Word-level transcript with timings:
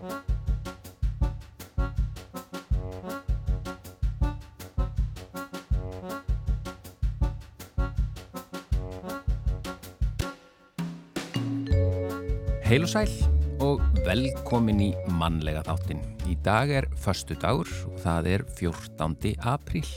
Heil 0.00 0.08
og 12.86 12.88
sæl 12.88 13.10
og 13.60 13.80
velkomin 14.06 14.78
í 14.80 14.90
mannlega 15.18 15.60
þáttin. 15.66 16.00
Í 16.30 16.36
dag 16.46 16.70
er 16.72 16.86
förstu 16.96 17.36
dagur 17.36 17.68
og 17.90 18.00
það 18.00 18.28
er 18.30 18.44
14. 18.56 19.34
apríl. 19.52 19.90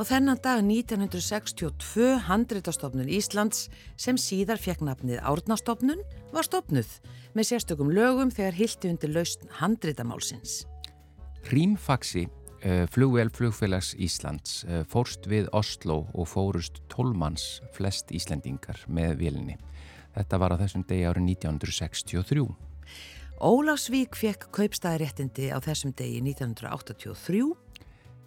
Og 0.00 0.06
þennan 0.08 0.38
dag 0.40 0.62
1962 0.64 2.06
handreitastofnun 2.24 3.10
Íslands 3.12 3.66
sem 4.00 4.16
síðar 4.16 4.56
fekk 4.56 4.80
nafnið 4.88 5.18
Árnastofnun 5.28 6.00
var 6.32 6.46
stofnuð 6.46 6.94
með 7.36 7.48
sérstökum 7.50 7.90
lögum 7.92 8.32
þegar 8.32 8.56
hildi 8.56 8.94
undir 8.94 9.12
laust 9.12 9.44
handreitamálsins. 9.58 10.62
Rýmfaxi, 11.52 12.24
uh, 12.64 12.86
flugvel 12.88 13.28
flugfélags 13.28 13.92
Íslands, 14.00 14.62
uh, 14.64 14.86
fórst 14.88 15.28
við 15.28 15.52
Oslo 15.52 16.06
og 16.16 16.32
fórust 16.32 16.80
tólmanns 16.88 17.60
flest 17.76 18.08
Íslendingar 18.08 18.80
með 18.88 19.18
vélinni. 19.20 19.60
Þetta 20.16 20.40
var 20.40 20.56
á 20.56 20.60
þessum 20.64 20.88
degi 20.88 21.04
árið 21.12 21.28
1963. 21.36 22.48
Ólafsvík 23.40 24.16
fekk 24.16 24.48
kaupstæðaréttindi 24.56 25.52
á 25.52 25.60
þessum 25.60 25.92
degi 25.92 26.24
1983. 26.24 27.52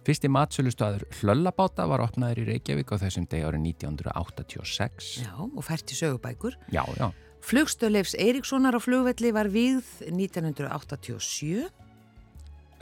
Fyrsti 0.04 0.28
matsölustadur 0.28 1.06
Hlöllabáta 1.16 1.86
var 1.88 2.02
opnaður 2.04 2.42
í 2.42 2.48
Reykjavík 2.50 2.90
á 2.92 3.00
þessum 3.00 3.24
degi 3.24 3.46
árið 3.48 3.62
1986. 3.70 5.06
Já, 5.24 5.32
og 5.40 5.62
fært 5.64 5.94
í 5.94 5.96
sögubækur. 5.96 6.58
Já, 6.68 6.84
já. 6.98 7.08
Flugstöleifs 7.44 8.12
Eiríkssonar 8.20 8.76
á 8.76 8.80
flugvelli 8.84 9.32
var 9.32 9.48
við 9.48 9.80
1987. 10.04 11.64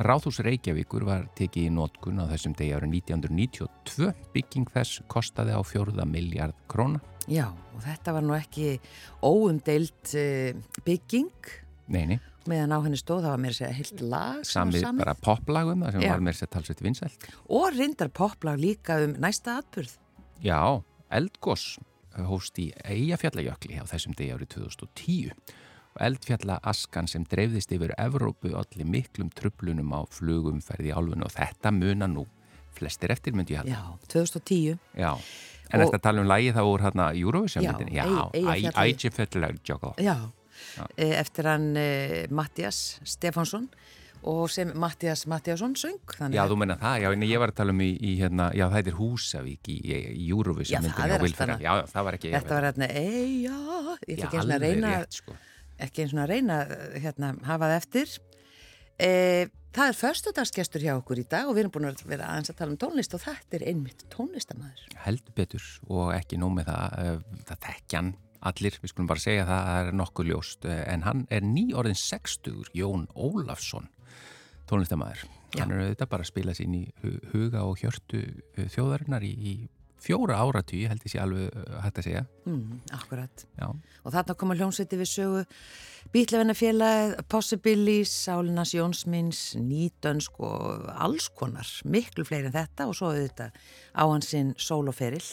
Ráðhús 0.03 0.43
Reykjavíkur 0.43 1.07
var 1.07 1.29
tekið 1.39 1.69
í 1.69 1.73
nótkun 1.77 2.19
á 2.19 2.27
þessum 2.33 2.59
degi 2.59 2.75
árið 2.75 2.99
1992. 2.99 4.11
Bygging 4.35 4.75
þess 4.75 5.05
kostaði 5.07 5.55
á 5.55 5.63
fjórða 5.63 6.09
miljard 6.11 6.59
króna. 6.67 6.99
Já, 7.31 7.47
og 7.55 7.87
þetta 7.87 8.17
var 8.19 8.27
nú 8.27 8.35
ekki 8.35 8.81
óumdeilt 9.23 10.17
uh, 10.19 10.59
bygging. 10.83 11.55
Neini. 11.87 12.19
Meðan 12.51 12.75
á 12.75 12.79
henni 12.83 12.99
stóð, 12.99 13.23
það 13.23 13.33
var 13.35 13.43
mér 13.43 13.55
að 13.55 13.59
segja 13.61 13.77
heilt 13.79 14.01
lag. 14.03 14.43
Samið 14.49 14.87
bara 14.99 15.15
poplagum, 15.15 15.85
það 15.87 15.97
sem 15.97 16.03
Já. 16.03 16.11
var 16.11 16.25
mér 16.27 16.35
að 16.35 16.41
segja 16.41 16.53
talsveit 16.57 16.83
vinsælt. 16.83 17.27
Og 17.47 17.67
reyndar 17.77 18.11
poplag 18.11 18.59
líka 18.59 18.99
um 19.05 19.15
næsta 19.23 19.61
atbyrð. 19.63 19.95
Já, 20.43 20.59
Eldgoss 21.13 21.79
hóst 22.29 22.59
í 22.61 22.71
Eyjafjallajökli 22.85 23.79
á 23.81 23.85
þessum 23.89 24.17
degi 24.19 24.35
árið 24.35 24.51
2010 24.57 25.33
og 25.93 26.03
eldfjallaaskan 26.07 27.09
sem 27.11 27.25
dreifðist 27.29 27.73
yfir 27.77 27.95
Evrópu 28.01 28.53
allir 28.57 28.89
miklum 28.89 29.31
trublunum 29.33 29.93
á 29.93 30.01
flugumferði 30.13 30.93
álfun 30.97 31.25
og 31.25 31.33
þetta 31.35 31.73
muna 31.77 32.09
nú 32.09 32.27
flestir 32.73 33.13
eftir 33.13 33.37
myndi 33.37 33.55
ég 33.55 33.63
halda. 33.63 33.77
Já, 33.77 33.83
2010. 34.09 34.79
Já, 34.97 35.13
en 35.73 35.85
eftir 35.85 35.99
að 35.99 36.05
tala 36.07 36.23
um 36.23 36.31
lægi 36.31 36.55
þá 36.57 36.63
úr 36.65 36.85
hérna 36.87 37.09
Eurovision 37.17 37.67
myndin. 37.69 37.93
Já, 37.93 38.07
Eyjafjallajökli. 38.33 39.93
Já, 40.01 40.17
Já, 40.77 40.87
e, 40.97 41.09
eftir 41.19 41.49
hann 41.51 41.69
eh, 41.77 42.25
Mattias 42.31 43.01
Stefánsson 43.09 43.69
og 44.23 44.51
sem 44.55 44.71
Mattias 44.79 45.25
Mattiasson 45.27 45.75
söng 45.79 45.99
Já, 46.33 46.45
þú 46.47 46.59
menna 46.63 46.77
það, 46.81 46.99
já, 47.03 47.09
en 47.17 47.25
ég 47.27 47.43
var 47.43 47.53
að 47.53 47.59
tala 47.63 47.75
um 47.75 47.81
í, 47.83 47.91
í 47.99 48.13
hérna, 48.21 48.51
já, 48.55 48.67
það 48.69 48.77
heitir 48.79 48.99
Húsavík 48.99 49.73
í, 49.73 49.79
í 49.83 50.29
Já, 50.71 50.79
það 50.87 51.17
er 51.17 51.17
alltaf 51.19 51.55
Já, 51.65 51.73
það 51.95 52.07
var 52.09 52.19
ekki 52.19 52.35
Þetta 52.37 52.59
var 52.59 52.69
hérna, 52.71 52.91
ei, 52.93 53.33
já 53.47 53.57
Ég 54.07 54.23
ætla 54.23 54.29
ekki 54.29 54.39
eins 54.39 54.47
og 54.47 54.55
að 54.55 54.69
reyna 54.69 54.93
rétt, 54.95 55.19
sko. 55.19 55.41
ekki 55.89 56.05
eins 56.05 56.15
og 56.15 56.23
að 56.23 56.31
reyna 56.33 56.61
hérna, 57.03 57.35
hafa 57.47 57.69
það 57.73 57.77
eftir. 57.81 58.15
E, 58.99 59.11
Það 59.73 59.89
er 59.89 59.97
förstudagsgestur 59.97 60.83
hjá 60.85 60.91
okkur 60.99 61.23
í 61.23 61.25
dag 61.33 61.49
og 61.49 61.55
við 61.57 61.63
erum 61.63 61.73
búin 61.73 61.87
að 61.89 62.03
vera 62.05 62.27
aðeins 62.29 62.53
að 62.53 62.59
tala 62.59 62.75
um 62.75 62.81
tónlist 62.81 63.15
og 63.17 63.23
þetta 63.23 63.57
er 63.57 63.63
einmitt 63.71 64.03
tónlistamæður 64.13 64.99
Heldur 65.07 65.37
betur 65.39 65.69
og 65.89 66.11
ekki 66.13 66.37
nómið 66.41 66.69
það 66.69 67.23
það 67.49 67.63
þekkjan 67.65 68.11
allir, 68.49 68.79
við 68.83 68.93
skulum 68.93 69.11
bara 69.11 69.23
segja 69.23 69.47
það, 69.49 69.69
það 69.69 69.91
er 69.91 69.99
nokkuð 70.01 70.31
ljóst, 70.31 70.65
eh, 70.69 70.83
en 70.93 71.05
hann 71.07 71.27
er 71.31 71.47
nýjórðin 71.47 71.99
60, 71.99 72.73
Jón 72.77 73.07
Ólafsson 73.15 73.89
tónlistamæður. 74.71 75.29
Hann 75.59 75.73
er 75.75 75.85
auðvitað 75.85 76.11
bara 76.15 76.25
að 76.25 76.33
spila 76.33 76.57
sín 76.57 76.75
í 76.79 76.83
huga 77.35 77.67
og 77.69 77.83
hjörtu 77.83 78.23
eh, 78.57 78.69
þjóðarinnar 78.73 79.25
í, 79.27 79.33
í 79.37 79.55
fjóra 80.03 80.39
áratví, 80.43 80.85
held 80.91 81.05
ég 81.05 81.13
sé 81.13 81.21
alveg 81.23 81.51
eh, 81.51 81.75
hægt 81.85 82.01
að 82.01 82.07
segja. 82.09 82.23
Mm, 82.49 82.79
akkurat. 82.97 83.45
Já. 83.59 83.69
Og 84.03 84.15
þarna 84.15 84.37
koma 84.41 84.57
hljómsveiti 84.59 84.99
við 85.01 85.11
sögu 85.13 85.45
Bílefennafélagið, 86.13 87.15
Possibilities, 87.31 88.15
Sálinas 88.25 88.73
Jónsmins, 88.75 89.43
Nýtönsk 89.61 90.41
og 90.43 90.89
alls 90.93 91.29
konar, 91.37 91.69
miklu 91.85 92.27
fleiri 92.29 92.51
en 92.51 92.57
þetta 92.57 92.89
og 92.91 92.99
svo 92.99 93.13
auðvitað 93.13 93.55
á 93.95 94.03
hansinn 94.03 94.57
sóloferill. 94.61 95.25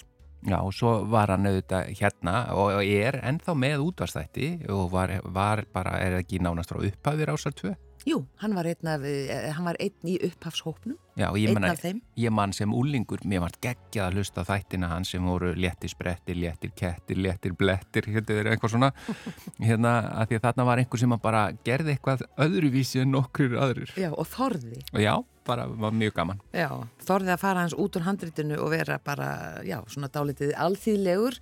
Já, 0.47 0.61
og 0.63 0.71
svo 0.71 0.93
var 1.11 1.33
hann 1.33 1.49
auðvitað 1.49 1.89
hérna 1.99 2.35
og 2.55 2.79
er 2.79 3.17
ennþá 3.27 3.55
með 3.59 3.81
útvarstætti 3.89 4.47
og 4.71 4.85
var, 4.93 5.17
var 5.25 5.65
bara, 5.73 5.97
er 5.99 6.21
ekki 6.21 6.39
nánast 6.39 6.71
frá 6.71 6.79
upphafið 6.87 7.33
ásar 7.33 7.55
2? 7.59 7.73
Jú, 8.07 8.21
hann 8.39 8.55
var 8.55 8.67
einn, 8.69 8.87
af, 8.87 9.03
eh, 9.03 9.51
hann 9.51 9.65
var 9.65 9.75
einn 9.79 10.07
í 10.07 10.15
upphafshópnum, 10.23 10.95
Já, 11.19 11.27
ég 11.35 11.49
einn 11.49 11.57
manna, 11.57 11.71
af 11.73 11.81
þeim. 11.81 12.01
Ég 12.17 12.31
mann 12.31 12.53
sem 12.53 12.71
úlingur, 12.71 13.19
mér 13.27 13.41
vart 13.43 13.59
geggjað 13.59 14.05
að 14.05 14.13
hlusta 14.19 14.45
þættina 14.47 14.87
hans 14.87 15.11
sem 15.11 15.25
voru 15.25 15.53
léttir 15.53 15.91
sprettir, 15.91 16.37
léttir 16.39 16.71
kettir, 16.75 17.17
léttir 17.19 17.55
blettir, 17.59 18.07
hérna 18.07 18.37
er 18.39 18.51
eitthvað 18.53 18.75
svona, 18.75 18.91
hérna 19.69 19.95
að 20.21 20.29
því 20.29 20.39
að 20.39 20.45
þarna 20.47 20.67
var 20.69 20.83
einhver 20.83 21.03
sem 21.03 21.17
bara 21.21 21.41
gerði 21.67 21.95
eitthvað 21.95 22.23
öðruvísi 22.37 23.01
en 23.03 23.19
okkur 23.19 23.57
öðrur. 23.59 23.91
Já, 23.99 24.13
og 24.13 24.29
þorði. 24.31 24.79
Já, 24.95 25.17
bara 25.49 25.67
var 25.67 25.91
mjög 25.91 26.15
gaman. 26.21 26.39
Já, 26.55 26.69
þorði 27.03 27.35
að 27.35 27.43
fara 27.43 27.65
hans 27.65 27.75
út 27.75 27.99
úr 27.99 28.07
handritinu 28.07 28.61
og 28.63 28.71
vera 28.71 28.99
bara, 29.03 29.59
já, 29.67 29.81
svona 29.91 30.07
dálitið 30.13 30.55
alþýðlegur 30.55 31.41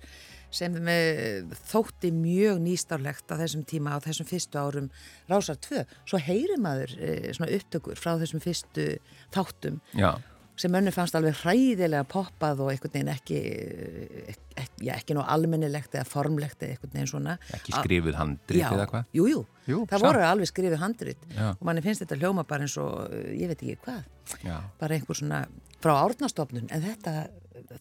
sem 0.54 0.74
þótti 1.68 2.10
mjög 2.14 2.62
nýstárlegt 2.64 3.28
á 3.28 3.36
þessum 3.36 3.66
tíma 3.68 3.96
á 3.96 4.04
þessum 4.04 4.28
fyrstu 4.28 4.60
árum 4.60 4.88
Rásar 5.28 5.58
2. 5.60 5.84
Svo 6.08 6.20
heyri 6.22 6.56
maður 6.60 6.94
e, 6.96 7.12
svona 7.36 7.52
upptökur 7.58 8.00
frá 8.00 8.14
þessum 8.20 8.42
fyrstu 8.42 8.86
þáttum 9.34 9.80
Já. 9.92 10.14
sem 10.58 10.74
önnu 10.74 10.92
fannst 10.94 11.18
alveg 11.18 11.36
hræðilega 11.42 12.06
poppað 12.08 12.64
og 12.64 12.72
einhvern 12.72 12.94
veginn 12.96 13.12
ekki 13.12 13.42
ekki, 14.58 14.88
ekki 14.94 15.16
nú 15.18 15.24
almennilegt 15.28 15.94
eða 15.98 16.08
formlegt 16.08 16.62
eða 16.62 16.74
einhvern 16.74 16.94
veginn 16.96 17.10
svona. 17.12 17.36
Ekki 17.58 17.76
skrifið 17.76 18.18
handrit 18.18 18.64
eða 18.64 18.88
hvað? 18.90 19.10
Jú, 19.18 19.26
jú, 19.68 19.82
það 19.84 19.94
samt. 19.98 20.06
voru 20.08 20.24
alveg 20.30 20.50
skrifið 20.52 20.82
handrit 20.82 21.28
Já. 21.34 21.50
og 21.52 21.66
manni 21.68 21.84
finnst 21.84 22.06
þetta 22.06 22.20
hljóma 22.22 22.46
bara 22.48 22.64
eins 22.64 22.78
og 22.80 23.12
ég 23.36 23.52
veit 23.52 23.60
ekki 23.60 23.76
hvað. 23.84 24.08
Já. 24.44 24.56
Bara 24.80 24.96
einhver 24.96 25.20
svona 25.20 25.44
frá 25.82 25.94
árnastofnun 26.00 26.72
en 26.72 26.82
þetta 26.88 27.28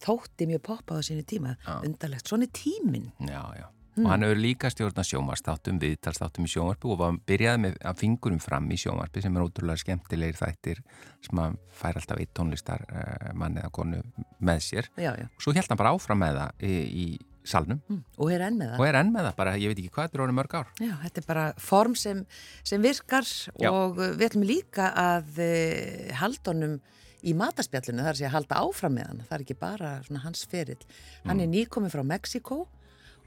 þótti 0.04 0.48
mjög 0.52 0.64
poppað 0.68 1.02
á 1.02 1.08
sínu 1.10 1.26
tíma 1.28 1.56
Já. 1.60 1.74
undarlegt, 1.82 2.30
svona 2.30 2.48
tímin 2.52 3.12
Já, 3.20 3.44
já, 3.58 3.68
mm. 3.98 4.06
og 4.06 4.12
hann 4.12 4.26
hefur 4.26 4.42
líka 4.42 4.72
stjórna 4.74 5.06
sjómarstáttum, 5.08 5.80
viðtalstáttum 5.82 6.48
í 6.48 6.52
sjómarpu 6.52 6.92
og 6.94 7.00
var 7.02 7.22
byrjaði 7.30 7.64
með 7.66 7.80
að 7.92 8.04
fingurum 8.04 8.42
fram 8.44 8.68
í 8.72 8.80
sjómarpu 8.82 9.24
sem 9.24 9.38
er 9.38 9.48
ótrúlega 9.48 9.84
skemmtilegir 9.84 10.40
þættir 10.42 10.84
sem 11.26 11.42
að 11.44 11.58
fær 11.80 12.02
alltaf 12.02 12.22
eitt 12.22 12.36
tónlistar 12.38 12.86
uh, 12.90 13.32
mann 13.38 13.58
eða 13.62 13.74
konu 13.74 14.04
með 14.40 14.62
sér 14.68 14.92
já, 14.96 15.12
já. 15.18 15.26
og 15.28 15.44
svo 15.44 15.56
held 15.58 15.74
hann 15.74 15.82
bara 15.82 15.96
áfram 15.96 16.24
með 16.24 16.42
það 16.42 16.68
í, 16.68 16.78
í 17.06 17.08
salnum 17.48 17.80
mm. 17.88 18.04
og 18.20 18.34
er 18.34 18.44
enn 18.48 18.60
með 18.60 18.74
það 18.74 18.82
og 18.82 18.90
er 18.90 19.00
enn 19.00 19.14
með 19.14 19.28
það, 19.30 19.36
bara 19.40 19.56
ég 19.58 19.72
veit 19.72 19.82
ekki 19.82 19.94
hvað, 19.96 20.08
þetta 20.08 20.20
er 20.20 20.26
orðið 20.26 20.38
mörg 20.42 20.56
ár 20.60 20.72
Já, 20.84 20.94
þetta 21.06 21.22
er 21.22 21.28
bara 21.32 21.48
form 21.70 21.98
sem, 21.98 22.24
sem 22.68 22.84
virkar 22.84 23.28
Já. 23.28 23.72
og 23.72 23.98
við 24.02 24.26
ætlum 24.30 24.48
líka 24.48 24.92
að 25.04 25.42
uh, 25.46 26.16
haldunum 26.22 26.78
í 27.26 27.34
mataspjallinu, 27.38 28.04
að 28.06 28.20
segja 28.20 28.30
að 28.30 28.36
halda 28.38 28.60
áfram 28.62 28.94
með 28.98 29.08
hann, 29.12 29.22
það 29.28 29.36
er 29.40 29.46
ekki 29.46 29.58
bara 29.60 29.92
svona 30.06 30.24
hans 30.26 30.44
ferill. 30.52 30.82
Hann 31.26 31.40
er 31.42 31.50
nýkominn 31.52 31.94
frá 31.94 32.04
Mexiko 32.06 32.60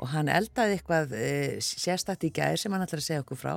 og 0.01 0.09
hann 0.15 0.31
eldaði 0.33 0.79
eitthvað 0.79 1.13
e, 1.19 1.31
sérstætt 1.65 2.25
í 2.25 2.31
gæðir 2.33 2.63
sem 2.63 2.73
hann 2.73 2.85
ætlar 2.87 3.03
að 3.03 3.09
segja 3.09 3.25
okkur 3.25 3.41
frá. 3.41 3.55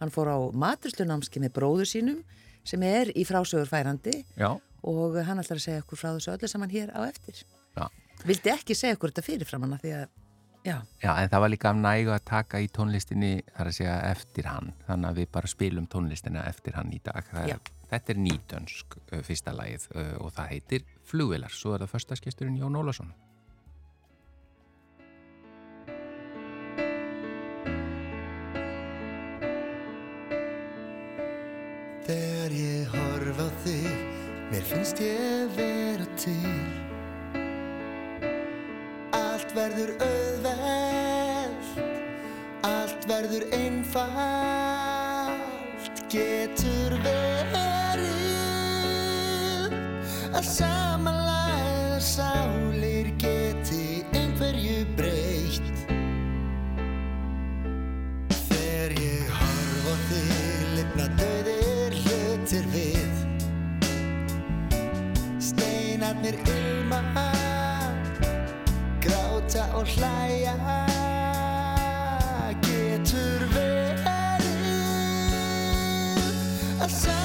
Hann 0.00 0.10
fór 0.14 0.32
á 0.32 0.38
maturslunámski 0.50 1.42
með 1.44 1.52
bróður 1.58 1.86
sínum 1.90 2.22
sem 2.66 2.82
er 2.82 3.12
í 3.14 3.22
frásögur 3.28 3.68
færandi 3.70 4.24
Já, 4.40 4.54
og 4.82 5.18
hann 5.20 5.38
ætlar 5.42 5.60
að 5.60 5.66
segja 5.68 5.84
okkur 5.84 6.00
frá 6.00 6.10
þessu 6.16 6.32
öllu 6.34 6.48
sem 6.50 6.64
hann 6.64 6.72
hér 6.72 6.90
á 6.96 7.04
eftir. 7.06 7.44
já, 7.76 7.86
Vildi 8.24 8.50
ekki 8.54 8.74
segja 8.74 8.96
okkur 8.96 9.12
þetta 9.12 9.26
fyrirfram 9.26 9.66
hana 9.66 9.78
því 9.82 9.92
að, 10.00 10.04
já, 10.64 10.76
já, 11.04 11.10
en 11.20 11.28
það 11.28 11.44
var 11.44 11.52
líka 11.52 11.70
af 11.70 11.76
nægu 11.84 12.12
að 12.16 12.24
taka 12.30 12.60
í 12.64 12.68
tónlistinni 12.72 13.32
þar 13.52 13.70
að 13.70 13.76
segja 13.78 13.96
eftir 14.10 14.48
hann 14.48 14.72
þannig 14.88 15.10
að 15.12 15.20
við 15.20 15.30
bara 15.36 15.52
spilum 15.52 15.86
tónlistina 15.92 16.44
eftir 16.48 16.78
hann 16.80 16.92
í 16.96 17.00
dag 17.04 17.28
það 17.30 17.48
Já. 17.52 17.58
er, 17.60 17.73
Þetta 17.90 18.14
er 18.14 18.24
nýtönsk 18.24 18.98
uh, 19.00 19.20
fyrsta 19.26 19.54
lagið 19.56 19.90
uh, 19.94 20.16
og 20.24 20.34
það 20.36 20.50
heitir 20.54 20.88
Flugvilar, 21.04 21.52
svo 21.52 21.74
er 21.74 21.84
það 21.84 21.94
förstaskesturinn 21.96 22.60
Jón 22.62 22.80
Ólason 22.80 23.12
Þegar 32.04 32.52
ég 32.52 32.90
horf 32.92 33.38
á 33.40 33.48
þig, 33.64 34.00
mér 34.50 34.64
finnst 34.68 34.98
ég 35.00 35.48
vera 35.56 36.04
til. 36.20 36.60
Allt 39.16 39.54
verður 39.56 39.94
auðvelt, 40.04 41.72
allt 42.68 43.08
verður 43.08 43.48
einfalt. 43.56 44.84
Getur 46.12 46.43
að 50.34 50.46
samanlæða 50.50 51.98
sálir 52.02 53.06
geti 53.22 54.02
einhverju 54.18 54.80
breytt. 54.98 55.76
Þegar 58.48 58.96
ég 58.98 59.30
horf 59.38 59.86
á 59.86 59.94
þig 60.08 60.64
lifna 60.74 61.06
döðir 61.20 61.92
hlutir 62.02 62.66
við. 62.74 63.14
Steinarnir 65.38 66.36
ilma 66.42 67.00
gráta 69.04 69.64
og 69.78 69.86
hlæja. 69.94 70.56
Getur 72.64 73.40
verið 73.54 74.02
að 76.82 76.90
samanlæða 76.90 77.23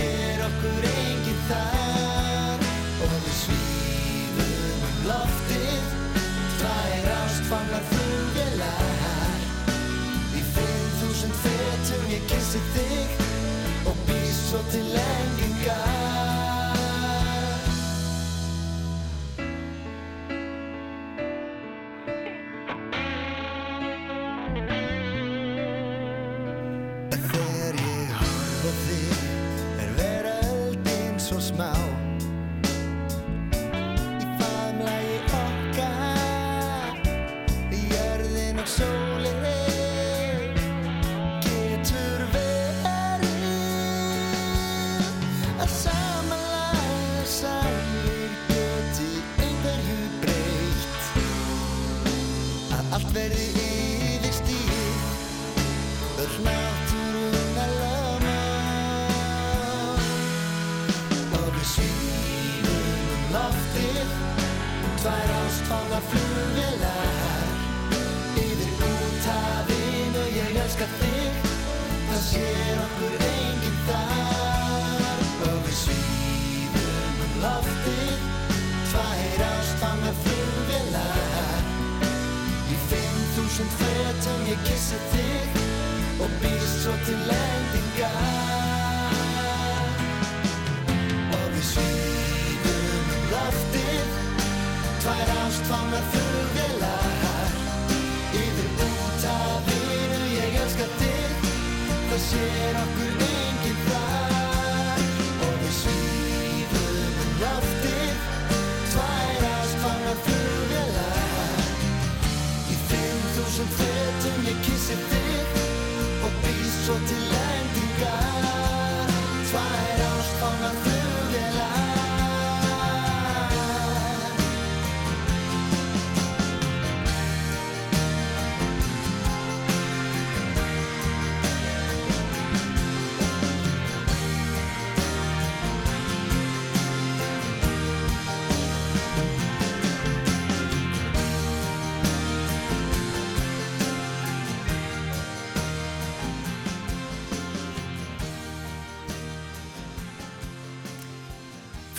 sér 0.00 0.40
okkur 0.46 0.86
enginn 0.90 1.42
þar. 1.48 2.64
Og 3.04 3.14
við 3.24 3.36
svífum 3.42 4.86
um 4.88 4.98
loftið. 5.10 5.84
Tvær 6.60 7.10
ástfangnar 7.18 7.86
flugvélar. 7.92 9.38
Í 10.38 10.44
5000 10.56 11.38
fetum 11.44 12.10
ég 12.14 12.26
kissi 12.32 12.64
þig. 12.74 13.24
Og 13.90 14.04
býst 14.08 14.50
svo 14.50 14.64
til 14.72 14.86
lengingar 14.94 15.09
mouth. 31.60 31.89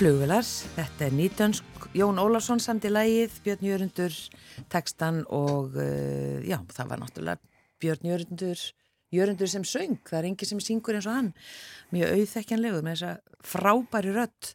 Flugvilar, 0.01 0.41
þetta 0.73 1.03
er 1.05 1.11
nýtönsk 1.13 1.83
Jón 1.93 2.17
Ólafsson 2.17 2.57
samt 2.57 2.87
í 2.87 2.89
lægið, 2.89 3.35
Björn 3.45 3.67
Jörundur 3.67 4.15
tekstan 4.73 5.19
og 5.29 5.77
uh, 5.77 6.39
já, 6.41 6.57
það 6.73 6.89
var 6.89 7.01
náttúrulega 7.03 7.61
Björn 7.77 8.09
Jörundur 8.09 8.63
Jörundur 9.13 9.51
sem 9.53 9.61
söng, 9.61 9.99
það 10.09 10.17
er 10.23 10.27
engi 10.31 10.49
sem 10.49 10.63
syngur 10.65 10.97
eins 10.97 11.05
og 11.05 11.19
hann. 11.19 11.29
Mjög 11.93 12.15
auðþekkjanlegur 12.15 12.89
með 12.89 12.97
þessa 12.97 13.45
frábæri 13.45 14.17
rödd. 14.17 14.51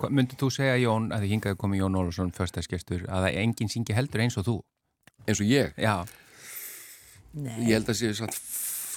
Hvað 0.00 0.16
myndið 0.16 0.40
þú 0.46 0.52
segja 0.56 0.80
Jón, 0.86 1.12
að 1.12 1.26
þið 1.26 1.36
hingaði 1.36 1.62
komið 1.66 1.84
Jón 1.84 2.00
Ólafsson 2.00 2.36
förstaskestur, 2.40 3.04
að 3.04 3.28
það 3.28 3.40
enginn 3.44 3.76
syngi 3.76 4.00
heldur 4.00 4.24
eins 4.24 4.40
og 4.40 4.48
þú? 4.48 4.58
eins 5.26 5.44
og 5.44 5.52
ég? 5.52 5.76
Já, 5.76 5.96
Nei, 7.36 7.66
ég 7.68 7.74
held 7.76 7.92
að 7.92 8.00
sé 8.00 8.16
samt 8.16 8.40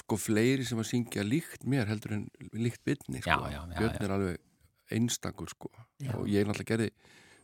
sko 0.00 0.16
fleiri 0.16 0.64
sem 0.64 0.80
að 0.80 0.94
syngja 0.94 1.28
líkt 1.28 1.68
mér 1.68 1.92
heldur 1.92 2.22
en 2.22 2.30
líkt 2.56 2.80
byrni 2.88 3.20
sko. 3.20 3.34
Já, 3.36 3.58
já, 3.58 3.66
já, 3.68 3.82
Björn 3.82 4.06
er 4.06 4.14
alveg 4.16 4.46
einstakur 4.94 5.50
sko. 5.50 5.70
Já. 6.00 6.14
og 6.16 6.28
ég 6.28 6.46
náttúrulega 6.48 6.74
gerði 6.74 6.90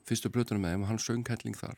fyrstu 0.07 0.31
plötunum 0.33 0.63
með 0.65 0.75
þeim 0.75 0.85
og 0.87 0.91
hann 0.93 1.03
söng 1.03 1.27
helling 1.29 1.59
þar. 1.59 1.77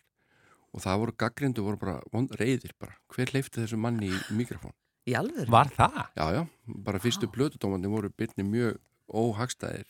Og 0.77 0.85
það 0.85 1.01
voru 1.03 1.17
gaggrindu 1.23 1.65
voru 1.65 1.81
bara 1.81 2.29
reyðir 2.37 2.75
bara, 2.79 2.99
hver 3.15 3.33
leifti 3.33 3.63
þessu 3.63 3.79
manni 3.81 4.11
í 4.13 4.37
mikrofón? 4.37 4.75
Í 5.09 5.15
alvöru? 5.17 5.49
Var 5.51 5.71
það? 5.73 6.03
já 6.19 6.27
já, 6.37 6.43
bara 6.67 7.01
fyrstu 7.01 7.31
plötudómandi 7.33 7.89
voru 7.89 8.11
byrni 8.13 8.45
mjög 8.45 8.77
óhagstæðir 9.09 9.89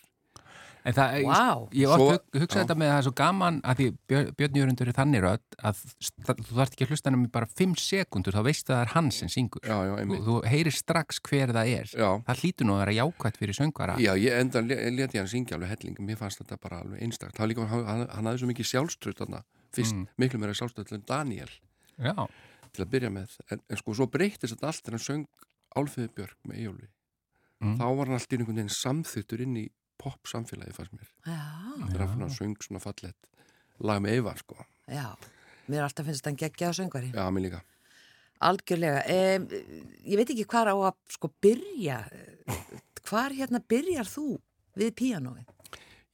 En 0.85 0.95
það, 0.95 1.25
Vá. 1.27 1.69
ég, 1.73 1.81
ég 1.83 1.89
Svo- 1.89 2.11
hug, 2.13 2.23
hugsa 2.39 2.59
já. 2.59 2.63
þetta 2.65 2.75
með 2.79 2.89
það 2.89 2.99
er 2.99 3.03
svo 3.09 3.13
gaman 3.19 3.61
að 3.63 3.77
því 3.81 3.87
Björn, 4.39 4.55
Jörundur 4.59 4.89
er 4.89 4.97
þannig 4.97 5.21
rödd 5.25 5.57
að 5.59 5.81
þú 5.99 6.53
þarft 6.59 6.73
ekki 6.77 6.85
að 6.87 6.91
hlusta 6.93 7.11
hann 7.11 7.19
um 7.19 7.25
í 7.27 7.31
bara 7.35 7.47
5 7.47 7.75
sekundur, 7.83 8.33
þá 8.33 8.43
veistu 8.47 8.73
að 8.73 8.77
það 8.79 8.83
er 8.87 8.93
hann 8.95 9.11
sem 9.11 9.29
syngur. 9.29 9.61
já 9.65 9.75
já, 9.75 9.93
Þú, 9.93 9.99
einmitt 10.01 10.23
þú 10.29 10.37
heyrir 10.49 10.73
strax 10.79 11.21
hver 11.29 11.53
það 11.53 11.73
er. 11.79 11.87
já, 11.93 12.09
Það 12.29 12.41
hlýtur 12.43 12.65
nú 12.69 12.73
að 12.79 12.83
vera 12.87 12.97
jákvæmt 13.01 13.37
fyrir 13.43 13.55
söngvara. 13.59 13.97
já, 13.99 14.13
ég 14.17 14.39
enda 14.41 14.61
leti 14.63 15.19
hann 15.19 15.27
syngja 15.29 15.55
alveg 15.59 15.69
helling 15.75 15.97
mér 15.99 16.17
fannst 16.17 16.39
þetta 16.43 16.61
bara 16.61 16.81
alveg 16.83 17.03
einstakt 17.03 17.35
það 17.35 17.43
var 17.45 17.49
líka, 17.49 17.67
hann, 17.69 17.85
hann, 18.09 18.25
hafði 18.25 18.39
svo 18.39 18.49
mikið 18.53 18.71
sjálfströð 18.73 19.17
þarna 19.19 19.43
fyrst, 19.73 19.95
Mm. 19.95 20.07
miklu 20.19 20.39
meira 20.41 20.55
sjálfströð 20.55 20.93
en 20.93 21.03
Daniel 21.07 21.51
Já. 21.99 22.15
til 22.73 22.85
að 22.85 22.91
byrja 22.91 23.11
með 23.11 23.29
en, 23.51 23.61
en 23.69 23.77
sko 23.77 23.93
svo 23.95 24.07
breyttist 24.07 24.55
þetta 24.57 24.67
allt 24.69 24.83
þegar 24.85 24.97
hann 24.97 25.09
söng 25.09 25.27
Álfiði 25.77 26.09
Björk 26.15 26.37
með 26.47 26.57
Eyjólfi 26.63 26.89
Mm. 27.61 27.77
þá 27.77 27.97
var 27.97 28.07
hann 28.07 28.15
allt 28.15 28.31
í 28.33 28.37
einhvern 28.39 28.55
veginn 28.55 28.71
samþýttur 28.71 29.41
inn 29.43 29.57
í 29.57 29.69
pop 30.01 30.31
samfélagi 30.31 30.77
fannst 30.77 30.95
mér. 30.97 31.11
Já, 31.27 31.41
þegar 31.89 32.07
hann 32.15 32.31
söng 32.35 32.57
svona 32.65 32.83
fallet 32.83 33.33
lag 33.79 34.01
með 34.03 34.19
Eyva 34.19 34.37
sko. 34.39 34.63
Já 34.89 35.11
Mér 35.69 35.83
er 35.83 35.85
alltaf 35.85 36.07
finnst 36.09 36.25
hann 36.25 36.39
geggja 36.41 36.71
á 36.71 36.73
söngvari. 36.73 37.11
Já, 37.13 37.27
mér 37.29 37.45
líka. 37.45 37.59
Algjörlega. 38.41 39.03
Um, 39.05 39.45
Ég 40.01 40.17
veit 40.17 40.31
ekki 40.33 40.47
hvar 40.49 40.71
á 40.73 40.75
að 40.75 40.95
sko 41.13 41.29
byrja. 41.45 41.99
Hvar 43.05 43.35
hérna 43.37 43.61
byrjar 43.61 44.09
þú 44.09 44.39
við 44.79 44.95
píanóið? 44.97 45.45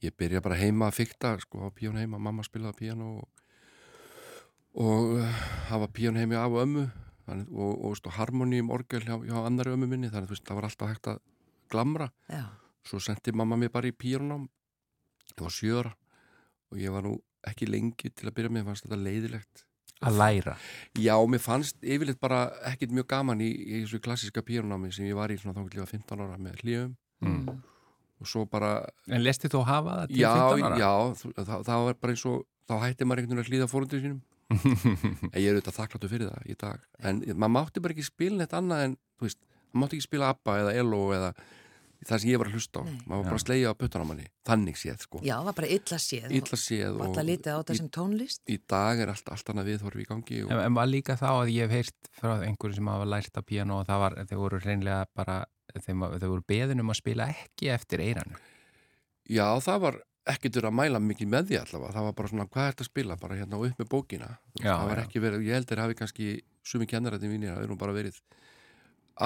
ég 0.05 0.13
byrja 0.17 0.41
bara 0.43 0.57
heima 0.59 0.89
að 0.89 0.99
fykta 0.99 1.31
sko 1.41 1.65
á 1.65 1.69
píón 1.73 1.97
heima, 1.97 2.19
mamma 2.21 2.43
spilaði 2.45 2.83
píano 2.83 3.07
og, 3.21 3.45
og 4.83 5.15
uh, 5.17 5.39
hafa 5.71 5.87
píón 5.95 6.19
heimi 6.19 6.37
af 6.37 6.51
og 6.51 6.65
ömmu. 6.65 6.85
Þannig, 7.25 7.47
og, 7.57 7.71
og 7.87 7.95
stó 7.97 8.11
harmoníum 8.13 8.69
orgel 8.69 9.01
hjá, 9.01 9.15
hjá 9.23 9.37
annari 9.47 9.73
ömmu 9.73 9.87
minni. 9.89 10.11
Þannig 10.13 10.35
að 10.35 10.43
það 10.45 10.59
var 10.59 10.67
alltaf 10.69 10.91
hægt 10.91 11.09
að 11.09 11.21
glamra. 11.73 12.11
Já, 12.29 12.43
svo 12.85 12.99
sendi 13.01 13.31
mamma 13.35 13.57
mér 13.57 13.71
bara 13.73 13.89
í 13.89 13.95
píónum 13.95 14.47
ég 15.35 15.41
var 15.41 15.53
sjöra 15.53 15.93
og 16.71 16.77
ég 16.81 16.91
var 16.93 17.03
nú 17.05 17.15
ekki 17.45 17.67
lengi 17.69 18.09
til 18.13 18.29
að 18.29 18.35
byrja 18.39 18.53
með 18.55 18.65
fannst 18.69 18.85
þetta 18.87 19.01
leiðilegt 19.05 19.63
Að 20.05 20.17
læra. 20.19 20.53
já, 20.99 21.15
mér 21.23 21.39
fannst 21.39 21.77
yfirleitt 21.81 22.19
bara 22.19 22.49
ekkit 22.67 22.91
mjög 22.91 23.07
gaman 23.13 23.39
í, 23.41 23.47
í 23.47 23.77
þessu 23.85 24.01
klassiska 24.03 24.41
píónámi 24.43 24.91
sem 24.93 25.05
ég 25.07 25.15
var 25.15 25.31
í 25.31 25.37
svona 25.39 25.55
þá 25.55 25.85
15 25.87 26.19
ára 26.25 26.37
með 26.37 26.61
hljöfum 26.63 26.95
Mm. 27.23 27.47
og 28.19 28.27
svo 28.27 28.43
bara 28.45 28.85
En 29.07 29.23
lesti 29.23 29.47
þú 29.47 29.61
hafa 29.65 29.93
það 30.01 30.07
til 30.11 30.17
já, 30.19 30.31
15 30.35 30.65
ára? 30.67 30.77
já, 30.77 30.91
þú- 31.15 31.31
það, 31.37 31.61
það 31.69 31.85
var 31.85 31.93
bara 32.01 32.11
eins 32.13 32.25
og 32.27 32.41
þá 32.67 32.73
hætti 32.83 33.05
maður 33.07 33.21
einhvern 33.21 33.39
veginn 33.39 33.45
að 33.45 33.49
hlýða 33.49 33.69
fórundur 33.71 34.01
sínum 34.03 34.21
en 35.33 35.39
ég 35.41 35.47
er 35.47 35.55
auðvitað 35.55 35.77
þakkláttu 35.79 36.09
fyrir 36.11 36.29
það 36.29 36.49
í 36.51 36.55
dag 36.59 36.83
en 36.99 37.21
maður 37.39 37.53
mátti 37.55 37.81
bara 37.81 37.95
ekki 37.95 38.05
spila 38.05 38.37
neitt 38.41 38.53
annað 38.59 38.83
en 38.89 38.97
þú 39.17 39.25
veist, 39.29 39.39
maður 39.71 39.81
mátti 39.85 39.97
ekki 39.97 40.07
spila 40.09 40.29
ABBA 40.35 40.57
eða 40.65 40.73
ELO 40.83 41.01
eða 41.15 41.31
það 42.05 42.21
sem 42.21 42.29
ég 42.31 42.41
var 42.41 42.49
að 42.49 42.57
hlusta 42.57 42.81
á. 42.81 42.83
Nei. 42.85 42.95
maður 43.05 43.21
var 43.21 43.27
bara 43.29 43.39
að 43.39 43.43
slegja 43.45 43.71
á 43.71 43.79
puttan 43.79 44.03
á 44.03 44.07
manni. 44.09 44.25
Þannig 44.45 44.79
séð 44.81 45.03
sko, 45.05 45.21
já, 45.25 45.33
það 45.35 45.47
var 45.49 45.57
bara 45.59 45.69
illa 45.75 45.99
séð 46.05 46.35
illa 46.39 46.59
séð 46.61 46.97
og 46.97 47.03
alltaf 47.05 47.27
lítið 47.29 47.51
á 47.51 47.57
þetta 47.59 47.75
í, 47.75 47.79
sem 47.81 47.91
tónlist. 47.97 48.41
í 48.45 48.57
dag 48.75 49.03
er 49.03 49.13
allt, 49.13 49.31
allt 49.35 49.51
annað 49.53 49.69
viðhorfi 49.71 50.03
í 50.03 50.09
gangi 50.09 50.41
og, 50.45 50.51
En, 50.55 50.63
en 50.65 50.79
var 50.79 50.89
líka 50.91 51.15
þá 51.19 51.29
að 51.31 51.53
ég 51.53 51.69
hef 51.69 51.77
heyrt 51.79 52.11
frá 52.19 52.31
einhverjum 52.41 52.79
sem 52.79 52.91
hafa 52.91 53.07
lært 53.13 53.39
að 53.39 53.47
píano 53.51 53.79
og 53.81 53.87
það 53.89 54.03
var, 54.05 54.17
þeir 54.25 54.41
voru 54.41 54.59
reynlega 54.63 55.05
bara, 55.15 55.37
þeim, 55.77 56.03
þeir 56.17 56.33
voru 56.33 56.45
beðin 56.53 56.83
um 56.83 56.91
að 56.93 57.01
spila 57.01 57.29
ekki 57.33 57.71
eftir 57.73 58.03
eiranu. 58.05 58.43
já, 59.29 59.47
það 59.63 59.81
var 59.87 60.01
ekkert 60.25 60.57
verið 60.57 60.71
að 60.71 60.77
mæla 60.79 60.99
mikið 61.05 61.27
með 61.29 61.49
því 61.49 61.57
allavega. 61.61 61.93
Það 61.93 62.05
var 62.07 62.15
bara 62.17 62.29
svona, 62.31 62.45
hvað 62.49 62.65
er 62.65 62.71
þetta 62.73 62.85
að 62.85 62.89
spila, 62.89 63.17
bara 63.21 63.35
hérna 63.37 63.59
upp 63.61 63.81
með 63.81 63.89
bókina. 63.91 64.29
Já, 64.57 64.71
það 64.71 64.87
var 64.89 64.97
já. 64.97 65.03
ekki 65.05 65.21
verið, 65.21 65.45
ég 65.45 65.53
heldur 65.59 65.81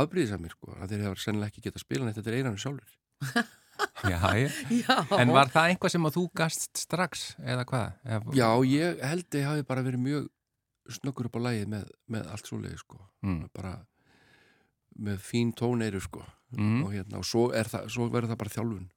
afbríðisamir 0.01 0.53
sko, 0.53 0.73
að 0.77 0.93
þeir 0.93 1.05
hefur 1.07 1.23
sennilega 1.23 1.51
ekki 1.53 1.63
getað 1.67 1.83
spila 1.85 2.05
neitt 2.07 2.19
þetta 2.19 2.31
er 2.33 2.37
eiranu 2.39 2.61
sjálfur 2.61 2.97
Já, 4.03 4.19
já. 4.35 4.49
Já, 4.75 4.95
En 5.15 5.31
var 5.31 5.47
það 5.53 5.69
einhvað 5.71 5.93
sem 5.93 6.07
að 6.09 6.15
þú 6.17 6.23
gast 6.35 6.81
strax 6.81 7.21
eða 7.39 7.63
hvað? 7.67 7.93
Eða, 8.03 8.33
Já, 8.35 8.47
ég 8.67 8.99
held 9.07 9.27
að 9.29 9.39
ég 9.39 9.47
hafi 9.47 9.63
bara 9.69 9.83
verið 9.85 10.01
mjög 10.03 10.25
snöggur 10.99 11.29
upp 11.29 11.37
á 11.39 11.41
lægið 11.47 11.69
með, 11.71 11.85
með 12.11 12.27
allt 12.33 12.49
svoleiði 12.49 12.79
sko. 12.81 12.99
Mm. 13.23 13.41
bara 13.55 13.73
með 14.99 15.21
fín 15.23 15.53
tóneiru 15.55 16.01
sko. 16.03 16.25
Mm. 16.57 16.81
og, 16.83 16.91
hérna, 16.95 17.19
og 17.21 17.27
svo, 17.29 17.45
er 17.55 17.69
það, 17.71 17.87
svo 17.93 18.07
verður 18.09 18.33
það 18.33 18.39
bara 18.41 18.53
þjálfun 18.55 18.87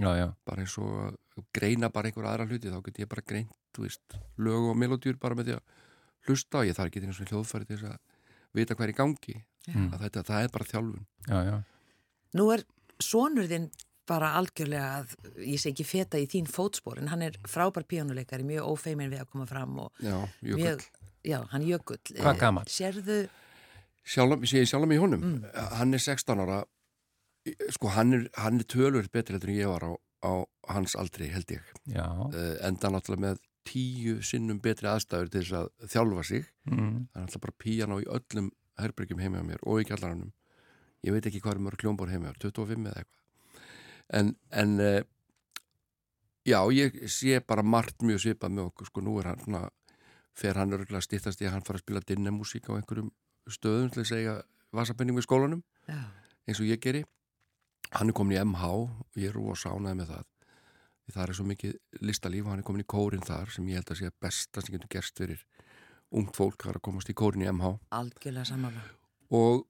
Já, 0.00 0.10
já. 0.16 0.26
bara 0.46 0.62
eins 0.64 0.76
og 0.80 0.92
að 1.02 1.16
greina 1.56 1.88
bara 1.92 2.08
einhver 2.08 2.28
aðra 2.30 2.46
hluti 2.46 2.70
þá 2.70 2.78
get 2.86 3.00
ég 3.02 3.08
bara 3.10 3.24
greint, 3.26 3.50
þú 3.74 3.84
veist 3.84 4.16
lög 4.38 4.68
og 4.70 4.78
melodjur 4.78 5.18
bara 5.20 5.34
með 5.36 5.50
því 5.50 5.56
að 5.58 5.74
hlusta 6.28 6.62
ég 6.68 6.76
þarf 6.78 6.92
ekki 6.92 7.02
eins 7.08 7.18
og 7.20 7.32
hljóðfæri 7.32 7.66
til 7.66 7.80
þess 7.80 7.90
að 7.90 7.98
vita 8.54 8.74
hvað 8.74 8.88
er 8.88 8.94
í 8.94 8.98
gangi 9.04 9.38
Mm. 9.68 9.90
að 9.92 10.00
þetta, 10.06 10.22
það 10.24 10.42
er 10.44 10.48
bara 10.54 10.64
þjálfun 10.64 11.02
Já, 11.28 11.38
já. 11.44 11.56
Nú 12.34 12.44
er 12.54 12.62
sonur 12.98 13.44
þinn 13.46 13.66
bara 14.08 14.30
algjörlega 14.38 14.86
að, 15.02 15.10
ég 15.44 15.60
sé 15.60 15.68
ekki 15.74 15.84
feta 15.84 16.16
í 16.18 16.24
þín 16.26 16.48
fótspor, 16.48 16.96
en 16.98 17.10
hann 17.12 17.22
er 17.22 17.36
frábær 17.46 17.84
píónuleikari, 17.84 18.42
mjög 18.48 18.70
ófeimin 18.72 19.10
við 19.12 19.20
að 19.20 19.28
koma 19.34 19.46
fram 19.46 19.76
og 19.84 19.92
Já, 20.00 20.16
jökull 20.42 20.62
mjög, 20.64 20.86
já, 21.28 21.38
hann 21.52 21.62
jökull. 21.68 22.00
Hvað 22.08 22.34
Eh, 22.34 22.40
gamall? 22.40 22.64
Sérðu, 22.72 23.28
Sjálf, 24.02 24.40
sé 24.48 24.62
ég 24.64 24.66
sjálf 24.72 24.88
mig 24.88 24.96
í 24.98 25.00
honum 25.04 25.20
Mm. 25.22 25.44
hann 25.76 25.94
er 25.94 25.98
16 25.98 26.40
ára 26.40 26.64
sko 27.70 27.88
hann 27.94 28.12
er, 28.14 28.28
hann 28.40 28.58
er 28.58 28.64
tölur 28.64 29.06
betur 29.12 29.36
heldur 29.36 29.50
en 29.52 29.60
ég 29.60 29.68
var 29.68 29.84
á, 29.84 29.92
á 30.24 30.32
hans 30.72 30.96
aldri 30.96 31.28
held 31.30 31.46
ég 31.52 31.60
Já. 31.86 32.08
uh, 32.08 32.56
enda 32.66 32.88
náttúrulega 32.88 33.20
með 33.28 33.38
tíu 33.66 34.20
sinnum 34.24 34.60
betri 34.62 34.88
aðstæður 34.90 35.30
til 35.30 35.42
þess 35.44 35.56
að 35.58 35.92
þjálfa 35.92 36.26
sig. 36.26 36.50
Mm. 36.70 37.06
það 37.12 37.20
er 37.20 37.24
náttúrulega 37.24 37.44
bara 37.44 37.60
píjan 37.64 37.94
á 37.94 37.96
í 38.00 38.10
öllum 38.16 38.50
herbyrgjum 38.80 39.22
heima 39.22 39.42
á 39.42 39.44
mér 39.44 39.64
og 39.66 39.80
í 39.82 39.86
kjallaranum. 39.88 40.32
Ég 41.04 41.14
veit 41.14 41.26
ekki 41.28 41.40
hvað 41.40 41.58
er 41.58 41.64
mörg 41.66 41.84
á 41.84 41.92
mér 42.20 42.38
25 42.40 42.86
eða 42.86 43.02
eitthvað. 43.02 43.16
En, 44.10 44.32
en 44.50 44.72
uh, 44.82 45.02
já, 46.44 46.60
ég 46.74 46.96
sé 47.08 47.40
bara 47.46 47.62
margt 47.62 48.02
mjög 48.02 48.24
svipað 48.24 48.56
með 48.56 48.70
okkur 48.70 48.90
sko, 48.90 49.04
nú 49.04 49.18
er 49.20 49.30
hann 49.30 49.44
svona 49.44 49.68
fer 50.36 50.58
hann 50.58 50.74
örgulega 50.74 51.04
stýttast 51.04 51.42
í 51.42 51.46
að 51.48 51.56
hann 51.56 51.66
fara 51.66 51.78
að 51.78 51.84
spila 51.84 52.02
dinnemúsík 52.06 52.70
á 52.70 52.76
einhverjum 52.76 53.12
stöðum 53.50 53.90
til 53.92 54.02
að 54.02 54.10
segja 54.10 54.34
vasapenning 54.74 55.18
við 55.18 55.26
skólanum 55.26 55.62
já, 55.86 56.00
eins 56.46 56.60
og 56.60 56.68
ég 56.70 56.82
geri. 56.82 57.04
Hann 57.90 58.10
er 58.10 58.16
komin 58.16 58.36
í 58.38 58.42
MH 58.42 58.66
og 58.70 59.18
ég 59.18 59.32
er 59.32 59.38
rosa 59.38 59.72
ánæði 59.74 60.00
með 60.00 60.12
það 60.14 60.28
það 61.14 61.28
er 61.28 61.38
svo 61.38 61.46
mikið 61.48 61.76
listalíf 62.06 62.46
og 62.46 62.54
hann 62.54 62.62
er 62.62 62.66
komin 62.66 62.84
í 62.84 62.90
kórin 62.90 63.24
þar 63.26 63.52
sem 63.54 63.68
ég 63.70 63.80
held 63.80 63.92
að 63.92 64.00
sé 64.00 64.12
besta 64.22 64.64
sem 64.64 64.74
getur 64.76 64.92
gerst 64.96 65.20
fyrir 65.20 65.44
ungt 66.16 66.36
fólk 66.36 66.66
að 66.66 66.80
komast 66.82 67.10
í 67.10 67.16
kórin 67.16 67.44
í 67.44 67.50
MH 67.50 67.76
algjörlega 67.94 68.50
samanlega. 68.50 68.94
og 69.30 69.66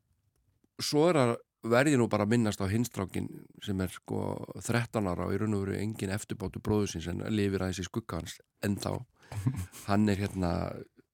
svo 0.80 1.09
er 1.11 1.20
að 1.20 1.37
verði 1.70 1.99
nú 2.00 2.09
bara 2.09 2.25
að 2.25 2.32
minnast 2.32 2.62
á 2.64 2.66
hinstrákin 2.73 3.28
sem 3.64 3.80
er 3.85 3.92
sko 3.92 4.20
13 4.64 5.09
ára 5.11 5.26
og 5.26 5.35
í 5.35 5.40
raun 5.40 5.56
og 5.59 5.66
veru 5.66 5.76
engin 5.76 6.12
eftirbátu 6.14 6.62
bróðusins 6.64 7.11
en 7.12 7.20
lifir 7.28 7.61
aðeins 7.61 7.82
í 7.82 7.88
skugga 7.88 8.20
hans 8.20 8.38
en 8.64 8.78
þá 8.80 9.04
hann 9.90 10.09
er 10.09 10.23
hérna 10.25 10.52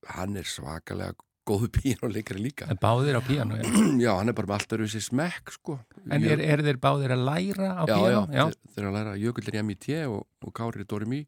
hann 0.06 0.38
er 0.38 0.46
svakalega 0.46 1.18
góðu 1.46 1.68
píjónuleikari 1.76 2.42
líka 2.42 2.66
En 2.72 2.78
báðir 2.82 3.16
á 3.18 3.22
píano, 3.26 3.56
já. 3.60 3.64
já, 4.06 4.10
hann 4.18 4.28
er 4.32 4.36
bara 4.38 4.50
með 4.50 4.56
alltaf 4.58 4.82
þessi 4.84 5.02
smekk 5.06 5.52
sko 5.56 5.78
En 6.10 6.24
er, 6.26 6.42
er 6.42 6.62
þeir 6.66 6.80
báðir 6.82 7.14
að 7.16 7.24
læra 7.28 7.70
á 7.78 7.84
já, 7.86 7.94
píano? 7.96 8.26
já, 8.34 8.44
þeir, 8.50 8.82
eru 8.82 8.90
að 8.90 8.96
læra 8.98 9.14
Jökull 9.22 9.46
er 9.52 9.58
í 9.58 9.62
MIT 9.68 9.88
og, 10.10 10.20
og 10.46 10.54
Kári 10.56 10.80
er 10.80 10.84
í 10.86 10.90
Dorimi 10.90 11.22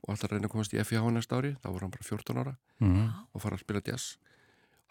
og 0.00 0.14
alltaf 0.14 0.32
reyna 0.32 0.48
að 0.48 0.54
komast 0.54 0.72
í 0.72 0.80
FIH 0.80 1.10
næsta 1.12 1.36
ári 1.36 1.50
þá 1.60 1.66
voru 1.74 1.84
hann 1.86 1.94
bara 1.98 2.08
14 2.08 2.42
ára 2.44 2.56
Mm. 2.80 3.10
og 3.36 3.42
fara 3.44 3.58
að 3.58 3.60
spila 3.66 3.82
jazz 3.84 4.14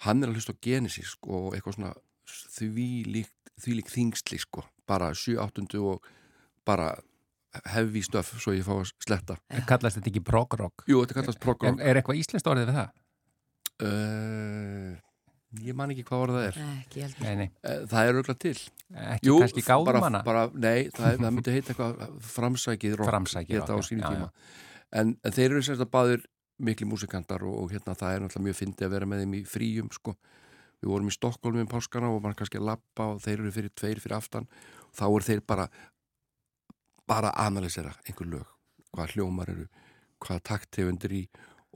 hann 0.06 0.22
er 0.22 0.30
að 0.30 0.36
hlusta 0.38 0.54
á 0.54 0.62
Genesis 0.62 1.16
sko, 1.16 1.48
og 1.48 1.56
eitthvað 1.58 1.80
svona 1.80 1.94
þvílíkt 2.60 3.54
þvílík 3.64 3.90
þingstli 3.90 4.38
sko 4.44 4.62
bara 4.90 5.10
7-8 5.18 5.80
og 5.82 6.06
bara 6.70 6.92
hefi 7.74 8.04
stöf 8.06 8.30
svo 8.42 8.54
ég 8.54 8.62
fá 8.68 8.76
að 8.78 8.92
sletta 9.02 9.40
kallast 9.68 9.98
þetta 9.98 10.12
ekki 10.12 10.22
prog-rock? 10.30 10.86
Jú, 10.90 11.02
þetta 11.02 11.18
kallast 11.24 11.42
prog-rock 11.42 11.82
er 11.82 11.98
eitthvað 12.00 12.20
íslenskt 12.22 12.50
orðið 12.52 12.70
við 12.70 12.78
það? 12.78 12.92
Uh, 13.86 14.98
Ég 15.66 15.74
man 15.74 15.90
ekki 15.90 16.04
hvað 16.06 16.24
orða 16.28 16.40
það 16.42 16.48
er 16.50 16.58
Nei, 16.62 16.74
ekki 16.84 17.02
heldur. 17.06 17.24
Nei, 17.26 17.36
nei, 17.40 17.48
Eh, 17.66 17.80
Það 17.90 18.08
er 18.10 18.18
auðvitað 18.20 18.40
til 18.44 18.56
ekki 19.00 19.32
kannski 19.40 19.64
gáðum 19.66 19.88
bara, 19.90 20.02
hana? 20.06 20.20
bara, 20.26 20.44
Nei, 20.54 20.90
það, 20.94 21.08
er- 21.14 21.22
það 21.24 21.34
myndi 21.38 21.54
heita 21.56 21.74
eitthvað 21.74 22.04
framsækið 22.36 22.98
rock 23.00 23.10
Framsækið 23.10 23.56
Þetta 23.58 23.74
á 23.74 23.78
rock, 23.80 23.90
já, 23.90 24.10
tíma 24.10 24.30
en, 25.00 25.16
en 25.24 25.34
þeir 25.36 25.52
eru 25.56 25.62
sérst 25.66 25.82
að 25.86 25.92
báðir 25.94 26.24
mikli 26.60 26.86
músikantar 26.90 27.44
og, 27.46 27.56
og 27.64 27.74
hérna 27.74 27.94
það 27.98 28.14
er 28.16 28.24
náttúrulega 28.26 28.46
mjög 28.50 28.58
fyndið 28.60 28.86
að 28.88 28.94
vera 28.96 29.06
með 29.10 29.20
þeim 29.24 29.34
í 29.38 29.42
fríum 29.48 29.90
sko. 29.96 30.14
Við 30.82 30.90
vorum 30.94 31.10
í 31.12 31.14
Stokkólmi 31.16 31.62
um 31.64 31.70
páskana 31.72 32.10
og 32.14 32.22
mann 32.24 32.34
kannski 32.40 32.58
að 32.60 32.66
lappa 32.72 33.06
og 33.14 33.22
þeir 33.24 33.38
eru 33.44 33.52
fyrir 33.56 33.74
tveir 33.78 34.02
fyrir 34.04 34.18
aftan 34.18 34.48
þá 34.98 35.04
eru 35.10 35.26
þeir 35.30 35.44
bara 35.48 35.68
bara 37.10 37.32
að 37.34 37.46
analysera 37.50 37.94
einhver 38.06 38.30
lög 38.34 38.50
hvað 38.94 39.14
hljómar 39.16 39.50
eru, 39.54 39.66
hvað 40.26 40.42
takttefundir 40.50 41.14
í 41.20 41.24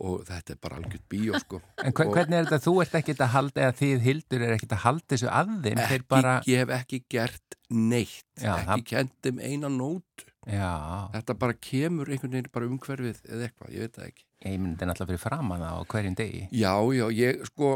og 0.02 0.24
þetta 0.26 0.56
er 0.56 0.60
bara 0.64 0.80
algjört 0.82 1.06
bíó 1.12 1.38
sko. 1.44 1.62
En 1.84 1.94
hver, 1.94 2.10
hvernig 2.16 2.40
er 2.40 2.48
þetta, 2.50 2.62
þú 2.66 2.76
ert 2.82 2.96
ekkit 3.02 3.22
að 3.22 3.34
halda 3.36 3.66
eða 3.68 3.78
þið 3.84 4.06
hildur 4.08 4.46
er 4.48 4.56
ekkit 4.58 4.74
að 4.78 4.84
halda 4.88 5.10
þessu 5.14 5.30
að 5.30 5.54
þeim 5.54 5.82
þeir 5.84 5.98
ekki, 6.00 6.08
bara, 6.16 6.36
ég 6.50 6.64
hef 6.64 6.76
ekki 6.82 7.02
gert 7.14 7.58
neitt. 7.70 8.26
Já, 8.42 8.54
ekki 8.58 8.70
það- 8.72 8.86
kent 8.94 9.18
þeim 9.28 9.42
eina 9.46 9.70
nót 9.70 10.26
já, 10.50 10.72
þetta 11.14 11.38
bara 11.40 11.54
kemur 11.56 12.10
einhvern 12.12 12.34
veginn 12.36 12.50
bara 12.54 12.68
umhverfið 12.68 13.22
eða 13.30 13.46
eitthvað, 13.48 13.70
ég 13.78 13.86
veit 13.86 13.94
það 14.00 14.08
ekki. 14.10 14.26
Ég 14.44 14.58
myndi 14.60 14.76
þetta 14.76 14.88
náttúrulega 14.90 15.08
fyrir 15.14 15.22
framan 15.24 15.62
það 15.64 15.78
á 15.80 15.82
hverjum 15.94 16.16
degi. 16.20 16.42
Já, 16.52 16.74
já, 16.98 17.06
ég 17.16 17.46
sko 17.48 17.70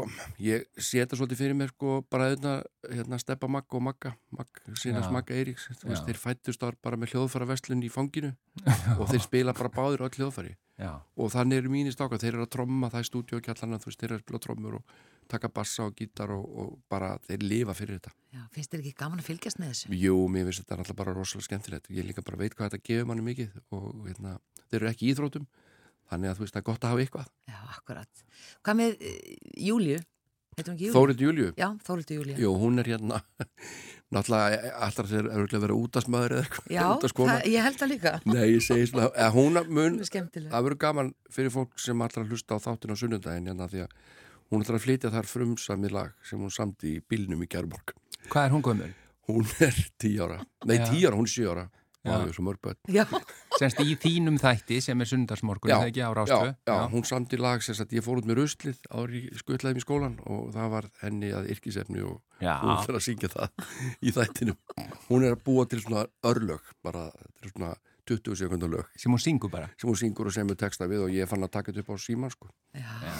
ég 0.44 0.66
seta 0.76 1.16
svolítið 1.16 1.40
fyrir 1.40 1.56
mér 1.56 1.70
sko 1.72 1.94
bara 2.12 2.26
hérna, 2.28 2.52
hérna 2.92 3.18
Steppa 3.22 3.48
Magga 3.48 3.78
og 3.78 3.86
Magga 3.86 4.12
Magg, 4.36 4.60
sínas 4.76 5.06
Já. 5.08 5.12
Magga 5.14 5.32
Eiríks. 5.38 5.64
Þú 5.80 5.88
veist, 5.94 6.04
þeir 6.10 6.20
fættust 6.20 6.66
bara 6.84 7.00
með 7.00 7.14
hljóðfæraverslun 7.14 7.86
í 7.86 7.88
fanginu 7.88 8.34
og 9.00 9.06
þeir 9.08 9.24
spila 9.24 9.54
bara 9.56 9.72
báður 9.72 10.04
öll 10.10 10.18
hljóðfæri 10.18 10.58
Já, 10.78 10.92
og 11.18 11.30
þannig 11.34 11.58
eru 11.58 11.70
mínir 11.72 11.94
stáka, 11.94 12.20
þeir 12.22 12.36
eru 12.36 12.44
að 12.46 12.52
tromma 12.54 12.90
það 12.92 13.00
er 13.00 13.06
stúdíokjallarna, 13.08 13.78
þú 13.82 13.90
veist, 13.90 13.98
þeir 13.98 14.12
eru 14.12 14.18
að 14.20 14.24
spila 14.24 14.40
trommur 14.44 14.76
og 14.78 14.92
taka 15.28 15.50
bassa 15.52 15.84
og 15.88 15.96
gítar 15.98 16.30
og, 16.32 16.44
og 16.62 16.76
bara 16.88 17.16
þeir 17.26 17.42
lifa 17.44 17.74
fyrir 17.76 17.98
þetta. 17.98 18.12
Já, 18.36 18.42
finnst 18.54 18.72
þér 18.72 18.84
ekki 18.84 18.92
gaman 19.00 19.22
að 19.22 19.26
fylgjast 19.28 19.58
með 19.58 19.72
þessu? 19.72 19.90
Jú, 19.98 20.14
mér 20.32 20.46
finnst 20.48 20.62
þetta 20.62 20.78
alltaf 20.78 20.98
bara 21.00 21.14
rosalega 21.16 21.48
skemmtilegt 21.48 21.90
ég 21.92 22.06
líka 22.06 22.24
bara 22.24 22.38
veit 22.40 22.54
hvað 22.54 22.70
þetta 22.70 22.88
gefur 22.88 23.10
manni 23.10 23.26
mikið 23.26 23.58
og 23.74 24.06
hérna, 24.06 24.36
þeir 24.68 24.78
eru 24.80 24.90
ekki 24.92 25.08
í 25.08 25.10
íþrótum 25.12 25.48
þannig 26.08 26.30
að 26.30 26.38
þú 26.38 26.46
veist, 26.46 26.54
það 26.54 26.62
er 26.62 26.68
gott 26.70 26.86
að 26.86 26.94
hafa 26.94 27.04
eitthvað 27.04 27.32
Já, 27.50 27.58
akkurat. 27.74 28.24
Hvað 28.62 28.80
með 28.80 28.96
uh, 29.10 29.18
Júliu? 29.68 29.98
Heitum 30.58 30.74
ekki 30.76 31.24
Júliu? 31.24 31.52
Já, 31.58 31.68
Þórildur 31.86 32.18
Júliu. 32.18 32.36
Jú, 32.42 32.52
hún 32.58 32.82
er 32.82 32.90
hérna 32.90 33.20
náttúrulega 34.14 34.72
alltaf 34.86 35.08
sér 35.10 35.28
örgulega 35.28 35.62
vera 35.66 35.76
útasmaður 35.76 36.34
eða 36.36 36.44
eitthvað 36.46 36.70
Já, 36.74 36.84
útaskona. 36.94 37.34
það, 37.34 37.50
ég 37.52 37.66
held 37.66 37.80
það 37.82 37.92
líka. 37.92 38.12
Nei, 38.32 38.44
ég 38.54 38.64
segi 38.64 38.86
svona, 38.90 39.10
eða 39.12 39.32
hún 39.36 39.60
mun 39.68 39.98
Það 40.04 40.46
er 40.48 40.64
verður 40.68 40.78
gaman 40.84 41.10
fyrir 41.34 41.54
fólk 41.54 41.82
sem 41.82 42.06
allra 42.06 42.24
hlusta 42.24 42.56
á 42.56 42.64
þáttin 42.64 42.94
á 42.94 42.96
sunnundaginn 42.98 43.50
hérna 43.52 43.68
því 43.68 43.84
að 43.84 43.98
hún 44.48 44.64
ætlar 44.64 44.78
að 44.80 44.86
flytja 44.86 45.12
þar 45.12 45.28
frumsami 45.28 45.92
lag 45.92 46.14
sem 46.24 46.40
hún 46.40 46.54
samti 46.54 46.94
í 46.96 47.02
bílnum 47.04 47.44
í 47.44 47.50
Gjærborg 47.52 47.92
hvað 48.32 48.46
er 48.48 48.54
hún 48.56 48.64
gömur? 48.64 48.94
hún 49.28 49.44
er 49.60 49.76
tí 50.00 50.14
ára, 50.24 50.40
nei 50.64 50.78
Já. 50.78 50.86
tí 50.88 51.02
ára, 51.04 51.16
hún 51.20 51.28
er 51.28 51.32
sjö 51.34 51.50
ára. 51.52 51.66
Og 52.04 52.12
það 52.12 52.28
er 52.28 52.36
svo 52.36 52.44
mörg 52.46 52.60
börn. 52.62 52.78
Já, 52.94 53.04
Semst 53.58 53.80
í 53.82 53.96
þínum 53.98 54.36
þætti 54.38 54.78
sem 54.84 55.00
er 55.02 55.08
sundarsmorgun, 55.10 55.70
Já, 55.72 55.78
það 55.80 55.88
ekki 55.90 56.04
á 56.06 56.10
já, 56.30 56.38
já, 56.68 56.76
hún 56.92 57.04
samti 57.08 57.40
lag 57.40 57.64
sem 57.66 57.74
sagt, 57.74 57.92
ég 57.96 58.04
fór 58.06 58.20
út 58.20 58.28
með 58.28 58.38
ruslið 58.42 58.78
ári 58.94 59.24
skutlaðum 59.40 59.80
í 59.80 59.82
skólan 59.82 60.16
og 60.30 60.52
það 60.54 60.70
var 60.76 60.88
henni 61.02 61.32
að 61.34 61.50
yrkisefni 61.56 62.04
og 62.06 62.20
Já. 62.38 62.54
hún 62.62 62.78
fyrir 62.84 63.00
að 63.00 63.06
syngja 63.08 63.32
það 63.34 63.66
í 63.98 64.14
þættinu 64.14 64.54
hún 65.08 65.26
er 65.26 65.34
að 65.34 65.42
búa 65.48 65.66
til 65.66 65.82
svona 65.82 66.06
örlög 66.22 66.62
bara, 66.86 67.08
þetta 67.10 67.48
er 67.48 67.54
svona 67.56 67.72
20 68.08 68.38
sekundar 68.40 68.70
lög. 68.72 68.86
Sem 68.96 69.12
hún 69.12 69.20
syngur 69.20 69.50
bara. 69.52 69.68
sem 69.76 69.88
hún 69.90 69.98
syngur 70.00 70.30
og 70.30 70.32
semur 70.32 70.56
texta 70.56 70.86
við 70.88 71.02
og 71.04 71.10
ég 71.12 71.28
fann 71.28 71.44
að 71.44 71.50
taka 71.58 71.72
þetta 71.72 71.82
upp 71.84 71.90
á 71.92 71.96
síman 72.00 72.32
sko. 72.32 72.48
Já, 72.72 72.88
Já. 73.04 73.18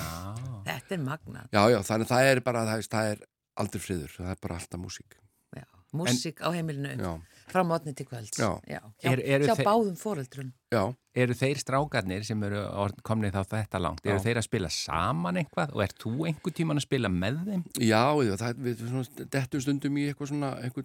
þetta 0.64 0.94
er 0.96 1.02
magna. 1.04 1.42
já, 1.52 1.62
já, 1.74 1.78
þannig 1.84 2.08
það 2.08 2.28
er 2.30 2.40
bara 2.46 2.62
það 2.64 2.78
er, 2.78 2.88
það 2.94 3.10
er 3.12 3.18
aldrei 3.58 3.80
friður, 3.84 4.14
það 4.16 4.30
er 4.32 4.40
bara 4.46 4.56
alltaf 4.56 4.80
músík. 4.80 5.18
Já, 5.56 5.66
músík 5.92 6.40
á 6.40 6.48
heimilinu. 6.54 6.94
Já, 6.96 7.12
frá 7.52 7.64
mótni 7.66 7.94
til 7.96 8.06
kvölds. 8.06 8.38
Já. 8.38 8.50
Já. 8.68 8.80
Er- 9.02 9.18
Hjá, 9.22 9.28
eru 9.34 9.44
hjá 9.48 9.54
þeir- 9.56 9.66
báðum 9.70 9.96
foreldrum. 9.98 10.52
já, 10.72 10.94
Eru 11.18 11.34
þeir 11.34 11.58
strákarnir 11.58 12.24
sem 12.24 12.42
eru 12.44 12.60
orð- 12.68 13.00
komnir 13.02 13.32
þá 13.32 13.42
þetta 13.48 13.80
langt, 13.82 14.04
eru 14.06 14.18
þeir 14.22 14.36
að 14.38 14.44
spila 14.46 14.68
saman 14.70 15.34
eitthvað 15.40 15.74
og 15.74 15.82
ert 15.82 15.98
þú 15.98 16.26
einhver 16.28 16.54
tíman 16.54 16.76
að 16.78 16.86
spila 16.86 17.08
með 17.08 17.44
þeim? 17.48 17.64
já 17.82 18.04
það, 18.36 18.54
við, 18.62 19.28
dettum 19.30 19.60
stundum 19.60 19.96
í 19.98 20.06
eitthvað 20.12 20.28
svona 20.30 20.52
einhver 20.62 20.84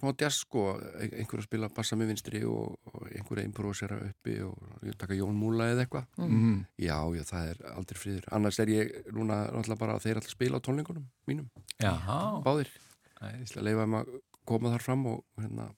smá 0.00 0.12
jazz 0.18 0.40
sko 0.42 0.80
ein- 0.98 1.12
einhver 1.14 1.38
að 1.38 1.46
spila 1.46 1.68
bassa 1.68 1.94
með 1.96 2.08
vinstri 2.10 2.40
og, 2.44 2.76
og 2.92 3.08
einhver 3.10 3.38
að 3.38 3.44
improvisera 3.46 3.98
uppi 4.08 4.40
og 4.42 4.56
taka 4.98 5.14
Jón 5.14 5.34
Múla 5.38 5.68
eða 5.74 5.84
eitthvað 5.86 6.06
Mm. 6.18 6.66
Já, 6.78 6.98
já, 7.14 7.22
það 7.22 7.50
er 7.50 7.56
aldrei 7.74 7.98
friður. 7.98 8.24
Annars 8.32 8.58
er 8.58 8.66
ég 8.66 9.04
núna 9.12 9.50
náttúrulega 9.52 9.78
bara 9.78 9.94
að 9.94 10.02
þeir 10.06 10.16
alltaf 10.16 10.30
spila 10.34 10.58
á 10.58 10.60
tónleikunum 10.62 11.04
mínum, 11.28 11.50
Já, 11.80 11.92
báðir. 12.42 12.68
æðislega. 13.22 13.54
Það 13.60 13.62
leifa 13.62 13.84
þeim 13.86 13.94
að 14.00 14.06
koma 14.46 14.70
þar 14.74 14.82
fram 14.82 15.06
og 15.06 15.24
hérna, 15.40 15.68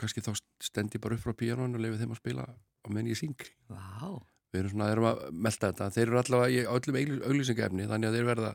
kannski 0.00 0.22
þá 0.24 0.32
stend 0.62 0.94
ég 0.96 1.02
bara 1.04 1.16
upp 1.16 1.24
frá 1.24 1.34
píanóinu 1.38 1.78
og 1.78 1.84
leifa 1.84 2.00
þeim 2.00 2.14
að 2.14 2.20
spila 2.20 2.46
á 2.46 2.86
menn 2.92 3.10
ég 3.10 3.18
syng. 3.18 3.46
Vá. 3.70 4.14
Við 4.54 4.60
erum 4.60 4.74
svona, 4.74 4.90
erum 4.94 5.08
að 5.10 5.22
melda 5.32 5.70
þetta. 5.70 5.90
Þeir 5.96 6.06
eru 6.06 6.20
allavega 6.20 6.54
í 6.54 6.66
öllum 6.76 6.98
auglýsingefni, 7.30 7.88
þannig 7.90 8.10
að 8.10 8.18
þeir 8.18 8.28
verða, 8.28 8.52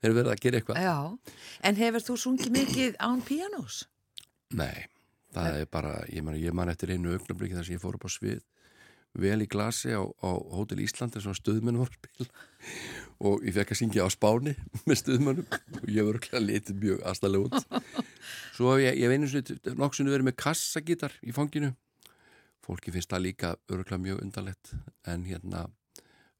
þeir 0.00 0.16
verða 0.18 0.36
að 0.36 0.44
gera 0.46 0.60
eitthvað. 0.60 0.80
Já, 0.86 0.96
en 1.68 1.80
hefur 1.82 2.06
þú 2.06 2.16
sungið 2.22 2.54
mikið 2.56 2.96
án 3.04 3.24
píanós? 3.26 3.82
Nei, 4.56 4.86
það 5.36 5.58
er 5.60 5.68
bara, 5.72 5.92
ég 6.12 6.24
man, 6.24 6.38
ég 6.40 6.56
man 6.56 6.72
eftir 6.72 6.94
einu 6.94 7.12
augnabliki 7.12 7.58
þar 7.58 7.68
sem 7.68 7.76
ég 7.76 7.84
fór 7.84 7.98
upp 8.00 8.08
á 8.08 8.10
svið 8.12 8.40
vel 9.18 9.42
í 9.44 9.48
glasi 9.50 9.92
á, 9.92 10.02
á 10.02 10.30
Hótel 10.56 10.80
Ísland 10.84 11.12
þar 11.14 11.26
sem 11.26 11.36
stuðmenn 11.36 11.80
voru 11.80 11.92
að 11.92 11.98
spila. 11.98 12.28
Og 13.22 13.44
ég 13.46 13.56
fekk 13.56 13.74
að 13.74 13.80
syngja 13.82 14.06
á 14.06 14.10
spáni 14.12 14.54
með 14.88 15.00
stuðmennum 15.02 15.46
og 15.82 15.90
ég 15.90 16.08
voru 16.08 16.20
ekki 16.22 16.36
að 16.38 16.48
litið 16.48 16.80
mjög 16.82 17.04
aðstæðlega 17.10 17.48
út. 17.48 17.84
Svo 18.56 18.72
hef 18.72 18.82
ég, 18.84 18.98
ég 18.98 19.06
hef 19.06 19.16
einu 19.16 19.30
sinni 19.30 19.76
nokksunni 19.78 20.14
verið 20.14 20.30
með 20.30 20.38
kassagítar 20.42 21.14
í 21.22 21.34
fanginu. 21.36 21.72
Fólki 22.62 22.94
finnst 22.94 23.10
það 23.10 23.24
líka 23.26 23.54
öruglega 23.68 24.02
mjög 24.02 24.24
undarlegt. 24.24 24.74
En 25.10 25.26
hérna 25.26 25.66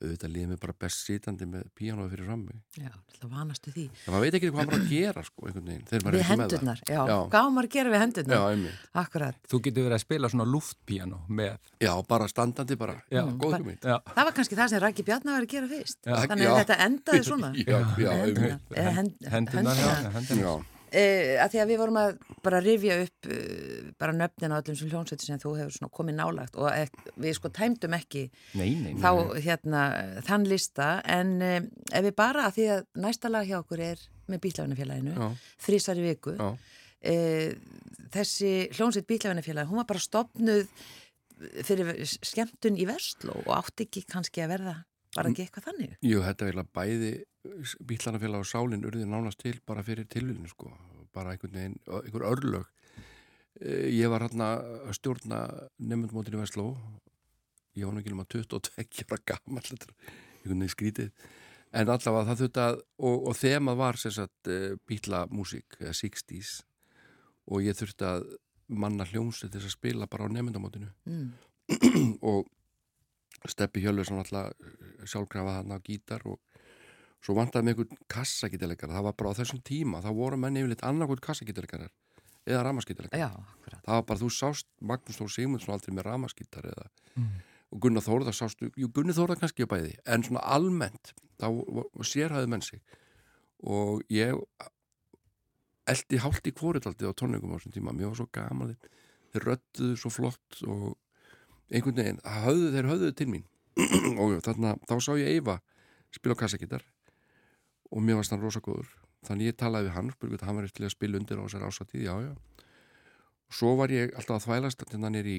auðvitað 0.02 0.32
líðið 0.34 0.48
mér 0.52 0.60
bara 0.62 0.74
best 0.84 1.06
sitandi 1.06 1.46
með 1.48 1.66
píanói 1.78 2.08
fyrir 2.12 2.26
frammi 2.28 2.56
Já, 2.78 2.90
alltaf 2.92 3.30
vanastu 3.32 3.72
því. 3.74 3.84
en 3.92 4.12
maður 4.14 4.24
veit 4.26 4.36
ekki 4.38 4.50
hvað 4.52 4.58
maður 4.58 4.76
að 4.82 4.88
gera 4.92 5.22
sko 5.28 5.46
einhvern 5.48 5.68
veginn, 5.70 5.84
Við 5.86 5.92
er 5.92 6.02
ekki 6.02 6.08
með 6.12 6.18
það 6.22 6.32
hendurnar, 6.32 6.82
já. 6.88 6.98
Já. 7.12 7.16
Hvað 7.32 7.48
maður 7.56 7.68
að 7.68 7.74
gera 7.76 7.92
við 7.94 8.02
hendurnar? 8.02 8.36
Já, 8.36 8.56
einmitt. 8.56 8.82
Akkurat. 9.02 9.38
Þú 9.52 9.60
getur 9.68 9.86
verið 9.88 9.96
að 9.98 10.04
spila 10.06 10.32
svona 10.32 10.46
luftpíano 10.52 11.20
með. 11.28 11.56
Já, 11.86 11.92
bara 12.08 12.28
standandi 12.32 12.76
bara, 12.82 12.96
Já. 13.12 13.22
góð 13.38 13.56
hugmynd 13.58 13.86
Já, 13.86 13.96
Það 14.12 14.24
var 14.28 14.36
kannski 14.40 14.58
það 14.58 14.68
sem 14.74 14.82
Rækki 14.82 15.06
Bjarnar 15.06 15.38
var 15.38 15.46
að 15.46 15.52
gera 15.54 15.70
fyrst. 15.72 15.98
Já. 16.04 16.14
Þannig 16.26 16.50
að 16.52 16.60
þetta 16.62 16.78
endaði 16.88 17.24
svona. 17.30 17.52
Já, 17.72 17.78
já, 18.02 18.10
einmitt. 18.26 18.76
hend- 18.98 19.26
hendurnar, 19.32 19.76
já, 19.76 20.54
Já, 20.92 20.98
Eh, 21.02 21.38
að 21.40 21.54
því 21.54 21.60
að 21.62 21.70
við 21.70 21.78
vorum 21.80 21.96
að 21.96 22.10
bara 22.44 22.58
rifja 22.60 22.96
upp 23.00 23.28
uh, 23.32 23.92
bara 24.00 24.12
nöfnin 24.12 24.52
á 24.52 24.60
öllum 24.60 24.76
sem 24.76 24.90
hljónsveitir 24.90 25.30
sem 25.30 25.40
þú 25.40 25.52
hefur 25.56 25.88
komið 25.96 26.18
nálagt 26.18 26.58
og 26.60 26.66
ek, 26.68 26.98
við 27.16 27.36
sko 27.38 27.48
tæmdum 27.48 27.96
ekki 27.96 28.26
Nei, 28.60 28.74
nei, 28.76 28.92
nei. 28.92 29.00
þá 29.00 29.10
hérna 29.40 29.84
þann 30.26 30.44
lista 30.50 30.90
en 31.08 31.32
um, 31.40 31.70
ef 31.96 32.04
við 32.04 32.16
bara 32.18 32.44
að 32.50 32.58
því 32.58 32.68
að 32.74 32.84
næsta 33.06 33.32
lag 33.32 33.48
hjá 33.48 33.56
okkur 33.62 33.84
er 33.86 34.04
með 34.28 34.44
Bílafinafélaginu 34.44 35.16
já, 35.16 35.30
þrísar 35.64 36.02
í 36.02 36.06
viku 36.10 36.36
uh, 36.36 37.48
þessi 38.12 38.52
hljónsveit 38.76 39.08
Bílafinafélagi 39.08 39.72
hún 39.72 39.80
var 39.80 39.88
bara 39.94 40.06
stopnuð 40.10 40.68
fyrir 41.64 42.04
skemmtun 42.04 42.76
í 42.76 42.84
Vestló 42.90 43.40
og 43.46 43.54
átti 43.62 43.88
ekki 43.88 44.04
kannski 44.12 44.44
að 44.44 44.58
verða 44.58 44.76
var 45.16 45.28
ekki 45.28 45.46
eitthvað 45.46 45.70
þannig? 45.70 45.96
Jú, 46.04 46.20
þetta 46.24 46.44
er 46.44 46.52
eiginlega 46.52 46.76
bæði 46.76 47.12
bílarnafélag 47.42 48.44
og 48.44 48.48
sálinn 48.48 48.84
urði 48.86 49.06
nánast 49.08 49.40
til 49.42 49.58
bara 49.66 49.82
fyrir 49.86 50.06
tilvíðinu 50.10 50.50
sko, 50.52 50.70
bara 51.14 51.34
einhvern 51.34 51.56
veginn, 51.58 51.78
einhver 51.88 52.26
örlög. 52.30 52.66
Eh, 53.60 53.88
Ég 53.92 54.10
var 54.10 54.24
hérna 54.24 54.52
að 54.88 54.94
stjórna 54.98 55.40
nefndmótinu 55.78 56.38
í 56.38 56.42
Vestló, 56.42 56.68
ég 57.76 57.86
var 57.86 57.94
nú 57.96 58.02
ekki 58.02 58.12
nema 58.14 58.26
22 58.30 59.04
ára 59.08 59.20
gammal, 59.32 59.64
er 59.64 59.88
einhvern 59.88 60.62
veginn 60.62 60.72
skrítið, 60.72 61.10
en 61.72 61.88
allavega 61.88 62.28
það 62.30 62.40
þurfti 62.44 62.62
að, 62.66 62.80
og, 62.98 63.26
og 63.28 63.36
þemað 63.40 63.80
var 63.82 64.00
sem 64.00 64.14
sagt 64.16 64.52
bílamúsík, 64.88 65.78
eða 65.80 65.94
60s, 65.98 66.54
og 67.50 67.62
ég 67.66 67.76
þurfti 67.78 68.08
að 68.08 68.26
manna 68.72 69.04
hljómsið 69.04 69.52
þess 69.56 69.68
að 69.68 69.76
spila 69.76 70.06
bara 70.08 70.28
á 70.30 70.32
nefndamótinu 70.32 70.88
Mm. 71.04 71.32
og 72.30 72.46
Steppi 73.48 73.82
Hjöllursson 73.82 74.20
alltaf 74.22 74.52
sjálfgrafa 75.08 75.58
þarna 75.58 75.76
á 75.78 75.84
gítar 75.84 76.22
og 76.30 76.38
svo 77.22 77.36
vantaði 77.38 77.68
með 77.68 77.74
einhvern 77.74 78.00
kassagítarleikara 78.10 78.96
það 78.96 79.06
var 79.08 79.16
bara 79.18 79.34
á 79.34 79.38
þessum 79.38 79.62
tíma, 79.66 80.02
þá 80.02 80.10
voru 80.16 80.38
menn 80.40 80.58
yfirleitt 80.58 80.84
annarkvöld 80.86 81.22
kassagítarleikarar 81.22 81.92
eða 82.42 82.64
akkurat. 83.38 83.82
það 83.86 83.98
var 83.98 84.06
bara, 84.08 84.22
þú 84.22 84.30
sást 84.34 84.68
Magnús 84.82 85.20
Þór 85.20 85.30
Sigmundsson 85.30 85.74
aldrei 85.76 85.94
með 85.94 86.08
ramaskítar 86.08 86.66
eða 86.72 86.88
og 87.72 87.80
Gunnar 87.80 88.04
Þórðar 88.04 88.36
sástu, 88.36 88.68
jú 88.76 88.90
Gunnar 88.92 89.16
Þórðar 89.16 89.40
kannski 89.40 89.64
á 89.64 89.72
bæði, 89.72 89.94
en 90.04 90.26
svona 90.26 90.42
almennt 90.54 91.14
þá 91.40 91.46
sérhæði 92.04 92.50
menn 92.52 92.64
sig. 92.64 92.82
Og 93.62 94.02
ég 94.12 94.36
eldi 95.88 96.20
hálft 96.20 96.50
í 96.50 96.52
kvorið 96.52 96.90
á 96.90 96.92
tónleikum 97.16 97.54
á 97.54 97.56
þessum 97.56 97.76
tíma, 97.78 97.94
mér 97.96 98.12
var 98.12 98.20
svo 98.20 98.28
gaman 98.34 98.74
þeir 99.32 99.48
röttuðu 99.48 99.96
svo 99.96 100.12
flott 100.12 100.62
og 100.68 100.98
einhvern 101.72 101.96
veginn, 101.96 102.20
höfðu, 102.44 102.70
þeir 102.74 102.90
höfðuðu 102.90 103.16
til 103.16 103.28
mín. 103.32 103.46
Og 104.20 104.34
þarna, 104.44 104.74
þá 104.84 104.96
sá 105.00 105.14
ég 105.16 105.38
Eyva 105.38 105.56
spila 106.12 106.36
á 106.36 106.42
kassakittar 106.42 106.84
og 107.92 108.04
mér 108.04 108.18
varst 108.18 108.34
hann 108.34 108.42
rosa 108.42 108.62
góður. 108.64 108.88
Þannig 109.26 109.52
ég 109.52 109.58
talaði 109.60 109.88
við 109.88 109.96
hann, 109.96 110.10
spurði 110.16 110.38
hvað 110.40 110.48
hann 110.48 110.58
var 110.58 110.66
eftir 110.66 110.86
að 110.88 110.94
spila 110.96 111.20
undir 111.20 111.38
á 111.38 111.44
þessar 111.44 111.66
ásatíð, 111.68 112.06
já, 112.08 112.14
já. 112.26 112.66
Og 113.52 113.58
svo 113.58 113.76
var 113.78 113.92
ég 113.92 114.16
alltaf 114.16 114.40
að 114.40 114.46
þvælast 114.48 114.84
þannig 114.88 115.06
hann 115.06 115.20
er 115.20 115.28
í 115.28 115.38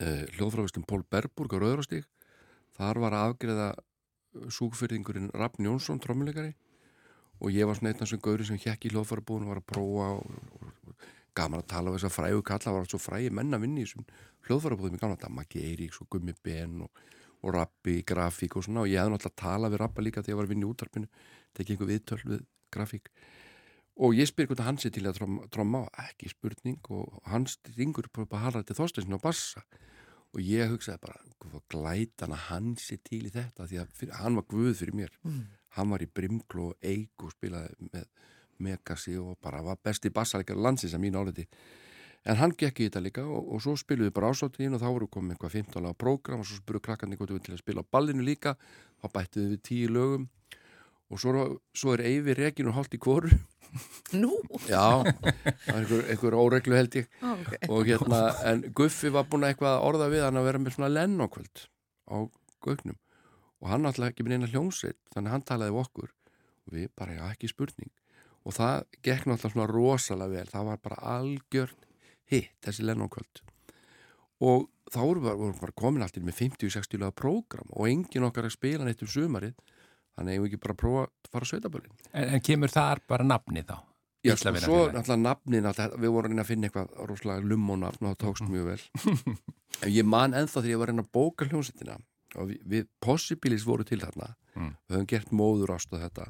uh, 0.00 0.24
hljóðfrávistum 0.38 0.86
Pól 0.88 1.02
Berburg 1.10 1.52
á 1.52 1.58
Rauðrástík 1.58 2.08
þar 2.78 3.00
var 3.02 3.16
að 3.16 3.32
afgreða 3.32 3.68
súkfyrðingurinn 4.54 5.30
Rafn 5.34 5.66
Jónsson, 5.66 6.00
trommuleikari. 6.00 6.54
Og 7.40 7.54
ég 7.54 7.66
var 7.66 7.76
svona 7.76 7.90
einn 7.90 8.00
af 8.00 8.06
þessum 8.06 8.22
gauri 8.24 8.46
sem 8.46 8.60
hjekk 8.60 8.86
í 8.86 8.92
hljóðfærabúðun 8.94 9.46
og 9.48 9.54
var 9.54 9.60
að 9.62 9.68
prófa 9.72 10.08
og, 10.18 10.34
og, 10.60 11.06
gaman 11.36 11.62
að 11.62 11.70
tala 11.72 11.90
um 11.90 11.96
þess 11.96 12.08
að 12.08 12.16
fræðu 12.16 12.42
kalla 12.44 12.74
var 12.74 12.84
allt 12.84 12.92
svo 12.92 13.00
fræði 13.00 13.30
menna 13.32 13.60
vinni 13.62 13.84
í 13.84 13.86
þessum 13.86 14.06
hljóðfærabúðum 14.46 14.96
í 14.96 15.00
gamla 15.00 15.16
þetta, 15.16 15.32
Maggi 15.34 15.62
Eiríks 15.64 16.00
og 16.02 16.10
Gummi 16.12 16.34
Ben 16.44 16.82
og, 16.84 17.04
og 17.40 17.54
Rappi, 17.56 18.00
grafík 18.06 18.58
og 18.58 18.66
svona. 18.66 18.84
Og 18.84 18.92
ég 18.92 19.00
hefði 19.00 19.14
náttúrulega 19.14 19.34
að 19.34 19.42
tala 19.42 19.72
við 19.72 19.82
Rappa 19.82 20.04
líka 20.04 20.24
þegar 20.24 20.34
ég 20.34 20.40
var 20.40 20.48
að 20.48 20.54
vinna 20.54 20.66
í 20.66 20.70
útarpinu 20.70 21.10
tekið 21.56 21.76
einhver 21.76 21.90
viðtöl 21.90 22.20
við 22.24 22.42
grafík. 22.74 23.10
Og 24.00 24.16
ég 24.16 24.30
spyr 24.30 24.48
hvort 24.48 24.62
hann 24.64 24.78
sé 24.80 24.90
til 24.94 25.04
að 25.08 25.18
tromma, 25.18 25.46
tromma 25.52 25.84
ekki 26.06 26.30
spurning 26.32 26.80
og 26.94 27.20
hann 27.28 27.46
ringur 27.76 28.08
hala 28.32 28.62
til 28.64 28.78
þóstæðsinu 28.78 29.18
á 29.18 29.26
bassa 29.26 29.64
og 30.30 30.40
ég 30.46 30.70
hugsaði 30.70 31.02
bara 31.02 31.18
glætan 31.72 32.32
að 32.32 32.44
hann 32.48 32.74
sé 32.78 33.00
til 33.02 33.24
í 33.26 33.34
þetta? 33.34 33.66
Því 33.66 33.80
að 33.82 33.94
fyrir, 33.98 34.14
hann 34.22 34.38
var 34.38 34.46
guð 34.48 34.76
fyrir 34.78 34.96
mér. 34.96 35.16
Mm. 35.26 35.46
hann 35.76 35.90
var 35.90 36.02
í 36.02 36.06
Brimglo 36.10 36.70
og 36.72 36.82
Eik 36.82 37.22
og 37.22 37.30
spilaði 37.30 37.90
með 37.92 38.08
Megasi 38.60 39.14
og 39.18 39.36
bara 39.42 39.62
var 39.62 39.78
besti 39.82 40.10
bassaleggar 40.10 40.58
landsins 40.58 40.96
að 40.96 41.04
mínu 41.04 41.22
áleti 41.22 41.46
en 42.28 42.36
hann 42.36 42.52
gekk 42.52 42.82
í 42.82 42.88
þetta 42.88 43.02
líka 43.04 43.22
og, 43.24 43.46
og 43.54 43.62
svo 43.64 43.76
spiluðu 43.78 44.12
bara 44.16 44.32
ásáttíðin 44.32 44.76
og 44.76 44.82
þá 44.82 44.88
voru 44.90 45.08
komið 45.08 45.36
eitthvað 45.36 45.54
15 45.60 45.86
laga 45.86 45.98
prógram 46.04 46.42
og 46.42 46.48
svo 46.48 46.58
spurðu 46.58 46.82
krakkarnir 46.88 47.20
hvort 47.20 47.32
við 47.32 47.46
til 47.46 47.54
að 47.54 47.62
spila 47.62 47.84
á 47.84 47.90
ballinu 47.92 48.26
líka. 48.26 48.56
Þá 49.00 49.06
bættuðu 49.14 49.54
við 49.54 49.62
tíu 49.70 49.92
lögum 49.94 50.26
og 51.10 51.20
svo, 51.20 51.46
svo 51.76 51.94
er 51.96 52.04
Eyvi 52.06 52.36
rekin 52.38 52.70
og 52.70 52.78
hálft 52.78 52.94
í 52.96 53.00
kvoru 53.02 53.30
Nú? 54.18 54.32
já, 54.66 55.02
það 55.06 55.68
er 55.70 55.76
einhver, 55.76 56.00
einhver 56.10 56.34
óreglu 56.34 56.74
held 56.74 56.96
ég. 56.98 57.10
Ó, 57.22 57.36
ok. 57.36 57.52
og 57.70 57.86
hérna, 57.86 58.20
en 58.50 58.64
Guffi 58.74 59.12
var 59.14 59.28
búin 59.30 59.46
að 59.46 59.52
eitthvað 59.54 59.76
að 59.76 59.84
orða 59.90 60.08
við 60.10 60.24
hann 60.26 60.40
að 60.40 60.48
vera 60.48 60.62
með 60.62 60.74
svona 60.74 60.90
lennokvöld 60.90 61.62
á 62.10 62.16
Gugnum 62.64 62.98
og 63.60 63.70
hann 63.70 63.86
alltaf 63.86 64.10
ekki 64.10 64.26
með 64.26 64.38
eina 64.38 64.50
hljómsveit 64.50 64.98
þannig 65.14 65.34
hann 65.36 65.46
talaði 65.46 65.76
við 65.76 65.82
okkur. 65.84 66.10
Og 66.66 66.74
við 66.74 66.90
bara, 66.98 67.14
já, 67.14 67.22
ekki 67.30 67.50
spurning. 67.52 67.92
Og 68.48 68.56
það 68.56 68.76
gekk 69.04 69.28
náttúrulega 69.28 69.54
svona 69.54 69.70
rosalega 69.70 70.34
vel. 70.34 70.50
Það 70.50 70.68
var 70.70 70.82
bara 70.88 71.00
algjörn 71.14 71.88
hitt 72.30 72.54
þessi 72.64 72.86
lennokvöld 72.86 73.42
og 74.40 74.70
þá 74.88 75.00
vorum 75.02 75.26
við 75.26 75.58
bara 75.60 75.76
komin 75.76 76.04
alltaf 76.04 76.24
með 76.24 76.38
50-60 76.38 77.00
lega 77.02 77.12
prógram. 77.12 77.68
Og 77.76 77.90
engin 77.90 78.24
okkar 78.24 78.48
að 78.48 78.54
spila 78.56 78.86
neitt 78.86 79.02
um 79.04 79.10
sumarið 79.10 79.52
þannig 80.16 80.32
að 80.32 80.36
ég 80.38 80.48
ekki 80.50 80.60
bara 80.64 80.74
að 80.76 80.80
prófa 80.82 81.04
að 81.06 81.30
fara 81.34 81.46
að 81.46 81.50
sveitabölin 81.52 81.94
En, 82.12 82.28
en 82.36 82.44
kemur 82.50 82.72
þar 82.74 83.02
bara 83.08 83.26
nafni 83.26 83.62
þá? 83.68 83.76
Já, 84.20 84.34
sko, 84.36 84.52
svo 84.60 84.78
náttúrulega 84.92 85.22
nafnin 85.24 85.68
við 86.02 86.10
vorum 86.12 86.26
að 86.26 86.30
reyna 86.34 86.42
að 86.44 86.50
finna 86.50 86.68
eitthvað 86.68 86.90
rosalega 87.08 87.46
lummónafn 87.52 88.04
og 88.04 88.12
það 88.12 88.18
tókst 88.26 88.48
mjög 88.52 88.66
vel 88.68 88.82
en 89.80 89.94
ég 89.94 90.04
man 90.04 90.34
ennþá 90.36 90.60
þegar 90.60 90.72
ég 90.74 90.80
var 90.82 90.90
að 90.90 90.92
reyna 90.92 91.04
að 91.06 91.12
bóka 91.16 91.48
hljómsettina 91.48 91.96
og 92.36 92.50
við, 92.50 92.58
við 92.74 92.84
Possibilis 93.02 93.64
voru 93.66 93.86
til 93.88 94.00
þarna 94.04 94.34
Mm. 94.50 94.72
við 94.90 94.96
höfum 94.96 95.06
gert 95.06 95.28
móður 95.30 95.70
ást 95.76 95.92
og 95.94 96.00
þetta 96.02 96.24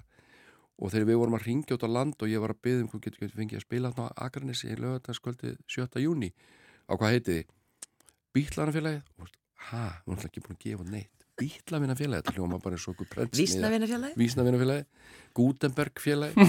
og 0.77 0.91
þegar 0.93 1.07
við 1.09 1.17
vorum 1.23 1.37
að 1.39 1.45
ringja 1.49 1.77
út 1.79 1.85
á 1.85 1.91
land 1.91 2.21
og 2.21 2.29
ég 2.29 2.43
var 2.43 2.53
að 2.53 2.59
byggja 2.67 2.83
um 2.85 2.89
hvað 2.93 3.01
getur 3.07 3.23
getur 3.25 3.39
fengið 3.41 3.57
að 3.57 3.65
spila 3.65 3.91
á 3.97 4.05
Akranesi 4.27 4.69
í 4.69 4.77
lögataskvöldi 4.77 5.53
7. 5.73 6.03
júni 6.05 6.29
á 6.85 6.93
hvað 7.01 7.15
heiti 7.17 7.39
þið? 7.39 7.55
Veist, 8.37 9.41
Ha, 9.71 9.81
við 10.05 10.13
erum 10.19 10.29
ekki 10.29 10.43
búin 10.45 10.59
að 10.59 10.63
gefa 10.67 10.87
neitt 10.93 11.20
Bítlavinafélagið, 11.41 12.23
þetta 12.25 12.37
hljóma 12.37 12.59
bara 12.63 12.77
eins 12.77 12.87
og 12.91 12.95
okkur 12.97 13.31
Vísnavinafélagi? 13.39 14.17
Vísnavinnafélagi, 14.21 14.87
Gutenberg 15.37 16.03
félagi 16.03 16.49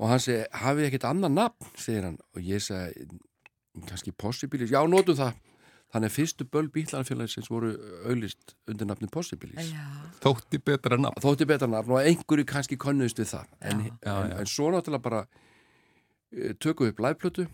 og 0.00 0.08
hann 0.10 0.22
segi, 0.22 0.42
hafið 0.62 0.88
ekkert 0.90 1.06
annan 1.10 1.36
nafn, 1.38 1.70
segir 1.80 2.04
hann 2.08 2.18
og 2.36 2.42
ég 2.44 2.62
segi, 2.64 3.06
kannski 3.88 4.12
Possibilis, 4.12 4.72
já, 4.74 4.80
notum 4.90 5.16
það 5.18 5.38
þannig 5.90 6.10
að 6.12 6.14
fyrstu 6.14 6.46
böl 6.46 6.68
bílanafélagi 6.70 7.32
sem 7.34 7.46
voru 7.50 7.72
auðlist 8.06 8.54
undir 8.70 8.86
nafni 8.86 9.08
Possibilis 9.10 9.72
Já. 9.72 9.86
Þótti 10.22 10.60
betra 10.62 10.98
nafn. 11.00 11.18
þótti 11.24 11.48
betra 11.50 11.66
nafn 11.70 11.96
og 11.96 12.04
einhverju 12.04 12.46
kannski 12.46 12.78
konnuðist 12.78 13.18
við 13.18 13.32
það 13.32 13.48
en, 13.72 13.80
Já. 13.88 13.94
Já, 14.06 14.12
en, 14.12 14.30
já. 14.30 14.36
en 14.44 14.50
svo 14.52 14.68
náttúrulega 14.70 15.02
bara 15.08 15.22
uh, 15.26 16.52
tökum 16.62 16.86
við 16.86 16.94
upp 16.94 17.02
liveplötu 17.06 17.48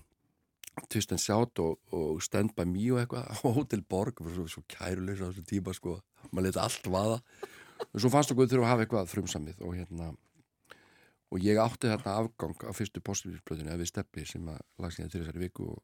Twist 0.92 1.12
and 1.14 1.22
Shout 1.22 1.58
og, 1.64 1.78
og 1.96 2.20
Stand 2.22 2.52
By 2.56 2.66
Me 2.68 2.84
og 2.92 3.00
eitthvað 3.02 3.42
Hotel 3.56 3.82
Borg 3.88 4.20
var 4.20 4.34
svo, 4.36 4.46
svo 4.50 4.62
kærulegs 4.70 5.22
á 5.24 5.28
þessu 5.30 5.44
tíma 5.48 5.74
sko 5.76 5.96
maður 6.32 6.48
leta 6.50 6.64
allt 6.66 6.86
vaða 6.92 7.18
og 7.86 7.98
svo 8.02 8.10
fannst 8.12 8.32
okkur 8.34 8.48
þurfa 8.50 8.66
að 8.66 8.72
hafa 8.74 8.84
eitthvað 8.86 9.10
frumsamið 9.12 9.62
og 9.66 9.74
hérna 9.78 10.10
og 11.34 11.42
ég 11.42 11.58
átti 11.58 11.90
þarna 11.90 12.16
afgang 12.22 12.54
á 12.64 12.70
fyrstu 12.76 13.02
postbílisplötunni 13.04 13.72
eða 13.72 13.80
við 13.82 13.90
steppi 13.90 14.26
sem 14.28 14.46
að 14.52 14.60
lagst 14.84 15.00
hérna 15.00 15.12
til 15.12 15.22
þessari 15.24 15.42
viku 15.46 15.70
og 15.72 15.80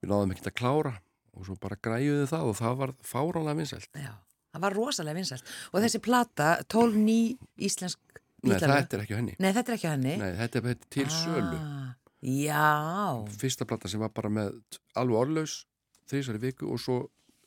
við 0.00 0.12
náðum 0.12 0.34
ekkert 0.36 0.50
að 0.52 0.58
klára 0.60 0.92
og 1.34 1.46
svo 1.46 1.56
bara 1.62 1.78
græjuðu 1.82 2.28
það 2.30 2.50
og 2.52 2.56
það 2.60 2.76
var 2.84 2.92
fáránlega 3.06 3.58
vinsælt 3.62 3.98
Já. 3.98 4.12
Það 4.50 4.62
var 4.64 4.74
rosalega 4.74 5.14
vinsælt. 5.14 5.50
Og 5.70 5.82
þessi 5.84 5.98
plata, 6.02 6.46
12 6.66 6.96
ný 6.98 7.18
íslensk 7.62 8.00
Nei, 8.42 8.56
bítlalög. 8.56 8.80
þetta 8.80 8.96
er 8.96 9.02
ekki 9.04 9.14
henni 9.14 9.34
Nei, 9.38 9.50
þetta 9.54 9.70
er 9.70 9.76
ekki 9.76 9.86
henni. 9.92 10.14
Nei, 10.18 10.30
þetta 10.40 10.62
er 10.72 10.78
til 10.90 11.04
sölu 11.14 11.58
Ah, 11.60 11.92
já. 12.22 13.24
fyrsta 13.40 13.64
plata 13.66 13.88
sem 13.88 14.00
var 14.00 14.10
bara 14.14 14.28
með 14.28 14.60
alveg 14.94 15.16
orðlaus 15.22 15.66
þrísari 16.10 16.40
viku 16.42 16.68
og 16.72 16.80
svo 16.82 17.00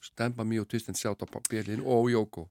stemma 0.03 0.43
mjög 0.43 0.67
tvist 0.73 0.89
en 0.89 0.95
sjátt 0.99 1.23
á 1.23 1.27
björlin 1.49 1.83
og 1.85 2.09
Jóko 2.11 2.47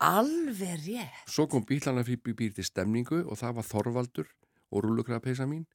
Alveg 0.00 0.80
rétt. 0.86 1.26
svo 1.28 1.46
kom 1.46 1.64
bílana 1.64 2.04
fyrir 2.04 2.34
býr 2.34 2.54
til 2.54 2.64
stemningu 2.64 3.22
og 3.26 3.36
það 3.38 3.54
var 3.58 3.64
Þorvaldur 3.68 4.28
og 4.72 4.84
rullugraðpeisa 4.84 5.46
mín 5.46 5.66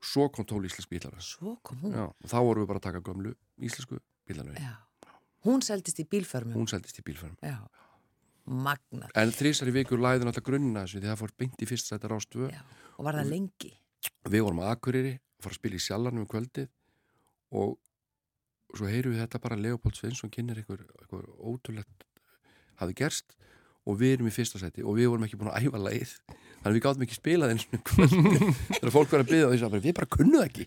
svo 0.00 0.28
kom 0.28 0.44
tól 0.44 0.64
íslensk 0.64 0.88
bílana 0.90 1.20
Svo 1.20 1.56
kom 1.62 1.78
hún. 1.82 1.92
Já, 1.96 2.06
og 2.06 2.28
þá 2.28 2.38
vorum 2.44 2.62
við 2.62 2.68
bara 2.68 2.78
að 2.78 2.86
taka 2.88 3.00
gömlu 3.00 3.34
íslensku 3.58 3.98
bílana 4.28 4.54
Já. 4.54 4.76
Hún 5.44 5.62
seldist 5.62 5.98
í 6.00 6.04
bílförmum. 6.04 6.54
hún 6.54 6.68
seldist 6.68 6.98
í 6.98 7.02
bílfærum 7.02 7.36
Já. 7.42 7.58
Magnar. 8.48 9.10
en 9.14 9.30
þrísari 9.32 9.72
viku 9.72 9.96
læði 9.96 10.24
náttúrulega 10.24 10.46
grunnina 10.46 10.84
þessu 10.86 11.00
því 11.02 11.08
það 11.10 11.20
fór 11.20 11.32
beint 11.38 11.62
í 11.62 11.66
fyrst 11.68 11.90
sættar 11.90 12.14
ástöfu 12.16 12.48
Já. 12.52 12.62
Og 12.98 13.04
var 13.04 13.14
það 13.20 13.28
lengi. 13.32 13.72
Við 14.28 14.44
vorum 14.46 14.62
að 14.64 14.72
Akureyri 14.74 15.14
að 15.18 15.44
fara 15.44 15.54
að 15.54 15.60
spila 15.60 15.78
í 15.78 15.84
sjallanum 15.84 16.24
um 16.24 16.30
kvöldið 16.30 16.68
og 17.58 17.76
svo 18.76 18.88
heyrum 18.90 19.14
við 19.14 19.22
þetta 19.24 19.40
bara 19.42 19.56
Leopold 19.58 19.96
Svensson 19.96 20.32
kynir 20.32 20.60
eitthvað, 20.60 20.84
eitthvað 21.00 21.28
ótrúlegt 21.40 22.04
hafi 22.78 22.96
gerst 22.98 23.34
og 23.88 23.96
við 23.96 24.18
erum 24.18 24.28
í 24.28 24.34
fyrsta 24.34 24.60
seti 24.60 24.84
og 24.84 24.98
við 24.98 25.08
vorum 25.08 25.24
ekki 25.24 25.38
búin 25.40 25.50
að 25.52 25.64
æfa 25.64 25.80
lagið 25.80 26.12
þannig 26.28 26.68
að 26.68 26.76
við 26.76 26.84
gáðum 26.84 27.04
ekki 27.06 27.16
spilað 27.16 27.54
eins 27.54 27.64
og 27.72 27.82
kvöld 27.88 28.16
þegar 28.74 28.92
fólk 28.92 29.14
var 29.14 29.24
að 29.24 29.30
byggja 29.32 29.48
og 29.48 29.54
því 29.54 29.68
að 29.68 29.76
við 29.86 29.96
bara 29.96 30.10
kunnum 30.12 30.36
það 30.36 30.48
ekki 30.50 30.66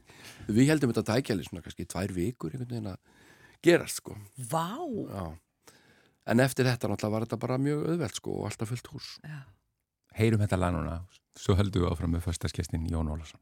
við 0.58 0.72
heldum 0.72 0.94
þetta 0.94 1.06
tækjali 1.12 1.46
svona 1.46 1.65
kannski 1.67 1.88
tvær 1.94 2.15
vikur 2.15 2.56
einhvern 2.56 2.72
veginn 2.72 2.91
að 2.96 3.00
gerast 3.62 4.02
sko 4.02 4.15
Vá. 4.50 4.65
Já. 5.12 5.26
en 6.34 6.44
eftir 6.48 6.65
þetta 6.72 6.89
náttúrulega 6.89 7.13
var 7.13 7.28
þetta 7.28 7.41
bara 7.46 7.60
mjög 7.62 7.84
auðvelt 7.91 8.17
sko 8.17 8.38
og 8.39 8.50
alltaf 8.50 8.74
fullt 8.74 8.91
hús 8.96 9.12
Já. 9.22 9.38
Heyrum 10.17 10.41
þetta 10.43 10.60
lag 10.60 10.74
núna, 10.76 10.97
svo 11.39 11.56
höldum 11.56 11.86
við 11.86 11.93
áfram 11.93 12.12
með 12.15 12.26
förstaskestin 12.28 12.88
Jón 12.91 13.12
Ólason. 13.12 13.39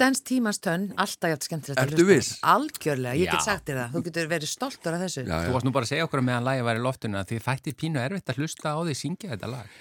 Stens 0.00 0.22
tímans 0.24 0.56
tönn, 0.64 0.86
alltaf 0.96 1.28
jægt 1.28 1.44
skemmtilegt 1.44 1.76
að 1.76 1.90
Ertu 1.90 2.04
viss? 2.08 2.38
Algjörlega, 2.48 3.18
ég 3.20 3.28
get 3.28 3.44
sagt 3.44 3.66
þér 3.68 3.80
það. 3.82 3.90
Þú 3.92 4.00
getur 4.06 4.28
verið 4.30 4.48
stoltur 4.48 4.94
af 4.96 5.02
þessu. 5.02 5.24
Já, 5.28 5.34
Þú 5.44 5.52
varst 5.52 5.66
nú 5.66 5.72
bara 5.76 5.84
að 5.84 5.90
segja 5.90 6.06
okkur 6.06 6.22
meðan 6.24 6.46
lagi 6.46 6.62
var 6.64 6.80
í 6.80 6.84
loftinu 6.86 7.18
að 7.20 7.26
þið 7.34 7.42
þættir 7.44 7.76
pínu 7.82 8.00
erfitt 8.00 8.32
að 8.32 8.40
hlusta 8.40 8.72
á 8.72 8.78
því 8.80 8.94
syngja 8.96 9.32
þetta 9.34 9.50
lag. 9.52 9.76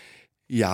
Já, 0.51 0.73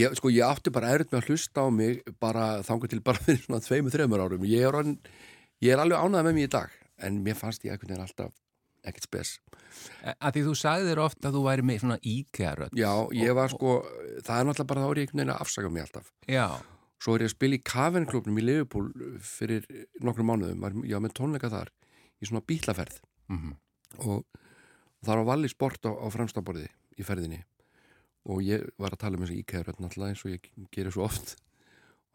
ég, 0.00 0.18
sko 0.18 0.34
ég 0.34 0.42
átti 0.56 0.74
bara 0.74 0.90
erut 0.96 1.14
með 1.14 1.20
að 1.20 1.30
hlusta 1.30 1.62
á 1.62 1.66
mig 1.70 2.02
bara 2.18 2.50
þangur 2.66 2.90
til 2.90 3.02
bara 3.06 3.22
fyrir 3.28 3.42
svona 3.46 3.62
tveimu, 3.62 3.94
þreimur 3.94 4.26
árum. 4.26 4.50
Ég 4.50 4.66
er, 4.66 4.74
orðin, 4.82 4.98
ég 5.62 5.76
er 5.76 5.86
alveg 5.86 6.02
ánægð 6.02 6.26
með 6.26 6.38
mig 6.40 6.50
í 6.50 6.52
dag, 6.58 6.78
en 7.06 7.22
mér 7.22 7.38
fannst 7.38 7.70
ég 7.70 7.78
veginn 7.78 8.02
alltaf 8.02 8.34
ekkert 8.86 9.06
spes. 9.06 9.36
Að 10.18 10.34
því 10.34 10.48
þú 10.48 10.52
sagðir 10.58 10.98
ofta 11.02 11.30
að 11.30 11.38
þú 11.38 11.46
væri 11.46 11.70
með 11.70 11.84
svona 11.84 12.02
íkjaröld. 12.02 12.74
Já, 12.74 12.90
ég 13.22 13.38
var 13.38 13.54
sko, 13.54 13.80
það 14.26 14.38
er 14.40 14.48
náttúrulega 14.50 14.72
bara 14.72 14.82
þá 14.82 14.88
er 14.88 14.98
ég 14.98 15.06
einhvern 15.06 15.22
veginn 15.22 15.34
að 15.36 15.44
afsaka 15.46 15.70
mig 15.70 15.86
alltaf. 15.86 16.10
Já, 16.30 16.46
Svo 17.02 17.14
er 17.14 17.26
ég 17.26 17.30
að 17.30 17.34
spila 17.36 17.58
í 17.58 17.64
Kavenklubnum 17.66 18.38
í 18.40 18.44
Liverpool 18.44 18.86
fyrir 19.20 19.66
nokkrum 20.04 20.30
mánuðum, 20.30 20.64
ég 20.88 20.96
var 20.96 21.04
með 21.04 21.16
tónleika 21.18 21.50
þar 21.52 21.72
í 22.20 22.28
svona 22.28 22.44
bílaferð. 22.46 23.00
Mhm. 23.28 23.56
og 23.96 24.24
þar 25.04 25.22
var 25.22 25.24
valli 25.24 25.48
sport 25.48 25.86
á, 25.88 25.92
á 25.92 26.06
fremstaborði 26.12 26.68
í 26.98 27.04
ferðinni. 27.06 27.44
Og 28.26 28.42
ég 28.42 28.66
var 28.78 28.90
að 28.90 29.00
tala 29.04 29.16
um 29.16 29.24
þessu 29.24 29.38
íkæður 29.40 29.78
náttúrulega 29.80 30.10
eins 30.12 30.24
og 30.24 30.32
ég 30.32 30.48
gerir 30.74 30.92
svo 30.92 31.04
oft. 31.06 31.36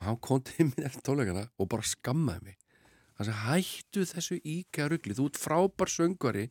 Og 0.02 0.06
hann 0.08 0.18
kom 0.18 0.42
til 0.42 0.68
mér 0.70 0.90
eftir 0.90 1.06
tónleikana 1.08 1.48
og 1.58 1.70
bara 1.70 1.88
skammaði 1.88 2.44
mig. 2.44 2.58
Hann 3.18 3.30
sagði 3.30 3.46
hættu 3.48 4.06
þessu 4.12 4.38
íkæður 4.42 4.96
rugli 4.96 5.18
þú 5.18 5.26
ert 5.30 5.42
frábær 5.42 5.94
söngvari 5.94 6.50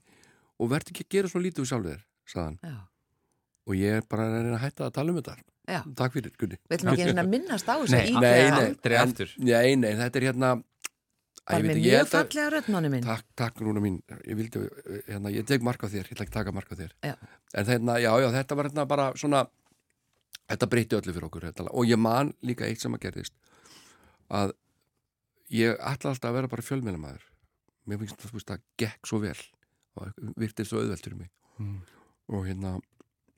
og 0.60 0.70
verð 0.70 0.92
ekki 0.92 1.06
að 1.06 1.14
gera 1.16 1.30
svo 1.32 1.42
lítið 1.42 1.64
úr 1.64 1.70
sjálfur 1.70 1.92
þér 1.94 2.02
sagðan 2.30 2.58
Já. 2.62 2.76
Og 3.66 3.76
ég 3.76 4.00
er 4.00 4.08
bara 4.08 4.26
að 4.28 4.36
reyna 4.38 4.56
að 4.58 4.64
hætta 4.64 4.88
að 4.88 4.96
tala 4.98 5.12
um 5.12 5.20
þetta 5.20 5.36
Já. 5.70 5.80
takk 5.94 6.16
fyrir 6.16 6.32
Gunni 6.40 6.56
Við 6.70 6.78
ætlum 6.78 6.92
ekki 6.96 7.12
að 7.14 7.28
minnast 7.30 7.68
á 7.68 7.74
þessu 7.78 7.94
Nei, 7.94 8.10
nei, 8.10 8.20
nei, 8.20 8.74
nei, 9.38 9.76
nei, 9.76 9.92
þetta 10.00 10.20
er 10.20 10.26
hérna 10.30 10.54
Það 11.50 11.56
ég 11.56 11.64
er 11.64 11.70
með 11.70 11.80
mjög 11.80 12.00
að- 12.00 12.10
fallega 12.10 12.50
röddmáni 12.54 12.90
minn. 12.90 13.02
Takk, 13.04 13.26
takk 13.34 13.60
Rúna 13.60 13.80
mín, 13.82 14.02
ég 14.28 14.36
vildi, 14.38 14.60
hérna, 15.08 15.30
ég 15.34 15.46
tek 15.46 15.62
mark 15.62 15.82
á 15.82 15.88
þér, 15.90 16.06
ég 16.06 16.12
ætla 16.14 16.24
ekki 16.26 16.34
að 16.34 16.38
taka 16.38 16.52
mark 16.52 16.70
á 16.70 16.74
þér. 16.78 16.92
Já. 17.02 17.14
En 17.54 17.66
hérna, 17.66 17.96
já, 17.98 18.12
já, 18.20 18.28
þetta 18.30 18.56
var 18.56 18.68
hérna 18.68 18.86
bara 18.86 19.12
svona, 19.16 19.48
þetta 20.48 20.68
breytti 20.70 20.96
öllu 21.00 21.14
fyrir 21.16 21.26
okkur, 21.26 21.46
þetta, 21.48 21.64
lag. 21.66 21.74
og 21.74 21.84
ég 21.86 21.98
man 21.98 22.34
líka 22.42 22.66
eitt 22.68 22.80
sem 22.80 22.94
að 22.94 23.00
gerðist, 23.00 23.34
að 24.30 24.52
ég 25.50 25.74
ætla 25.80 26.10
alltaf 26.12 26.30
að 26.30 26.34
vera 26.38 26.48
bara 26.48 26.62
fjölmennamæður. 26.62 27.24
Mér 27.88 27.98
finnst 27.98 28.32
veist, 28.32 28.46
það 28.46 28.60
gekk 28.78 29.06
svo 29.06 29.18
vel 29.18 29.40
og 29.96 30.12
virtið 30.38 30.66
svo 30.66 30.78
auðvelt 30.84 31.02
fyrir 31.02 31.18
mig. 31.18 31.30
Mm. 31.58 31.80
Og 32.30 32.46
hérna, 32.46 32.80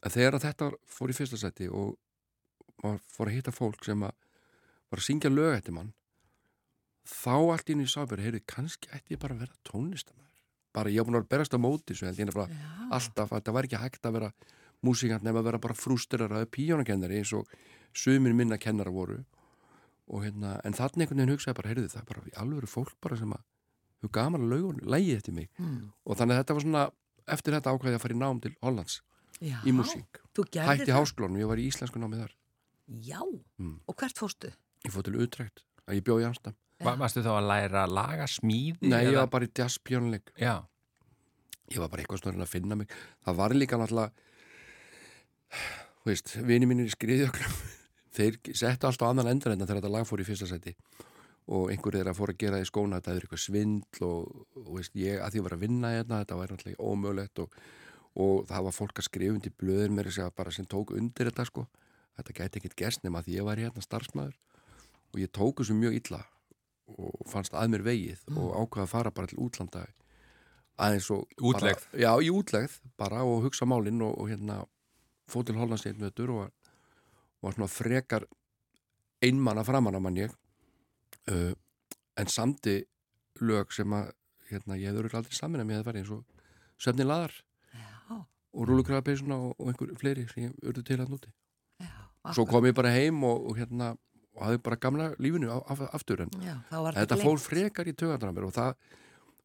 að 0.02 0.16
þegar 0.16 0.36
að 0.36 0.46
þetta 0.46 0.70
fór 0.90 1.12
í 1.12 1.16
fyrsta 1.16 1.38
seti 1.40 1.68
og 1.70 1.96
maður 2.82 3.02
fór 3.14 3.30
að 3.30 3.36
hitta 3.36 3.54
fólk 3.54 3.84
sem 3.86 4.06
að 4.06 4.16
var 4.92 5.00
að 5.00 5.06
syngja 5.06 5.30
lög 5.32 5.54
eftir 5.56 5.76
mann, 5.76 5.92
þá 7.08 7.36
allt 7.54 7.70
í 7.72 7.76
nýju 7.78 7.92
sábæri, 7.94 8.26
heyrðu, 8.26 8.42
kannski 8.50 8.90
ætti 8.92 9.14
ég 9.16 9.20
bara 9.22 9.36
að 9.36 9.46
vera 9.46 9.60
tónlistamæður. 9.68 10.28
Bara 10.72 10.92
ég 10.92 11.00
hef 11.00 11.08
búin 11.08 11.16
að 11.16 11.22
vera 11.22 11.32
berast 11.32 11.56
á 11.56 11.58
móti, 11.60 11.96
svo 11.96 12.08
held 12.08 12.20
ég 12.20 12.28
nefnilega 12.28 12.52
Já. 12.52 12.88
alltaf 12.98 13.30
að 13.32 13.38
þetta 13.38 13.54
var 13.56 13.68
ekki 13.68 13.80
hægt 13.80 14.08
að 14.08 14.16
vera 14.18 14.30
músikant 14.82 15.24
nefn 15.24 15.40
að 15.40 15.48
vera 15.48 15.60
bara 15.62 15.76
frústurar 15.78 16.34
að 16.36 16.48
píjónakennari 16.52 17.20
eins 17.20 17.32
og 17.36 17.48
sumir 17.96 18.36
minna 18.36 18.58
kennara 18.60 18.92
voru. 18.92 19.22
Og 20.12 20.26
hérna, 20.26 20.58
en 20.66 20.76
þannig 20.76 21.06
einhvern 21.06 21.22
veginn 21.22 21.34
hugsaði 21.36 21.58
bara, 21.60 21.72
heyrðu, 21.72 21.88
það 21.92 22.08
bara 22.10 22.24
í 22.28 22.36
alvöru 22.42 22.68
fólk 22.68 22.96
bara 23.00 23.16
sem 23.20 23.32
að 23.32 23.44
hefur 24.02 24.14
gaman 24.16 24.44
að 24.44 24.54
laugun, 24.56 24.82
lægi 24.92 25.16
eftir 25.16 25.36
mig. 25.36 25.48
Mm. 25.56 25.92
Og 26.04 26.18
þannig 26.18 26.36
að 26.36 26.42
þetta 26.42 26.56
var 26.58 26.66
svona, 26.66 26.84
eftir 27.36 27.56
þetta 27.56 27.74
ákvæði 27.76 27.98
að 27.98 28.04
fara 28.04 28.16
í 28.16 28.20
nám 28.20 28.42
til 28.42 28.54
Hollands 28.60 29.00
Já. 29.42 29.58
í 29.66 29.74
músík. 29.74 30.22
Hætti 30.38 30.94
háskólunum, 30.94 31.40
ég 31.42 31.50
var 31.50 31.60
í 31.60 31.68
íslensku 31.68 31.98
námið 32.00 32.24
þar. 32.24 32.34
Já. 33.02 33.20
Mm. 33.58 33.78
Og 33.88 33.96
hvert 33.98 34.18
fórstu? 34.18 34.52
Ég 34.86 34.94
fóð 34.94 35.08
til 35.08 35.20
Utrecht, 35.26 35.64
að 35.86 35.98
ég 35.98 36.06
bjóð 36.06 36.22
í 36.24 36.28
Amstam. 36.30 36.58
Va 36.82 36.96
Varstu 36.98 37.22
þá 37.22 37.32
að 37.36 37.48
læra 37.50 37.86
laga 37.86 38.24
smíði? 38.26 38.78
Nei, 38.82 39.04
ég 39.04 39.12
eða- 39.12 39.22
var 39.22 39.32
bara 39.36 39.46
í 39.46 39.52
jazz 39.54 39.78
pjónuleik. 39.78 40.32
Já, 40.34 40.64
ég 41.72 41.80
var 41.80 41.90
bara 41.92 42.02
eitthvað 42.02 42.22
snurinn 42.22 42.44
að 42.44 42.52
finna 42.52 42.78
mig 42.78 42.90
það 43.24 43.38
var 43.38 43.54
líka 43.56 43.78
náttúrulega 43.80 44.12
þú 46.02 46.10
veist, 46.10 46.34
vini 46.48 46.68
mínir 46.68 46.88
í 46.88 46.94
skriðjöklum 46.94 47.54
þeir 48.16 48.38
settu 48.52 48.88
alltaf 48.88 49.12
annan 49.12 49.30
endan 49.32 49.60
þegar 49.60 49.80
þetta 49.80 49.92
lag 49.94 50.08
fór 50.08 50.24
í 50.24 50.28
fyrsta 50.28 50.48
seti 50.50 50.74
og 51.52 51.72
einhver 51.72 51.96
þeirra 51.98 52.14
fór 52.16 52.32
að 52.34 52.40
gera 52.44 52.60
í 52.62 52.66
skóna 52.68 53.00
þetta 53.00 53.14
er 53.16 53.24
eitthvað 53.26 53.44
svindl 53.44 54.06
og, 54.06 54.42
og 54.58 54.72
veist, 54.78 54.94
ég 54.98 55.22
að 55.22 55.34
því 55.34 55.42
að 55.42 55.46
var 55.48 55.56
að 55.56 55.64
vinna 55.64 55.94
hérna, 55.96 56.20
þetta 56.22 56.38
var 56.38 56.52
náttúrulega 56.52 56.90
ómögulegt 56.92 57.42
og, 57.42 57.56
og 58.14 58.44
það 58.48 58.66
var 58.66 58.76
fólk 58.76 59.00
að 59.00 59.08
skrifa 59.08 59.36
undir 59.36 59.54
blöður 59.58 59.94
mér 59.94 60.10
að 60.12 60.52
sem 60.52 60.68
tók 60.68 60.92
undir 60.96 61.30
þetta 61.30 61.46
sko 61.48 61.66
þetta 62.18 62.36
gæti 62.36 62.60
ekkit 62.60 62.76
gerst 62.76 63.04
nema 63.04 63.22
því 63.24 63.38
ég 63.38 63.46
var 63.46 63.60
hérna 63.60 63.84
starfsmæður 63.84 64.36
og 65.12 65.20
ég 65.20 65.32
tók 65.32 65.62
þessu 65.62 65.76
mjög 65.76 65.98
illa 66.00 66.20
og 66.92 67.24
fannst 67.30 67.54
að 67.56 67.72
mér 67.72 67.86
vegið 67.86 68.24
og 68.36 68.52
ákvaða 68.52 68.84
að 68.84 68.92
fara 68.92 69.14
bara 69.14 69.30
til 69.30 69.40
útlanda 69.40 69.86
aðeins 70.82 71.08
og 71.12 71.28
Útlegð. 71.40 71.84
bara, 71.92 72.00
já, 72.02 72.10
í 72.20 72.30
útlegð 72.32 72.78
bara 73.00 73.24
og 73.24 73.46
hugsa 73.46 73.68
málinn 73.68 74.02
og, 74.04 74.16
og 74.18 74.28
hérna 74.28 74.62
fóð 75.30 75.48
til 75.48 75.58
Hollands 75.60 75.86
einn 75.88 76.00
veitur 76.00 76.32
og 76.34 76.42
var, 77.40 77.54
svona 77.54 77.70
frekar 77.70 78.26
einmanna 79.22 79.64
framanna 79.64 80.00
mann 80.02 80.18
ég 80.20 80.34
uh, 81.30 81.52
en 82.16 82.28
samti 82.28 82.82
lög 83.40 83.72
sem 83.72 83.92
að 83.96 84.12
hérna, 84.50 84.76
ég 84.76 84.90
hefði 84.90 85.00
örugglega 85.00 85.22
aldrei 85.22 85.38
samin 85.38 85.62
að 85.62 85.70
mér 85.70 85.80
það 85.80 85.88
var 85.88 86.00
eins 86.00 86.12
og 86.12 86.24
Söfni 86.82 87.06
Laðar. 87.06 87.34
Og 88.52 88.66
Rúlukraðapeysuna 88.68 89.36
og, 89.38 89.54
og 89.58 89.70
einhver 89.72 89.92
fleiri 90.00 90.26
sem 90.30 90.46
ég 90.48 90.56
urðu 90.68 90.84
til 90.84 90.98
að 91.00 91.12
núti 91.14 91.30
Já. 91.82 91.88
svo 92.36 92.44
kom 92.46 92.66
ég 92.68 92.74
bara 92.76 92.92
heim 92.94 93.22
og, 93.24 93.46
og 93.50 93.56
hérna 93.58 93.92
og 94.32 94.42
hafði 94.46 94.60
bara 94.64 94.76
gamla 94.80 95.06
lífinu 95.20 95.50
af, 95.52 95.80
aftur 95.92 96.22
en 96.24 96.30
Já, 96.40 96.54
þetta 96.70 97.18
fór 97.20 97.40
frekar 97.42 97.88
í 97.90 97.92
tögarnar 97.98 98.46
og, 98.48 98.52
það, 98.56 98.76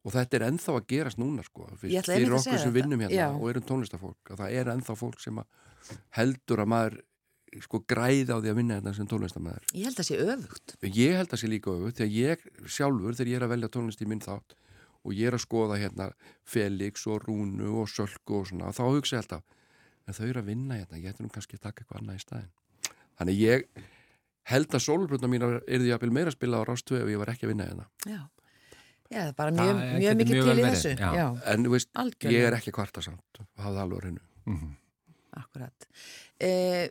og 0.04 0.14
þetta 0.14 0.38
er 0.38 0.46
ennþá 0.52 0.76
að 0.78 0.86
gerast 0.92 1.18
núna 1.20 1.44
sko, 1.44 1.66
fyrir 1.80 2.00
okkur 2.04 2.40
sem 2.44 2.56
þetta. 2.62 2.74
vinnum 2.78 3.02
hérna 3.04 3.18
Já. 3.18 3.28
og 3.34 3.50
erum 3.50 3.66
tónlistafólk 3.68 4.32
að 4.32 4.40
það 4.44 4.56
er 4.62 4.72
ennþá 4.76 4.96
fólk 5.02 5.20
sem 5.24 5.40
að 5.42 5.92
heldur 6.20 6.64
að 6.64 6.70
maður 6.74 6.98
sko 7.64 7.78
græði 7.88 8.28
á 8.28 8.36
því 8.44 8.50
að 8.52 8.58
vinna 8.60 8.76
þetta 8.80 8.94
sem 8.98 9.06
tónlistamæður 9.08 9.68
Ég 9.72 9.86
held 9.88 10.00
að 10.02 10.08
sé 10.10 10.16
öfugt. 10.20 10.74
ég 10.84 11.14
held 11.16 11.32
að 11.32 11.40
sé 11.40 11.48
líka 11.48 11.72
öfut 11.72 11.96
þegar 12.00 12.12
ég 12.12 12.42
sjálfur 12.68 13.16
þegar 13.16 13.30
ég 13.32 13.38
er 13.40 13.46
að 13.46 13.52
velja 13.54 13.70
tónlist 13.72 14.02
í 14.04 14.08
minn 14.10 14.20
þátt 14.24 14.52
og 15.04 15.12
ég 15.14 15.26
er 15.30 15.36
að 15.38 15.44
skoða 15.44 15.78
hérna 15.80 16.10
Felix 16.44 17.06
og 17.06 17.22
Rúnu 17.26 17.68
og 17.82 17.88
Sölku 17.92 18.40
og 18.40 18.48
svona 18.50 18.72
þá 18.74 18.82
hugsa 18.88 19.16
ég 19.16 19.22
alltaf 19.22 19.42
en 20.08 20.14
þau 20.16 20.24
eru 20.30 20.40
að 20.42 20.48
vinna 20.50 20.78
hérna, 20.80 20.98
ég 20.98 21.12
ætti 21.12 21.22
nú 21.22 21.30
kannski 21.32 21.56
að 21.58 21.66
taka 21.68 21.84
eitthvað 21.84 22.00
annað 22.02 22.18
í 22.18 22.24
staðin 22.24 22.50
þannig 23.18 23.38
ég 23.42 23.66
held 24.48 24.74
að 24.74 24.84
sólbrotna 24.86 25.28
mín 25.28 25.44
er 25.44 25.60
því 25.82 25.92
að 25.94 26.08
meira 26.10 26.32
að 26.32 26.36
spila 26.38 26.60
á 26.60 26.68
Rástvö 26.68 27.02
ef 27.02 27.08
ég 27.12 27.18
var 27.20 27.32
ekki 27.34 27.46
að 27.46 27.52
vinna 27.54 27.68
hérna 27.68 27.88
Já. 28.08 28.20
Já, 29.08 29.20
það 29.22 29.28
er 29.30 29.36
bara 29.38 29.52
mjög, 29.56 29.78
mjög 29.78 30.02
getur 30.02 30.18
mikið 30.18 30.34
mjög 30.36 30.48
til 30.48 30.58
í 30.58 30.64
þessu. 30.68 30.90
já. 31.00 31.10
Já, 31.16 31.26
en 31.52 31.62
þú 31.64 31.70
veist, 31.72 31.88
ég 32.28 32.42
er 32.44 32.56
ekki 32.58 32.72
kvarta 32.76 33.00
samt 33.06 33.38
og 33.40 33.46
það 33.56 33.78
alveg 33.84 33.96
á 33.96 34.04
reynu 34.04 34.20
Mhm. 34.48 34.74
Akkurat. 35.38 35.86
Eh, 36.40 36.88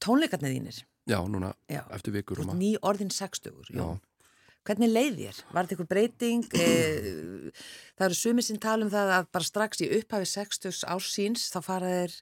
tónleikarnir 0.00 0.52
þínir, 0.54 0.78
já, 1.08 1.18
núna, 1.28 1.52
Já. 1.70 1.82
eftir 1.92 2.12
vikur 2.12 2.40
og 2.40 2.54
ný 2.56 2.74
orðin 2.82 3.10
60, 3.12 3.52
já. 3.70 4.00
Hvernig 4.64 4.90
leið 4.94 5.18
þér? 5.20 5.38
Var 5.52 5.66
þetta 5.66 5.74
eitthvað 5.74 5.90
breyting? 5.92 6.44
Eh, 6.56 7.52
það 7.98 8.06
eru 8.08 8.16
sumir 8.18 8.46
sem 8.46 8.58
tala 8.62 8.86
um 8.86 8.90
það 8.92 9.12
að 9.18 9.30
bara 9.36 9.44
strax 9.50 9.82
í 9.84 9.90
upphafi 9.98 10.28
60 10.30 10.84
ársýns 10.94 11.46
þá 11.52 11.58
fara, 11.66 11.90
þeir, 11.98 12.14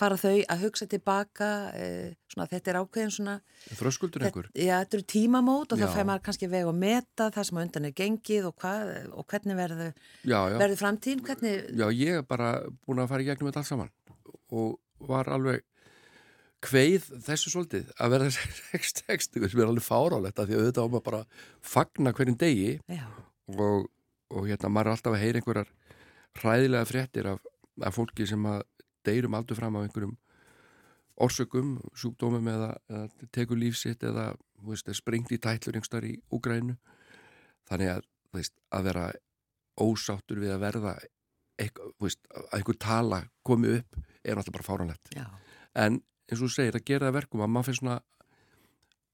fara 0.00 0.16
þau 0.22 0.32
að 0.54 0.62
hugsa 0.64 0.88
tilbaka, 0.88 1.48
eh, 1.76 2.14
svona 2.32 2.48
þetta 2.48 2.72
er 2.72 2.78
ákveðin 2.80 3.12
svona, 3.18 3.34
þröskuldur 3.76 4.24
einhver 4.24 4.48
já, 4.56 4.78
þetta 4.80 4.98
eru 4.98 5.06
tímamót 5.12 5.74
og 5.76 5.82
Já. 5.82 5.84
þá 5.84 5.96
fær 5.98 6.08
maður 6.08 6.24
kannski 6.30 6.48
veg 6.54 6.70
og 6.70 6.78
meta 6.80 7.28
það 7.34 7.48
sem 7.50 7.60
undan 7.66 7.88
er 7.90 7.96
gengið 8.00 8.48
og, 8.48 8.56
hvað, 8.62 8.94
og 9.12 9.26
hvernig 9.28 9.60
verður 9.60 10.80
framtíðin, 10.80 11.24
hvernig, 11.28 11.68
já, 11.76 11.86
ég 11.92 12.22
er 12.22 12.24
bara 12.26 12.54
búin 12.86 13.04
að 13.04 13.12
fara 13.12 13.22
í 13.22 13.28
gegnum 13.28 13.52
þetta 13.52 13.62
allt 13.62 13.72
saman 13.74 13.92
og 14.52 14.80
var 15.12 15.28
alveg 15.28 15.60
kveið 16.62 17.08
þessu 17.26 17.52
svolítið 17.52 17.90
að 17.98 18.14
verða 18.14 18.30
60 18.32 19.48
sem 19.50 19.62
er 19.62 19.68
alveg 19.68 19.86
fárálegt 19.86 20.38
af 20.38 20.48
því 20.48 20.56
að 20.56 20.62
auðvitað 20.62 20.86
á 20.86 20.92
maður 20.92 21.06
bara 21.08 21.22
fagna 21.74 22.12
hverjum 22.16 22.38
degi 22.38 22.72
og, 22.92 23.88
og 24.32 24.48
hérna 24.48 24.70
maður 24.70 24.92
er 24.92 24.96
alltaf 24.96 25.16
að 25.16 25.24
heyra 25.24 25.40
einhverjar 25.42 25.72
hræðilega 26.38 26.88
fréttir 26.88 27.30
af, 27.32 27.42
af 27.82 27.96
fólki 27.96 28.26
sem 28.28 28.46
að 28.48 28.62
deyrum 29.06 29.34
aldur 29.38 29.58
fram 29.58 29.78
af 29.78 29.88
einhverjum 29.88 30.14
orsökum, 31.22 31.74
sjúkdómum 31.98 32.46
eða, 32.48 32.70
eða 32.90 33.28
tekur 33.34 33.58
lífsitt 33.60 34.04
eða 34.06 34.30
veist, 34.66 34.88
sprengt 34.96 35.32
í 35.34 35.40
tætlur 35.42 35.76
einhverstaðar 35.76 36.08
í 36.08 36.14
Úgrænu 36.32 36.78
þannig 37.68 37.92
að, 37.96 38.06
veist, 38.34 38.54
að 38.72 38.88
vera 38.88 39.08
ósáttur 39.82 40.40
við 40.42 40.54
að 40.54 40.62
verða 40.62 40.94
eitthvað, 41.60 41.92
veist, 42.02 42.22
að 42.32 42.48
einhver 42.58 42.80
tala 42.80 43.20
komi 43.46 43.76
upp 43.78 43.98
er 44.22 44.38
náttúrulega 44.38 44.56
bara 44.56 44.68
fáránlegt. 44.68 45.12
En 45.78 46.00
eins 46.32 46.40
og 46.40 46.48
þú 46.48 46.54
segir, 46.56 46.78
að 46.78 46.86
gera 46.88 47.08
það 47.08 47.16
verkum 47.18 47.44
að 47.44 47.52
maður 47.52 47.68
fyrir 47.68 47.80
svona 47.82 47.98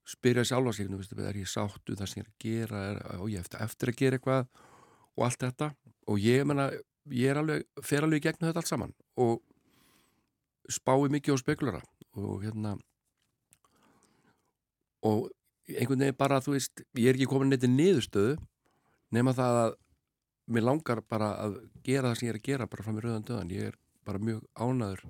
spyrja 0.09 0.45
sjálfa 0.47 0.73
sig, 0.73 0.89
er 1.27 1.37
ég 1.37 1.49
sáttu 1.49 1.95
það 1.99 2.09
sem 2.09 2.21
ég 2.21 2.25
er 2.25 2.31
að 2.31 2.45
gera, 2.45 2.83
er, 2.89 3.01
og 3.19 3.29
ég 3.29 3.43
eftir, 3.43 3.61
eftir 3.65 3.91
að 3.91 3.99
gera 3.99 4.19
eitthvað 4.19 4.47
og 5.19 5.25
allt 5.27 5.43
þetta. 5.43 5.71
Og 6.09 6.23
ég 6.23 6.47
menna, 6.47 6.69
ég 7.13 7.37
alveg 7.37 7.65
fer 7.85 8.05
alveg 8.05 8.21
í 8.21 8.25
gegnum 8.27 8.49
þetta 8.49 8.63
allt 8.63 8.71
saman 8.71 8.95
og 9.19 9.41
spái 10.69 11.09
mikið 11.09 11.37
á 11.37 11.41
spekulara 11.41 11.81
og 12.19 12.43
hérna 12.43 12.75
og 15.05 15.29
einhvern 15.69 16.03
veginn 16.03 16.17
bara, 16.17 16.41
þú 16.43 16.55
veist, 16.55 16.83
ég 16.97 17.09
er 17.09 17.17
ekki 17.17 17.29
komin 17.29 17.53
neitt 17.53 17.65
í 17.65 17.71
niðurstöðu 17.71 18.37
nema 19.15 19.33
það 19.37 19.61
að 19.63 19.77
mér 20.49 20.65
langar 20.65 21.01
bara 21.05 21.31
að 21.45 21.59
gera 21.85 22.09
það 22.09 22.19
sem 22.19 22.27
ég 22.27 22.33
er 22.33 22.39
að 22.39 22.47
gera 22.49 22.69
bara 22.69 22.85
fram 22.85 22.99
í 22.99 23.03
rauðan 23.05 23.27
döðan 23.27 23.53
ég 23.53 23.71
er 23.71 23.79
bara 24.05 24.21
mjög 24.21 24.45
ánaður 24.57 25.03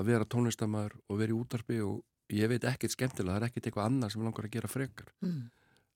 að 0.00 0.10
vera 0.10 0.28
tónlistamæður 0.28 0.96
og 1.08 1.20
vera 1.20 1.34
í 1.34 1.38
útarpi 1.38 1.80
og 1.84 2.02
ég 2.34 2.50
veit 2.50 2.66
ekkert 2.66 2.94
skemmtilega, 2.94 3.36
það 3.36 3.42
er 3.42 3.48
ekkert 3.48 3.68
eitthvað 3.68 3.88
annað 3.90 4.14
sem 4.14 4.24
langar 4.24 4.48
að 4.48 4.54
gera 4.56 4.70
frekar. 4.70 5.10
Mm. 5.24 5.42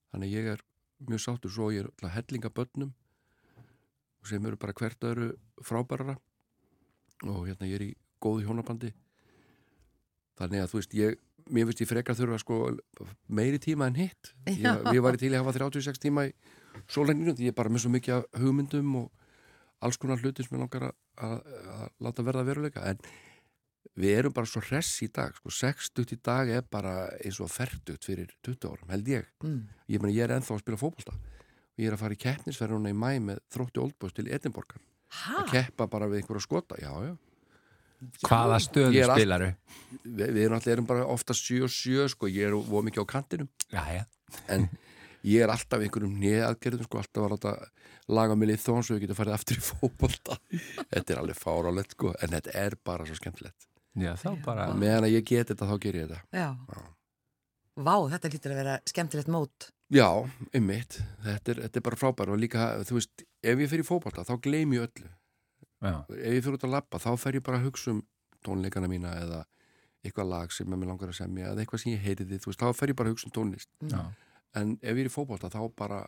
þannig 0.09 0.33
ég 0.33 0.47
er 0.55 0.61
mjög 1.07 1.21
sáttur 1.23 1.51
svo 1.53 1.69
ég 1.71 1.83
er 1.83 1.89
alltaf 1.89 2.15
hellinga 2.15 2.49
börnum 2.49 2.93
sem 4.27 4.45
eru 4.45 4.57
bara 4.59 4.75
hvert 4.75 5.05
öðru 5.07 5.29
frábærara 5.63 6.17
og 7.27 7.45
hérna 7.47 7.69
ég 7.69 7.79
er 7.79 7.85
í 7.87 7.91
góðu 8.23 8.47
hjónabandi. 8.47 8.91
Þannig 10.39 10.63
að 10.63 10.71
þú 10.71 10.79
veist 10.79 10.95
ég, 10.95 11.19
mér 11.51 11.69
finnst 11.69 11.83
ég 11.83 11.89
frekar 11.89 12.17
þurfa 12.17 12.39
sko 12.43 12.57
meiri 13.27 13.59
tíma 13.63 13.87
en 13.89 13.99
hitt. 13.99 14.33
Ég, 14.47 14.83
ég 14.95 15.01
var 15.03 15.15
í 15.15 15.21
til 15.21 15.31
að 15.33 15.43
hafa 15.43 15.55
36 15.57 16.03
tíma 16.03 16.27
í 16.29 16.33
sólhenginu 16.91 17.35
því 17.35 17.49
ég 17.49 17.53
er 17.53 17.57
bara 17.57 17.71
með 17.71 17.85
svo 17.85 17.93
mikið 17.95 18.27
hugmyndum 18.39 18.95
og 19.01 19.09
alls 19.83 19.99
konar 19.99 20.19
hluti 20.19 20.43
sem 20.43 20.57
ég 20.57 20.63
langar 20.63 20.89
að, 20.89 20.95
að, 21.23 21.35
að 21.75 22.07
láta 22.07 22.27
verða 22.27 22.45
veruleika. 22.47 22.85
En 22.91 22.99
við 23.99 24.13
erum 24.17 24.33
bara 24.35 24.47
svo 24.49 24.61
hress 24.63 25.01
í 25.03 25.09
dag 25.13 25.35
sko 25.35 25.51
60 25.51 26.13
í 26.15 26.19
dag 26.23 26.49
er 26.59 26.63
bara 26.71 26.93
eins 27.19 27.39
og 27.43 27.51
ferdugt 27.51 28.07
fyrir 28.07 28.31
20 28.45 28.69
árum 28.71 28.93
held 28.95 29.07
ég 29.11 29.25
Mm. 29.43 29.65
ég, 29.89 29.99
meni, 30.01 30.15
ég 30.15 30.23
er 30.27 30.35
ennþá 30.37 30.55
að 30.57 30.61
spila 30.63 30.77
fótbolta 30.81 31.13
og 31.15 31.79
ég 31.79 31.87
er 31.89 31.95
að 31.97 32.01
fara 32.03 32.15
í 32.15 32.21
keppnisferðuna 32.23 32.91
í 32.91 32.97
mæ 32.97 33.11
með 33.23 33.39
þrótti 33.53 33.83
Oldboys 33.83 34.13
til 34.17 34.27
Edinborgar 34.31 34.81
Ha? 35.09 35.39
að 35.43 35.51
keppa 35.55 35.87
bara 35.89 36.05
við 36.07 36.19
einhverja 36.21 36.43
skota 36.45 36.75
já, 36.77 36.91
já. 37.01 37.15
Hvaða 38.23 38.59
stöðu 38.63 39.01
spilaru? 39.09 39.47
Vi, 40.05 40.27
við 40.31 40.43
erum 40.45 40.55
alltaf 40.55 40.71
erum 40.75 40.85
bara 40.87 41.07
ofta 41.11 41.33
7 41.35 41.63
og 41.65 41.71
7 41.73 42.05
sko, 42.13 42.29
ég 42.31 42.47
er 42.47 42.53
voru 42.55 42.85
mikið 42.87 43.03
á 43.03 43.07
kantinum 43.11 43.49
Já, 43.73 43.81
já. 43.97 44.03
en 44.47 44.67
ég 45.27 45.41
er 45.43 45.51
alltaf 45.51 45.81
einhverjum 45.83 46.13
nýjaðgerðum 46.21 46.87
sko, 46.87 47.01
alltaf 47.01 47.25
að 47.25 47.33
láta 47.33 47.55
laga 48.07 48.35
mig 48.39 48.51
lið 48.53 48.61
þó 48.63 48.71
svo 48.85 48.95
ég 48.95 49.03
geti 49.07 49.17
farið 49.17 49.35
aftur 49.35 49.59
í 49.59 49.65
fótbolta 49.65 50.37
þetta 50.93 51.15
er 51.15 51.23
alveg 51.23 51.41
fárálegt 51.41 51.97
sko, 51.97 52.13
en 52.23 52.37
þetta 52.37 52.55
er 52.61 52.77
bara 52.87 53.09
svo 53.09 53.17
skemmtilegt 53.19 53.67
Já, 53.97 54.13
þá 54.21 54.29
bara... 54.45 54.69
meðan 54.77 55.07
að 55.07 55.15
ég 55.15 55.25
get 55.25 55.49
þetta 55.49 55.67
þá 55.69 55.75
ger 55.81 55.97
ég 55.97 56.09
þetta 56.09 56.39
Já. 56.43 56.49
Já. 56.53 56.81
Vá, 57.79 57.95
þetta 58.11 58.31
lítur 58.33 58.53
að 58.53 58.59
vera 58.59 58.73
skemmtilegt 58.91 59.31
mót. 59.31 59.69
já, 59.89 60.07
um 60.59 60.65
mitt, 60.67 60.99
þetta 61.25 61.53
er, 61.53 61.61
þetta 61.65 61.79
er 61.79 61.85
bara 61.87 61.99
frábær 61.99 62.33
og 62.33 62.41
líka, 62.41 62.67
þú 62.85 62.99
veist, 62.99 63.23
ef 63.41 63.63
ég 63.63 63.71
fyrir 63.71 63.85
í 63.85 63.87
fótbolta 63.87 64.25
þá 64.27 64.35
gleym 64.43 64.75
ég 64.77 64.85
öllu 64.89 65.09
Já, 65.79 65.95
ef 66.11 66.33
ég 66.35 66.43
fyrir 66.43 66.57
út 66.59 66.65
að 66.67 66.75
lappa 66.75 66.99
þá 66.99 67.09
fer 67.17 67.39
ég 67.39 67.45
bara 67.45 67.61
að 67.61 67.69
hugsa 67.69 67.93
um 67.95 68.01
tónleikana 68.45 68.89
mína 68.91 69.13
eða 69.23 69.43
eitthvað 70.03 70.29
lag 70.31 70.51
sem 70.55 70.67
ég 70.69 70.87
langar 70.87 71.11
að 71.11 71.17
semja 71.21 71.51
eða 71.53 71.63
eitthvað 71.63 71.83
sem 71.83 71.93
ég 71.95 72.03
heyriði, 72.03 72.39
þú 72.43 72.51
veist, 72.51 72.61
þá 72.61 72.75
fer 72.75 72.91
ég 72.91 72.99
bara 72.99 73.09
að 73.09 73.15
hugsa 73.15 73.29
um 73.29 73.35
tónlist 73.39 73.69
já. 73.87 74.01
en 74.59 74.75
ef 74.81 74.91
ég 74.93 75.01
er 75.05 75.09
í 75.09 75.13
fótbolta 75.15 75.51
þá 75.51 75.61
bara 75.79 76.03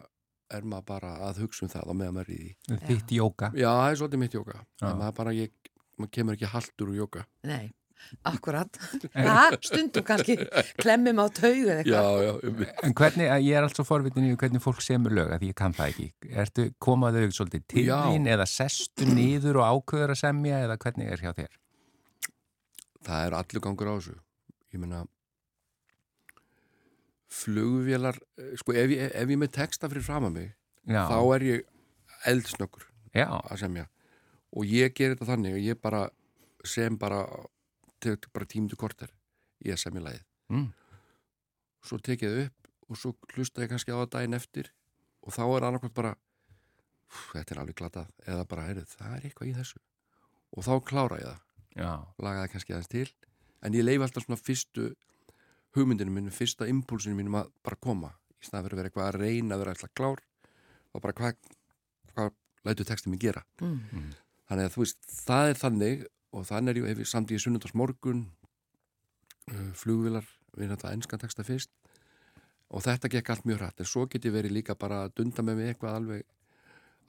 er 0.52 0.68
maður 0.68 0.88
bara 0.92 1.12
að 1.30 1.42
hugsa 1.46 1.66
um 1.66 1.72
það 1.72 1.92
og 1.92 1.98
meðan 2.00 2.18
maður 2.18 2.32
er 2.32 2.36
í 2.36 2.52
því 2.68 2.80
Þitt 2.90 3.14
jóka. 3.16 3.50
Já, 3.56 3.70
það 3.72 3.90
er 3.90 4.00
svolítið 4.02 4.22
mitt 4.26 4.36
jóka 4.38 4.58
Já. 4.60 4.86
en 4.90 5.00
maður 5.00 5.18
bara, 5.22 5.34
ég, 5.38 5.71
maður 6.02 6.16
kemur 6.18 6.38
ekki 6.38 6.50
haldur 6.56 6.92
úr 6.92 6.98
jóka 7.04 7.24
Nei, 7.48 7.72
akkurat. 8.28 8.80
Ha, 9.16 9.48
stundum 9.62 10.06
kannski 10.08 10.36
klemmum 10.82 11.22
á 11.22 11.26
taugu 11.30 11.70
eða 11.70 11.86
Já, 11.86 12.02
eitthvað. 12.02 12.26
já, 12.26 12.34
um, 12.50 12.66
En 12.90 12.98
hvernig, 13.02 13.32
ég 13.46 13.58
er 13.62 13.68
alltaf 13.70 13.90
forvitin 13.90 14.28
í 14.30 14.36
hvernig 14.42 14.64
fólk 14.66 14.82
semur 14.86 15.14
lög, 15.16 15.32
að 15.38 15.48
ég 15.52 15.58
kann 15.62 15.74
það 15.78 15.94
ekki. 15.94 16.10
Ertu 16.44 16.68
komaðu 16.82 17.28
svolítið 17.32 17.66
til 17.76 17.88
þín 17.90 18.30
eða 18.34 18.50
sestu 18.50 19.08
niður 19.10 19.62
og 19.62 19.70
ákveður 19.80 20.16
að 20.16 20.22
semja 20.26 20.64
eða 20.68 20.80
hvernig 20.82 21.14
er 21.14 21.26
hjá 21.28 21.34
þér? 21.40 21.58
það 23.02 23.24
er 23.26 23.34
allur 23.34 23.62
gangur 23.66 23.90
á 23.90 23.94
þessu 23.98 24.12
ég 24.76 24.82
meina 24.82 25.00
flugvélar 27.32 28.18
eh, 28.38 28.52
sko, 28.60 28.76
ef 28.78 28.92
ég, 28.94 29.08
ef 29.16 29.32
ég 29.34 29.40
með 29.42 29.54
texta 29.56 29.90
fyrir 29.92 30.06
fram 30.06 30.28
að 30.30 30.36
mig 30.36 30.50
Já, 30.90 31.04
þá 31.10 31.18
er 31.36 31.46
ég 31.48 31.66
eldsnöggur 32.30 32.86
já, 33.16 33.26
að 33.26 33.58
semja 33.64 33.88
og 34.52 34.68
ég 34.68 34.94
ger 34.98 35.14
þetta 35.14 35.30
þannig 35.32 35.56
að 35.58 35.66
ég 35.66 35.80
bara 35.82 36.02
sem 36.68 36.98
bara, 37.00 37.22
tek 38.04 38.28
bara 38.34 38.46
tímdu 38.46 38.78
korter 38.78 39.12
í 39.66 39.72
að 39.74 39.82
semja 39.82 40.04
lagið. 40.04 40.26
Mm. 40.52 40.68
svo 41.82 41.98
tek 41.98 42.22
ég 42.22 42.30
það 42.34 42.44
upp 42.46 42.90
og 42.92 42.98
svo 43.00 43.12
hlusta 43.34 43.64
ég 43.64 43.70
kannski 43.72 43.94
á 43.96 43.98
það 44.04 44.10
daginn 44.14 44.36
eftir 44.38 44.68
og 45.24 45.34
þá 45.34 45.42
er 45.48 45.66
annarkvæmt 45.66 45.96
bara 45.96 46.12
"Úff, 47.12 47.32
þetta 47.34 47.56
er 47.56 47.60
alveg 47.62 47.76
glatað. 47.76 48.12
Eða 48.28 48.48
bara, 48.48 48.66
heyrðu, 48.68 48.86
það 48.88 49.16
er 49.16 49.26
eitthvað 49.28 49.48
í 49.50 49.56
þessu. 49.56 49.80
Og 50.56 50.64
þá 50.64 50.74
klára 50.86 51.18
ég 51.20 51.28
það. 51.28 51.40
Já, 51.76 51.92
laga 52.20 52.44
það 52.44 52.52
kannski 52.52 52.74
aðeins 52.74 52.92
til. 52.92 53.10
En 53.64 53.74
ég 53.74 53.84
leifi 53.84 54.04
alltaf 54.04 54.26
svona 54.26 54.40
fyrstu 54.40 54.96
hugmyndinu 55.76 56.12
mínu, 56.12 56.32
fyrsta 56.32 56.68
impulsinu 56.68 57.16
mínum 57.16 57.36
að 57.42 57.52
bara 57.64 57.76
koma. 57.76 58.14
Í 58.42 58.48
staðan 58.48 58.66
fyrir 58.66 58.74
að 58.74 58.80
vera 58.82 58.90
eitthvað 58.90 59.08
að 59.08 59.20
reyna 59.22 59.56
að 59.56 59.60
vera 59.64 59.72
alltaf 59.76 59.94
klár 59.96 60.22
og 60.94 61.02
bara 61.02 61.14
hvað 61.14 61.36
hva 62.16 62.32
lætu 62.68 62.86
textin 62.88 63.14
mér 63.14 63.20
gera? 63.20 63.44
Mm. 63.62 64.12
Þannig 64.52 64.68
að 64.68 64.76
þú 64.76 64.84
veist, 64.84 65.00
það 65.24 65.54
er 65.54 65.62
þannig 65.64 66.06
og 66.32 66.46
þannig 66.48 66.74
er 66.74 66.82
ég, 66.82 66.90
hef 66.92 67.04
ég 67.06 67.12
samt 67.12 67.32
í 67.32 67.40
sunnundas 67.40 67.76
morgun 67.78 68.26
uh, 69.52 69.72
flugvilar 69.80 70.28
við 70.60 70.76
þetta 70.76 70.92
ennskan 70.92 71.24
texta 71.24 71.48
fyrst 71.48 71.72
og 72.72 72.84
þetta 72.84 73.10
gekk 73.12 73.32
allt 73.32 73.48
mjög 73.48 73.64
hrætt 73.64 73.82
en 73.84 73.88
svo 73.88 74.06
get 74.12 74.28
ég 74.28 74.36
verið 74.36 74.60
líka 74.60 74.76
bara 74.80 75.06
að 75.06 75.16
dunda 75.22 75.44
með 75.44 75.60
mig 75.60 75.72
eitthvað 75.72 75.98
alveg 76.02 76.28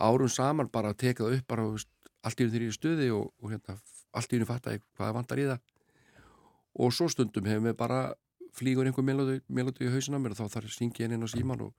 árum 0.03 0.31
saman 0.31 0.71
bara 0.73 0.93
að 0.93 1.03
teka 1.05 1.27
það 1.27 1.37
upp 1.39 1.49
bara, 1.51 1.67
veist, 1.75 1.91
allt 2.23 2.41
í 2.41 2.45
einu 2.45 2.53
þegar 2.53 2.65
ég 2.65 2.73
er 2.73 2.79
stuði 2.79 3.11
og, 3.15 3.31
og 3.43 3.53
hérna, 3.53 3.77
allt 4.19 4.33
í 4.33 4.39
einu 4.39 4.49
fatta 4.49 4.75
ég 4.77 4.85
hvað 4.99 5.15
vantar 5.19 5.43
í 5.43 5.47
það. 5.51 5.63
Og 6.83 6.95
svo 6.97 7.09
stundum 7.13 7.49
hefur 7.51 7.67
mér 7.67 7.77
bara 7.79 8.01
flýgur 8.57 8.89
einhver 8.89 9.05
melodi 9.05 9.87
í 9.87 9.93
hausina 9.93 10.21
mér 10.21 10.35
og 10.35 10.43
þá 10.43 10.59
þarf 10.59 10.79
henni 10.81 11.17
inn 11.17 11.27
á 11.27 11.31
síman 11.31 11.67
og, 11.67 11.73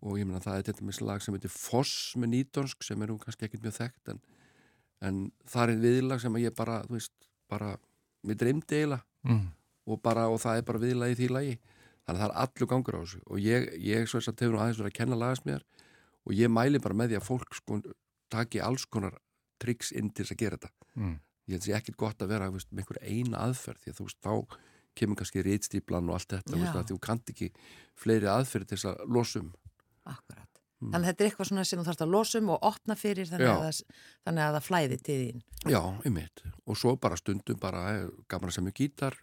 og 0.00 0.18
ég 0.20 0.28
meina 0.28 0.42
það 0.42 0.58
er 0.58 0.68
til 0.68 0.76
dæmis 0.80 1.00
lag 1.04 1.22
sem 1.22 1.34
heitir 1.36 1.52
Foss 1.52 2.14
með 2.16 2.34
nýdönsk 2.36 2.86
sem 2.86 3.02
er 3.02 3.12
nú 3.12 3.18
kannski 3.20 3.48
ekkert 3.48 3.66
mjög 3.66 3.78
þekkt 3.78 4.14
en, 4.14 4.22
en 5.02 5.24
það 5.50 5.74
er 5.74 5.82
viðlag 5.82 6.22
sem 6.22 6.38
að 6.38 6.46
ég 6.46 6.54
bara, 6.58 6.80
þú 6.86 6.96
veist, 6.98 7.12
bara 7.50 7.74
mér 8.26 8.38
dreymdi 8.40 8.78
eiginlega. 8.78 9.06
Mm. 9.22 9.44
og, 9.86 9.98
bara, 10.02 10.26
og 10.30 10.40
það 10.42 10.58
er 10.58 10.64
bara 10.66 10.82
viðlagi 10.82 11.14
í 11.14 11.18
því 11.20 11.28
lagi. 11.30 11.58
Þannig 12.02 12.16
að 12.18 12.22
það 12.22 12.28
er 12.28 12.38
allur 12.42 12.70
gangur 12.70 12.98
á 12.98 13.00
þessu. 13.02 13.20
Og 13.30 13.42
ég, 13.42 13.68
ég 13.82 14.08
svo 14.10 14.18
þess 14.18 14.32
að 14.32 14.48
nú 14.50 14.60
aðeins 14.62 14.80
verið 14.80 14.90
að 14.90 14.98
kenna 14.98 15.18
lagasmíðar 15.18 15.66
og 16.22 16.34
ég 16.38 16.50
mæli 16.50 16.80
bara 16.82 16.98
með 16.98 17.12
því 17.12 17.18
að 17.18 17.28
fólk 17.28 17.58
sko 17.58 17.78
taki 18.32 18.62
alls 18.62 18.86
konar 18.86 19.18
triks 19.62 19.92
inn 19.94 20.10
til 20.10 20.24
þess 20.24 20.34
að 20.34 20.42
gera 20.42 20.58
þetta. 20.58 20.72
Mm. 20.98 21.16
ég 21.46 21.54
held 21.54 21.62
að 21.62 21.68
sé 21.68 21.76
ekkit 21.78 21.98
gott 21.98 22.22
að 22.22 22.34
vera 22.34 22.50
veist, 22.50 22.70
með 22.70 22.84
einhver 22.84 23.02
eina 23.02 23.42
aðferð. 23.46 23.82
Því 23.82 23.92
að 23.92 23.98
þú 23.98 24.06
veist, 24.08 24.20
þá 24.22 24.58
kemur 24.98 25.18
kannski 25.18 25.44
rítstýplan 25.46 26.10
og 26.10 26.18
allt 26.18 26.34
þetta, 26.34 26.52
þú 26.52 26.62
veist, 26.62 26.90
þú 26.90 26.98
kannt 27.06 27.32
ekki 27.32 27.50
fleiri 27.98 28.28
aðferð 28.30 28.70
til 28.70 28.78
þess 28.78 28.90
að 28.90 29.14
losum 29.16 29.52
Akkurat. 30.02 30.51
Þannig 30.82 31.02
að 31.02 31.08
þetta 31.12 31.22
er 31.24 31.28
eitthvað 31.30 31.48
svona 31.52 31.64
sem 31.68 31.78
þú 31.78 31.84
þarfst 31.88 32.02
að 32.06 32.12
losum 32.16 32.48
og 32.50 32.58
opna 32.72 32.94
fyrir 32.98 33.28
þannig, 33.30 33.46
Já. 33.46 33.52
að 33.54 33.66
það, 33.66 33.82
þannig 34.26 34.42
að 34.48 34.54
það 34.56 34.66
flæði 34.68 34.96
til 35.06 35.18
þín. 35.22 35.42
Já, 35.70 35.82
einmitt. 36.08 36.42
Og 36.66 36.76
svo 36.80 36.96
bara 36.98 37.16
stundum 37.20 37.58
bara 37.62 37.82
eh, 37.94 38.08
gaman 38.28 38.50
að 38.50 38.56
semja 38.58 38.72
gítar 38.74 39.14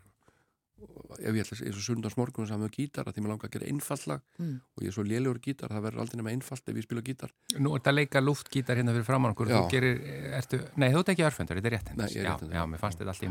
og 0.80 1.17
ef 1.19 1.36
ég 1.36 1.43
ætla 1.43 1.58
að 1.58 1.65
eins 1.67 1.76
og 1.76 1.84
sundarsmorgun 1.84 2.45
að 2.45 2.52
semja 2.54 2.69
gítar 2.72 3.04
að 3.10 3.17
því 3.17 3.24
mér 3.26 3.32
langar 3.34 3.50
að 3.50 3.56
gera 3.58 3.67
einfallag 3.67 4.22
Mm. 4.39 4.53
og 4.78 4.84
ég 4.86 4.88
er 4.88 4.93
svo 4.95 5.03
lélegur 5.03 5.39
gítar, 5.43 5.68
það 5.76 5.84
verður 5.89 5.99
aldrei 6.05 6.18
nema 6.22 6.32
einfalt 6.32 6.70
ef 6.72 6.76
ég 6.80 6.86
spila 6.88 7.01
gítar. 7.03 7.34
Nú 7.60 7.74
ert 7.76 7.89
að 7.91 7.97
leika 7.99 8.22
luftgítar 8.24 8.80
hérna 8.80 8.93
fyrir 8.95 9.03
framann 9.10 9.34
okkur, 9.36 9.51
þú 9.51 9.60
Já. 9.60 9.68
gerir, 9.74 9.99
ertu, 10.39 10.62
nei 10.80 10.88
þú 10.93 11.01
ert 11.03 11.12
ekki 11.12 11.26
örfendur, 11.28 11.60
þetta 11.60 11.68
er 11.68 11.76
rétt 11.76 11.91
Nei, 11.99 12.05
ég 12.07 12.16
er 12.16 12.24
já, 12.24 12.32
rétthentur. 12.32 12.55
já, 12.55 12.64
mér 12.72 12.80
fannst 12.80 12.97
þetta 13.01 13.12
allt 13.12 13.24
í 13.24 13.28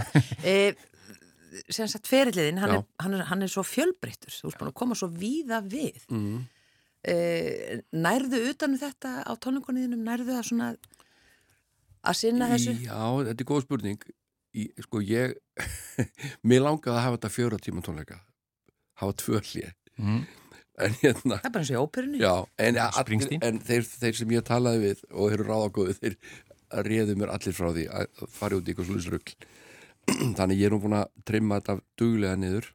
ferilliðin, 2.08 2.58
hann, 2.62 2.70
er- 2.78 2.86
hann, 3.04 3.14
er- 3.18 3.26
hann 3.30 3.42
er 3.42 3.50
svo 3.52 3.64
fjölbreyttur, 3.66 4.30
þú 4.32 4.52
búin 4.56 4.70
að 4.70 4.78
koma 4.80 4.94
svo 4.98 5.08
víða 5.12 5.60
við. 5.66 6.00
Mm. 6.10 6.40
E, 7.00 7.14
nærðu 7.96 8.42
utanum 8.50 8.78
þetta 8.80 9.12
á 9.24 9.32
tónleikunniðinum, 9.40 10.02
nærðu 10.04 10.34
það 10.36 10.48
svona 10.50 10.70
að 12.04 12.18
sinna 12.20 12.48
þessu? 12.52 12.74
Já, 12.84 12.98
þetta 13.30 13.40
er 13.44 13.48
góð 13.48 13.62
spurning. 13.66 14.02
Í, 14.50 14.66
sko, 14.82 15.00
ég, 15.06 15.36
mér 16.48 16.64
langaði 16.66 16.96
að 16.96 17.04
hafa 17.06 17.16
þetta 17.20 17.32
fjóra 17.36 17.58
tíma 17.62 17.84
tónleika, 17.86 18.18
hafa 19.00 19.16
tvö 19.22 19.40
hlið. 19.46 19.72
mm. 20.00 20.20
En 20.80 20.94
hérna, 21.02 21.36
Það 21.42 21.44
er 21.44 21.52
bara 21.52 21.60
eins 21.60 21.70
og 21.70 21.76
í 21.76 21.80
óperunni. 21.84 22.18
já, 22.22 22.30
en, 22.64 22.76
allir, 22.80 23.02
Springsteen. 23.04 23.42
en 23.44 23.58
þeir, 23.60 23.82
þeir 24.00 24.14
sem 24.16 24.30
ég 24.32 24.44
talaði 24.48 24.78
við 24.86 25.02
og 25.12 25.34
eru 25.34 25.44
ráðagóði, 25.44 25.96
þeir 26.00 26.14
réðu 26.86 27.16
mér 27.20 27.32
allir 27.34 27.52
frá 27.58 27.68
því 27.74 27.84
að 27.98 28.22
fara 28.32 28.56
út 28.56 28.64
í 28.64 28.72
eitthvað 28.72 28.88
slúðis 28.88 29.08
rugl. 29.12 29.34
Þannig 30.38 30.60
ég 30.60 30.68
er 30.68 30.74
nú 30.74 30.80
búin 30.82 30.98
að 31.00 31.10
trimma 31.28 31.60
þetta 31.60 31.78
duglega 32.00 32.38
niður. 32.38 32.70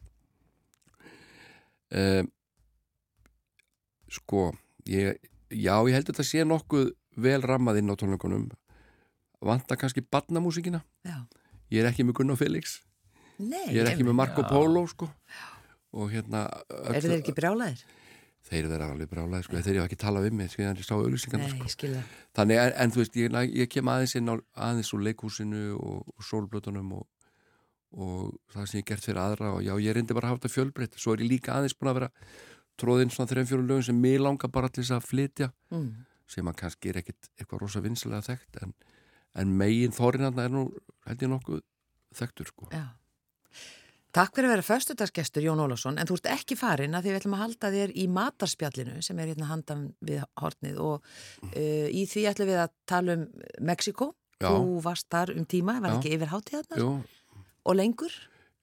Um, 1.96 2.30
sko, 4.12 4.50
ég, 4.90 5.20
já, 5.50 5.74
ég 5.76 5.96
held 5.96 6.06
að 6.06 6.14
þetta 6.14 6.28
sé 6.28 6.46
nokkuð 6.48 6.92
vel 7.22 7.42
rammað 7.46 7.82
inn 7.82 7.92
á 7.92 7.96
tónleikunum. 8.00 8.50
Vanta 9.46 9.78
kannski 9.80 10.04
badnamúsíkina. 10.04 10.82
Já. 11.06 11.24
ég 11.74 11.82
er 11.82 11.90
ekki 11.90 12.06
með 12.06 12.20
Gunnar 12.20 12.40
Felix 12.40 12.80
Nei, 13.42 13.74
ég 13.74 13.82
er 13.84 13.92
ekki 13.92 14.06
með 14.08 14.18
Marco 14.22 14.46
Polo 14.48 14.86
sko 14.90 15.10
og 15.96 16.12
hérna 16.12 16.46
eru 16.92 17.08
þeir 17.08 17.22
ekki 17.22 17.36
brjálæðir? 17.36 17.82
þeir 18.46 18.68
vera 18.70 18.92
alveg 18.94 19.10
brálaði 19.10 19.48
sko, 19.48 19.58
þeir 19.58 19.78
eru 19.80 19.86
ekki 19.88 19.98
talað 20.00 20.28
við 20.28 20.38
mig 20.38 20.52
sko, 20.54 20.62
ég 20.62 20.86
sá 20.86 20.94
auðlýsingarna 20.96 21.48
Nei, 21.50 21.62
ég 21.64 21.74
skilja 21.74 22.04
þannig, 22.38 22.62
en, 22.62 22.74
en 22.84 22.94
þú 22.94 23.02
veist, 23.02 23.18
ég, 23.18 23.38
ég 23.58 23.72
kem 23.72 23.90
aðeins 23.90 24.16
inn 24.20 24.30
á, 24.30 24.36
aðeins 24.68 24.92
úr 24.94 25.06
leikhúsinu 25.08 25.64
og, 25.80 26.04
og 26.14 26.28
sólblötunum 26.28 26.92
og, 27.00 27.08
og 27.96 28.36
það 28.52 28.68
sem 28.70 28.82
ég 28.82 28.90
gert 28.90 29.06
fyrir 29.06 29.22
aðra 29.22 29.54
og 29.56 29.62
já, 29.64 29.72
ég 29.82 29.96
reyndi 29.96 30.18
bara 30.18 30.30
að 30.30 30.36
hafa 30.36 30.44
þetta 30.44 30.56
fjölbreytt 30.56 31.00
svo 31.00 31.16
er 31.16 31.24
ég 31.24 31.32
líka 31.32 31.56
aðeins 31.56 31.78
búin 31.78 31.92
að 31.92 32.00
vera 32.00 32.10
tróðinn 32.82 33.14
svona 33.14 33.32
þreim 33.32 33.48
fjóru 33.50 33.68
lögum 33.70 33.88
sem 33.88 34.02
mér 34.02 34.26
langar 34.26 34.52
bara 34.52 34.70
til 34.70 34.84
þess 34.84 34.98
að 34.98 35.08
flytja 35.08 35.50
mm. 35.72 35.88
sem 36.36 36.52
að 36.52 36.60
kannski 36.60 36.92
er 36.92 37.00
ekkit 37.02 37.32
eitthvað 37.38 37.64
rosa 37.64 37.84
vinsilega 37.86 38.28
þekkt 38.28 38.60
en, 38.66 38.76
en 39.40 39.56
megin 39.64 39.96
þórinarna 39.96 40.48
er 40.48 40.54
nú 40.54 40.68
held 41.08 41.26
ég 41.26 41.32
nokkuð 41.32 41.66
þekktur 42.20 42.52
sko 42.52 42.72
Já. 42.74 42.86
Takk 44.16 44.38
fyrir 44.38 44.48
að 44.48 44.54
vera 44.54 44.64
föstudagsgestur 44.64 45.44
Jón 45.44 45.60
Ólafsson 45.60 45.98
en 46.00 46.08
þú 46.08 46.16
ert 46.22 46.30
ekki 46.38 46.56
farin 46.56 46.96
að 46.96 47.04
því 47.04 47.12
við 47.12 47.18
ætlum 47.20 47.34
að 47.36 47.42
halda 47.42 47.72
þér 47.74 47.94
í 48.00 48.06
matarspjallinu 48.16 49.02
sem 49.04 49.18
er 49.20 49.32
hérna 49.34 49.50
handan 49.50 49.82
við 50.08 50.22
hornið 50.40 50.78
og 50.84 51.10
uh, 51.50 51.88
í 51.92 52.06
því 52.08 52.24
ætlum 52.32 52.52
við 52.52 52.62
að 52.64 52.78
tala 52.88 53.18
um 53.18 53.26
Mexiko 53.68 54.14
þú 54.40 54.80
varst 54.84 55.08
þar 55.12 55.34
um 55.36 55.46
tíma, 55.48 55.78
var 55.84 55.94
Já. 55.94 55.98
ekki 55.98 56.16
yfir 56.16 56.32
hátíðarnar 56.32 56.80
Jú, 56.80 56.90
og 57.66 57.76
lengur 57.78 58.14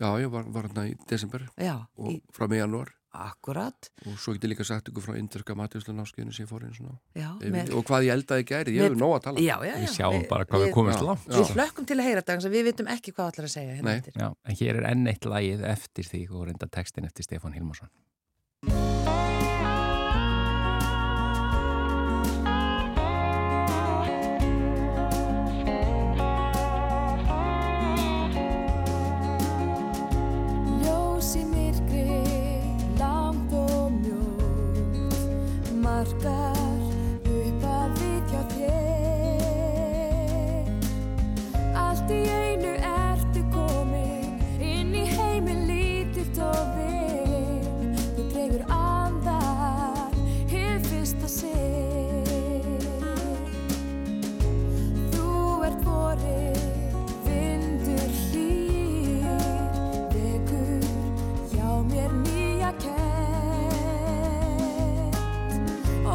já, 0.03 0.09
ég 0.23 0.31
var, 0.33 0.49
var 0.51 0.67
hérna 0.71 0.89
í 0.91 0.97
desember 1.11 1.45
Já, 1.61 1.77
og 1.99 2.11
í, 2.11 2.19
frá 2.35 2.49
mig 2.51 2.63
janúar 2.63 2.91
akkurat 3.13 3.91
og 4.09 4.15
svo 4.17 4.33
get 4.33 4.47
ég 4.47 4.55
líka 4.55 4.65
sagt 4.65 4.89
ykkur 4.89 5.05
frá 5.05 5.17
indurka 5.21 5.53
matjúslu 5.59 5.93
náskiðinu 5.93 6.33
sem 6.33 6.47
ég 6.47 6.49
fór 6.49 6.63
inn 6.65 6.73
svona 6.73 6.95
Já, 7.13 7.29
Yfir- 7.43 7.53
með, 7.53 7.73
og 7.77 7.85
hvað 7.91 8.07
ég 8.07 8.15
eldaði 8.17 8.47
gæri, 8.49 8.75
ég 8.79 8.87
hefur 8.87 8.97
nóg 9.03 9.13
að 9.19 9.25
tala 9.27 9.43
já, 9.45 9.53
já, 9.61 9.75
já 9.75 9.83
Við 9.83 9.93
sjáum 9.99 10.25
bara 10.31 10.47
hvað 10.49 10.63
við 10.65 10.71
við, 10.71 10.75
komumst 10.79 11.05
langt. 11.05 11.27
Já. 11.29 11.37
við 11.43 11.53
hlökkum 11.59 11.89
til 11.91 11.99
að 11.99 12.09
heyra 12.09 12.23
þetta 12.25 12.53
við 12.55 12.65
vitum 12.71 12.89
ekki 12.95 13.13
hvað 13.13 13.29
allar 13.35 13.49
að 13.51 13.53
segja 13.53 13.75
hérna 13.77 13.91
Nei. 13.91 13.99
eftir. 14.01 14.17
Já, 14.17 14.29
en 14.49 14.59
hér 14.63 14.81
er 14.81 14.89
enn 14.95 15.11
eitt 15.13 15.29
lagið 15.29 15.67
eftir 15.75 16.09
því 16.09 16.23
og 16.33 16.47
reynda 16.49 16.71
textin 16.73 17.05
eftir 17.11 17.29
Stefán 17.29 17.53
Hilmarsson. 17.59 17.93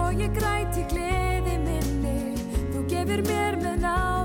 Og 0.07 0.21
ég 0.23 0.31
græti 0.31 0.85
gleði 0.87 1.57
minni, 1.65 2.37
þú 2.71 2.85
gefur 2.87 3.25
mér 3.27 3.59
með 3.59 3.81
návist 3.83 4.16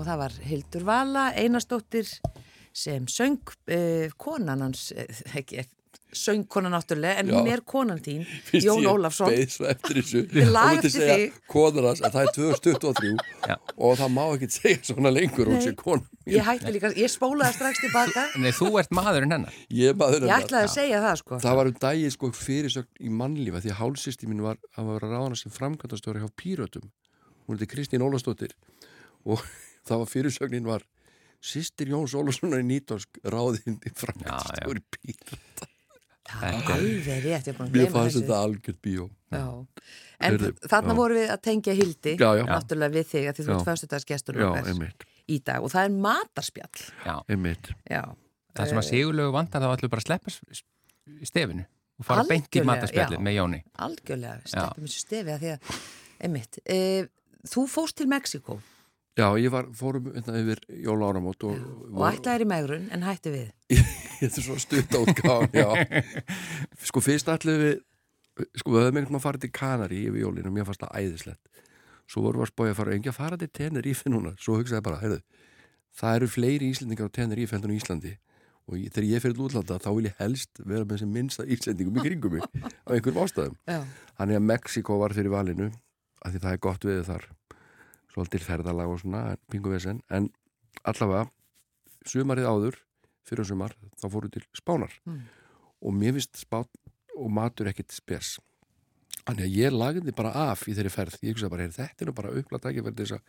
og 0.00 0.06
það 0.08 0.22
var 0.24 0.38
Hildur 0.48 0.86
Vala 0.88 1.26
Einarsdóttir 1.36 2.08
sem 2.72 3.04
söng 3.10 3.36
uh, 3.44 4.08
konan 4.20 4.62
hans 4.64 4.88
uh, 4.96 5.20
ekki, 5.36 5.64
söng 6.16 6.44
konan 6.50 6.72
náttúrulega 6.74 7.20
en 7.20 7.28
Já. 7.30 7.34
hún 7.36 7.48
er 7.52 7.60
konan 7.66 7.98
þín 8.02 8.22
Fyrst 8.48 8.64
Jón 8.66 8.80
ég 8.82 8.88
Ólafsson 8.94 9.30
beið 9.30 9.52
svo 9.54 9.66
eftir 9.70 9.98
þessu 10.00 10.22
Við 10.38 10.48
lag 10.54 10.72
eftir 10.78 10.92
segja 10.94 11.16
þig. 11.20 11.36
konur 11.52 11.86
hans 11.90 12.00
að 12.06 12.16
það 12.16 12.24
er 12.24 12.32
2023 12.38 13.12
Já. 13.50 13.56
og 13.76 13.98
það 14.00 14.12
má 14.16 14.22
ekki 14.36 14.48
segja 14.54 14.80
svona 14.90 15.12
lengur 15.14 15.50
hún 15.52 15.62
sé 15.62 15.74
kona 15.78 16.02
mín. 16.02 16.34
ég 16.34 16.46
hætti 16.48 16.74
líka, 16.74 16.92
ég 16.98 17.12
spólaði 17.14 17.58
strax 17.58 17.82
tilbaka 17.84 18.26
Nei, 18.42 18.50
þú 18.56 18.72
ert 18.82 18.94
maðurinn 18.98 19.36
hennar. 19.36 19.60
ég 19.82 19.98
maður 20.00 20.24
ég 20.24 20.30
hennar. 20.30 20.46
ætlaði 20.48 20.70
að 20.70 20.74
segja 20.78 21.02
það 21.06 21.20
sko 21.22 21.40
það 21.46 21.58
var 21.60 21.70
um 21.74 21.78
dagi 21.86 22.10
sko 22.16 22.32
fyrirsögn 22.40 23.06
í 23.06 23.14
mannlífa 23.22 23.62
því 23.66 23.74
að 23.74 23.80
hálsisti 23.84 24.30
mín 24.30 24.42
var 24.46 24.58
að 24.78 24.90
vera 24.94 25.12
ráðana 25.14 25.38
sem 25.42 25.54
framkvæmtastöri 25.58 26.22
hjá 26.24 26.30
Pírötum 26.42 26.86
hún 27.46 27.58
heiti 27.58 27.70
Kristín 27.74 28.02
Ólafsdóttir 28.06 28.54
og 29.26 29.42
það 29.90 30.02
var 30.04 30.12
fyrirsögnin 30.14 30.70
var 30.70 30.86
Sistir 31.40 31.88
Jóns 31.88 32.14
Ólafssonar 32.16 32.60
í 32.62 32.68
Nýtorsk 32.68 33.20
ráðinn 33.24 33.78
í 33.80 33.92
framkvæmtastöri 33.96 34.84
Píröta 34.96 35.70
Það 36.30 36.44
er 36.46 36.68
alveg 36.74 37.24
rétt, 37.24 37.48
ég 37.48 37.50
er 37.50 37.56
búin 37.56 37.66
að 37.66 37.74
Mér 37.74 37.80
gleyma 37.80 37.94
fannst 37.96 38.14
þessu. 38.14 38.22
þetta 38.22 38.40
algjört 38.44 38.80
bíó 38.84 39.06
Já. 39.30 39.44
En 40.20 40.34
Heyrðu, 40.34 40.50
þarna 40.68 40.92
já. 40.92 40.98
vorum 41.00 41.18
við 41.18 41.32
að 41.32 41.40
tengja 41.46 41.74
hildi, 41.78 42.12
Já, 42.20 42.28
já. 42.36 42.44
náttúrulega 42.50 42.94
við 42.96 43.06
þig, 43.10 43.26
að 43.30 43.36
því 43.38 43.44
þú 43.46 43.54
ert 43.54 43.64
einmitt, 44.74 45.06
í 45.30 45.38
dag 45.46 45.64
og 45.66 45.72
það 45.72 45.86
er 45.88 45.96
matarspjall. 46.06 46.82
Já, 47.06 47.14
einmitt 47.34 47.70
Já. 47.88 48.02
það 48.58 48.72
sem 48.72 48.82
að 48.82 48.88
Sigurlegu 48.90 49.34
vantar 49.34 49.64
þá 49.64 49.68
ætlum 49.72 49.94
bara 49.94 50.04
að 50.04 50.08
sleppa 50.08 50.34
stefinu 51.30 51.64
og 52.00 52.08
fara 52.08 52.26
beint 52.28 52.50
í 52.52 52.62
já. 53.16 53.22
með 53.26 53.38
Jóni. 53.38 53.62
Algjörlega, 53.86 54.36
sleppum 54.52 54.86
þessu 54.86 55.02
stefi 55.06 55.34
að 55.34 55.42
því 55.44 55.54
að, 55.54 55.80
einmitt, 56.28 56.60
e, 56.64 56.78
þú 57.48 57.66
fóst 57.70 57.98
til 58.00 58.08
Mexiko 58.12 58.60
Já, 59.18 59.26
ég 59.42 59.50
var, 59.50 59.66
fórum 59.74 60.12
hérna 60.14 60.38
yfir 60.38 60.60
jóla 60.84 61.08
áramót 61.10 61.42
og, 61.48 61.58
og 61.90 62.04
ætlaðir 62.06 62.44
í 62.44 62.48
megrun 62.48 62.86
en 62.94 63.02
hætti 63.04 63.32
við. 63.34 63.48
Þetta 64.20 64.38
er 64.38 64.44
svo 64.46 64.56
stutt 64.62 64.94
átgáðan, 64.94 65.56
já. 65.56 66.02
Sko 66.88 67.02
fyrst 67.02 67.28
ætlum 67.32 67.58
við, 67.58 67.74
sko 68.60 68.74
við 68.74 68.86
höfum 68.86 69.00
einhvern 69.00 69.08
veginn 69.08 69.18
að 69.18 69.24
fara 69.26 69.42
til 69.42 69.50
Kanari 69.56 70.04
yfir 70.06 70.22
jólinu 70.22 70.52
mér 70.54 70.68
fannst 70.68 70.84
það 70.84 70.94
æðislegt. 71.00 71.66
Svo 72.10 72.24
vorum 72.24 72.42
við 72.42 72.46
að 72.46 72.52
spója 72.52 72.74
að 72.74 72.78
fara, 72.80 72.94
engi 72.96 73.10
að 73.10 73.18
fara 73.18 73.38
til 73.40 73.50
Tenerife 73.54 74.12
núna. 74.12 74.32
Svo 74.38 74.56
hugsaði 74.58 74.78
ég 74.78 74.86
bara, 74.86 75.00
heyrðu, 75.02 75.18
það 76.00 76.20
eru 76.20 76.30
fleiri 76.30 76.70
Íslendingar 76.70 77.10
á 77.10 77.16
Tenerife 77.18 77.56
heldur 77.56 77.70
en 77.70 77.74
í 77.76 77.80
Íslandi. 77.82 78.14
Og 78.70 78.78
ég, 78.78 78.94
þegar 78.94 79.08
ég 79.10 79.24
fyrir 79.24 79.36
til 79.36 79.46
útlanda, 79.48 79.80
þá 79.82 79.90
vil 79.96 80.06
ég 80.06 80.16
helst 80.22 80.62
vera 80.62 80.86
með 80.86 81.02
sem 81.02 81.12
minnsta 81.14 81.46
Íslendingum 81.50 81.98
í 81.98 82.06
kringum 82.06 82.38
mig 82.38 82.46
á 82.86 82.88
einhverjum 82.94 83.22
ástæðum. 83.24 83.58
Já. 83.66 83.82
Þannig 84.18 84.40
að 84.40 84.48
Mexiko 84.52 84.98
var 85.02 85.14
fyrir 85.16 85.34
valinu, 85.34 85.70
af 86.22 86.34
því 86.34 86.42
það 86.46 86.56
er 86.56 86.64
gott 86.66 86.86
við 86.90 87.04
þar. 87.10 87.30
Svolítil 88.10 88.42
ferðalag 88.42 88.90
og 88.90 89.02
svona, 89.02 89.36
pingu 89.50 89.72
vesen. 89.72 90.02
En 90.10 90.28
allavega, 90.88 91.28
sumarið 92.08 92.48
áður, 92.50 92.78
fyrir 93.28 93.46
sumar, 93.46 93.76
þá 94.00 94.06
fóru 94.10 94.30
til 94.32 94.44
Spánar. 94.58 94.94
Mm. 95.06 95.22
Og 95.86 95.96
mér 95.96 96.16
finnst 96.16 96.42
spán 96.42 96.66
og 97.16 97.30
matur 97.32 97.70
ekkit 97.70 97.94
spes. 97.94 98.38
Þannig 99.20 99.46
að 99.46 99.56
ég 99.60 99.74
lagði 99.74 100.12
bara 100.16 100.32
af 100.50 100.66
í 100.66 100.74
þeirri 100.74 100.92
ferð. 100.92 101.18
Ég 101.22 101.34
hugsaði 101.34 101.52
bara, 101.52 101.62
"Heyrðu, 101.62 101.78
þetta 101.78 102.02
er 102.02 102.08
nú 102.08 102.14
bara 102.14 102.34
upplagt 102.40 102.66
ekki 102.66 102.82
fyrir 102.82 102.98
þess 102.98 103.16
að 103.18 103.22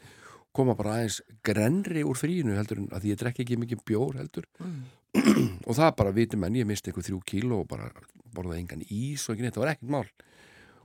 koma 0.52 0.76
bara 0.76 0.96
aðeins 0.96 1.22
grenri 1.44 2.04
úr 2.04 2.18
fríinu 2.20 2.56
heldur 2.58 2.80
en 2.84 2.90
að 2.96 3.08
ég 3.12 3.20
drekki 3.20 3.46
ekki 3.46 3.60
mikið 3.60 3.84
bjór 3.88 4.18
heldur. 4.20 4.48
Mm. 4.60 4.82
og 5.68 5.76
það 5.76 5.96
bara 6.00 6.12
viti 6.16 6.40
menn, 6.40 6.56
ég 6.56 6.68
misti 6.68 6.92
eitthvað 6.92 7.08
þrjú 7.10 7.22
kíló 7.28 7.62
og 7.62 7.68
bara 7.68 7.92
borðaði 8.34 8.64
engan 8.64 8.84
ís 8.88 9.28
og 9.28 9.36
ekki 9.36 9.46
neitt, 9.46 9.56
það 9.56 9.66
var 9.66 9.74
ekkert 9.76 9.94
mál. 9.96 10.08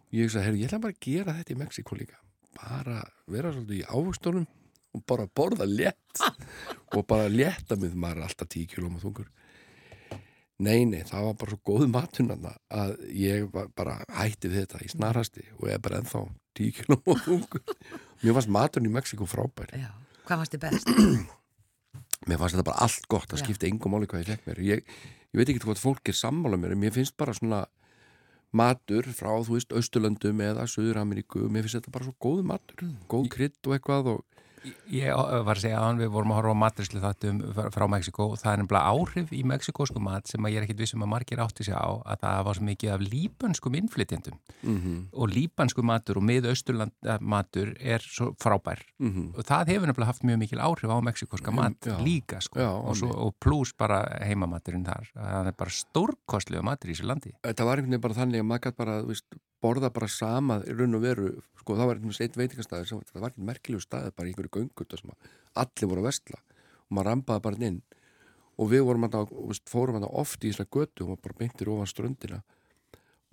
Og 0.06 0.12
ég 0.12 0.28
hugsaði, 0.28 0.44
heyrðu, 0.44 0.62
ég 0.62 0.70
ætla 0.70 0.82
bara 0.82 0.96
að 0.96 1.04
gera 1.06 1.36
þetta 1.40 1.54
í 1.54 1.58
Mexiko 1.62 1.98
líka. 1.98 2.20
Bara 2.56 3.02
vera 3.30 3.52
svolítið 3.52 3.82
í 3.82 3.86
ávöxtunum 3.86 4.46
og 4.96 5.02
bara 5.08 5.26
borða 5.28 5.66
létt 5.68 6.22
og 6.96 7.02
bara 7.08 7.28
létta 7.32 7.76
með 7.80 7.96
maður 8.00 8.26
alltaf 8.26 8.48
10 8.48 8.70
kílóm 8.72 8.96
og 8.98 9.04
þungur. 9.04 9.30
Nei, 10.56 10.86
nei, 10.88 11.02
það 11.04 11.26
var 11.26 11.34
bara 11.36 11.52
svo 11.52 11.58
góð 11.68 11.88
matunna 11.92 12.52
að 12.72 12.94
ég 13.12 13.50
bara 13.52 13.98
hætti 14.16 14.48
þetta 14.54 14.80
í 14.80 14.88
snarhasti 14.88 15.44
og 15.58 15.66
ég 15.68 15.76
er 15.76 15.82
bara 15.84 16.00
ennþá 16.00 16.22
10 16.56 16.76
kílóm 16.78 17.10
og 17.12 17.20
þungur. 17.26 17.64
Mér 18.22 18.38
fannst 18.38 18.52
maturinn 18.56 18.88
í 18.88 18.94
Mexiko 18.94 19.28
frábær. 19.28 19.74
Já. 19.76 19.90
Hvað 20.26 20.40
fannst 20.40 20.56
þið 20.56 20.64
best? 20.64 20.94
Mér 22.28 22.40
fannst 22.40 22.56
þetta 22.56 22.66
bara 22.70 22.86
allt 22.86 23.04
gott, 23.12 23.28
það 23.30 23.42
skipti 23.44 23.68
engum 23.68 23.92
máli 23.92 24.08
hvað 24.10 24.22
ég 24.24 24.30
fekk 24.32 24.48
mér. 24.48 24.60
Ég, 24.64 24.94
ég 25.28 25.38
veit 25.38 25.50
ekki 25.52 25.62
hvort 25.66 25.82
fólk 25.82 26.08
er 26.10 26.16
sammála 26.16 26.56
mér, 26.58 26.72
en 26.74 26.80
mér 26.80 26.94
finnst 26.96 27.14
bara 27.20 27.34
svona 27.36 27.60
matur 28.56 29.08
frá, 29.16 29.32
þú 29.44 29.58
veist, 29.58 29.74
Östurlöndum 29.76 30.40
eða 30.46 30.66
Suður-Ameríku, 30.70 31.44
mér 31.50 31.66
finnst 31.66 31.80
þetta 31.80 31.94
bara 31.94 32.08
svo 32.08 32.16
góð 32.22 32.42
matur, 32.52 32.88
góð 33.10 33.28
krydd 33.34 33.60
og 33.68 33.76
eitthvað 33.76 34.12
og 34.14 34.35
Ég 34.90 35.10
var 35.46 35.56
að 35.56 35.62
segja 35.62 35.80
að 35.82 36.00
við 36.02 36.10
vorum 36.14 36.32
að 36.34 36.38
horfa 36.40 36.54
á 36.56 36.62
matrislu 36.62 37.00
þáttum 37.02 37.40
frá 37.74 37.84
Mexiko 37.90 38.26
og 38.32 38.38
það 38.40 38.52
er 38.52 38.60
nefnilega 38.62 38.92
áhrif 38.92 39.32
í 39.36 39.42
mexikósku 39.46 40.02
mat 40.02 40.26
sem 40.30 40.48
ég 40.50 40.58
er 40.60 40.66
ekkit 40.66 40.80
vissum 40.82 41.04
að 41.06 41.10
margir 41.12 41.42
átti 41.42 41.66
sig 41.66 41.74
á 41.76 41.86
að 42.02 42.20
það 42.24 42.40
var 42.48 42.58
svo 42.58 42.66
mikið 42.68 42.92
af 42.96 43.04
líbanskum 43.06 43.78
innflytjendum. 43.80 44.38
Mm 44.66 44.96
og 45.16 45.30
líbansku 45.32 45.82
matur 45.86 46.18
og 46.20 46.24
miðausturland 46.28 46.92
matur 47.20 47.70
er 47.80 48.02
svo 48.04 48.32
frábær. 48.42 48.82
Og 49.00 49.42
það 49.46 49.70
hefur 49.72 49.88
nefnilega 49.90 50.10
haft 50.10 50.24
mjög 50.26 50.38
mikil 50.42 50.60
áhrif 50.60 50.90
á 50.92 50.98
mexikóska 51.00 51.50
Heim- 51.52 51.56
mat 51.60 51.80
já. 51.86 51.96
líka 52.02 52.40
sko. 52.42 52.58
Já, 52.60 52.68
og, 52.74 52.96
svo, 52.96 53.08
og 53.12 53.34
pluss 53.40 53.72
bara 53.72 54.02
heimamaturinn 54.20 54.84
þar. 54.84 55.08
Það 55.14 55.46
er 55.52 55.56
bara 55.56 55.70
stórkostlega 55.70 56.62
matur 56.62 56.90
í 56.90 56.94
þessu 56.96 57.06
landi. 57.08 57.32
Þetta 57.42 57.64
var 57.64 57.78
einhvern 57.78 57.90
veginn 57.96 58.04
bara 58.06 58.14
þannig 58.20 58.40
að 58.42 58.48
maður 58.50 58.64
gætt 58.66 58.76
bara, 58.76 58.98
þú 59.02 59.12
veist, 59.14 59.26
borða 59.66 59.90
bara 59.98 60.08
sama 60.08 60.60
raun 60.64 60.96
og 60.98 61.04
veru, 61.04 61.28
sko, 61.60 61.76
það 61.76 61.90
var 61.92 62.00
eitt 62.22 62.40
veitingastæði 62.40 62.88
sem, 62.92 63.04
það 63.12 63.26
var 63.26 63.34
ekki 63.34 63.46
merkilegu 63.50 63.84
staði 63.84 64.14
bara 64.16 64.30
einhverju 64.30 64.54
göngut 64.56 64.96
sem 65.00 65.12
að 65.12 65.30
allir 65.66 65.90
voru 65.92 66.04
að 66.04 66.10
vestla 66.12 66.40
og 66.86 66.96
maður 66.96 67.10
rampaði 67.10 67.44
bara 67.50 67.70
inn. 67.70 67.82
Og 68.56 68.70
við 68.72 68.86
vorum 68.88 69.04
að, 69.04 69.32
fórum 69.68 69.98
að 70.00 70.08
oft 70.16 70.44
í 70.46 70.52
þessari 70.54 70.70
götu 70.72 71.04
og 71.04 71.10
maður 71.10 71.24
bara 71.26 71.38
beintir 71.42 71.68
ofan 71.74 71.90
ströndina. 71.90 72.38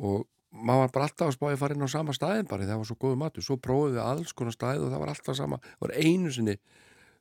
Og 0.03 0.25
maður 0.53 0.83
var 0.83 0.91
bara 0.97 1.07
alltaf 1.07 1.29
að 1.29 1.37
spája 1.37 1.55
að 1.55 1.61
fara 1.63 1.77
inn 1.77 1.85
á 1.85 1.89
sama 1.93 2.13
staðin 2.17 2.49
bara 2.49 2.67
það 2.67 2.81
var 2.81 2.89
svo 2.89 2.97
góðu 3.01 3.19
matur, 3.21 3.45
svo 3.45 3.57
prófum 3.61 3.95
við 3.95 4.03
alls 4.03 4.33
konar 4.37 4.53
staði 4.55 4.83
og 4.83 4.91
það 4.91 5.01
var 5.03 5.11
alltaf 5.13 5.37
sama, 5.39 5.59
það 5.77 5.85
var 5.87 5.95
einu 6.03 6.33
sinni 6.35 6.55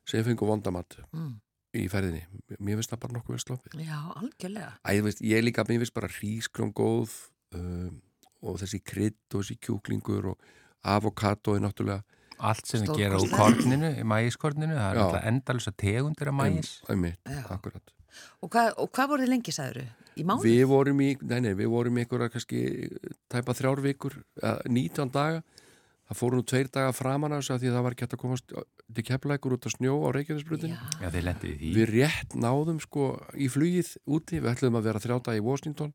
sem 0.03 0.19
ég 0.19 0.27
fengi 0.27 0.49
vondamat 0.49 0.97
Mm. 1.13 1.31
í 1.73 1.87
ferðinni, 1.89 2.21
mér 2.59 2.77
finnst 2.77 2.91
það 2.93 2.99
bara 3.01 3.15
nokkuð 3.15 3.33
verið 3.33 3.45
sloppið. 3.47 3.77
Já, 3.87 3.99
algjörlega. 4.19 4.73
Æ, 4.85 4.91
veist, 5.01 5.21
ég 5.25 5.41
líka, 5.41 5.63
mér 5.65 5.81
finnst 5.81 5.95
bara 5.95 6.11
hrískrón 6.11 6.73
góð 6.77 7.15
um, 7.57 7.95
og 8.43 8.59
þessi 8.61 8.81
krydd 8.83 9.33
og 9.33 9.41
þessi 9.41 9.57
kjúklingur 9.63 10.33
og 10.33 10.51
avokadói 10.83 11.59
náttúrulega 11.63 12.03
allt 12.43 12.67
sem 12.67 12.83
við 12.83 13.03
gera 13.03 13.19
úr 13.21 13.31
korninu, 13.31 13.91
mægiskorninu 14.09 14.75
það 14.75 14.87
er 14.89 15.01
alltaf 15.03 15.27
endalisa 15.31 15.73
tegundir 15.79 16.31
af 16.31 16.37
mægis 16.37 16.71
Æmi, 16.91 17.13
Já. 17.29 17.43
akkurat. 17.55 17.93
Og 18.43 18.51
hvað, 18.51 18.73
og 18.77 18.89
hvað 18.93 19.11
voruð 19.13 19.25
þið 19.25 19.33
lengi, 19.33 19.53
sagður 19.55 19.85
Í 20.13 20.25
mánu? 20.27 20.45
Við 20.45 20.63
vorum 20.69 21.01
í, 21.01 21.09
nei, 21.25 21.39
nei, 21.41 21.53
við 21.57 21.71
vorum 21.73 21.97
í 21.97 22.03
einhverja 22.03 22.29
kannski 22.33 22.61
tæpa 23.31 23.55
þrjár 23.57 23.81
vikur 23.81 24.19
eða 24.37 24.59
19 24.69 25.13
daga. 25.13 25.41
Það 26.03 26.19
fóru 26.19 26.37
nú 26.37 26.45
tveir 26.45 26.69
daga 26.69 26.91
framan 26.93 27.33
af 27.33 27.41
þessu 27.41 27.55
af 27.55 27.61
því 27.61 27.69
að 27.69 27.75
það 27.77 27.85
var 27.85 27.95
hægt 27.95 28.13
að 28.13 28.21
komast 28.21 28.53
til 28.93 29.05
keplækur 29.07 29.55
út 29.55 29.65
á 29.65 29.69
snjó 29.71 29.93
á 30.03 30.09
Reykjanesbrutinu 30.13 30.75
Já, 30.75 31.07
þeir 31.15 31.25
lendið 31.29 31.53
í 31.53 31.55
því. 31.57 31.71
Við 31.77 31.93
rétt 31.95 32.35
náðum 32.37 32.81
sko 32.83 33.07
í 33.33 33.47
flugið 33.49 33.93
úti, 34.05 34.41
við 34.43 34.51
ætlum 34.51 34.77
að 34.77 34.89
vera 34.89 35.01
þrjá 35.01 35.15
daga 35.17 35.39
í 35.39 35.45
Washington 35.47 35.93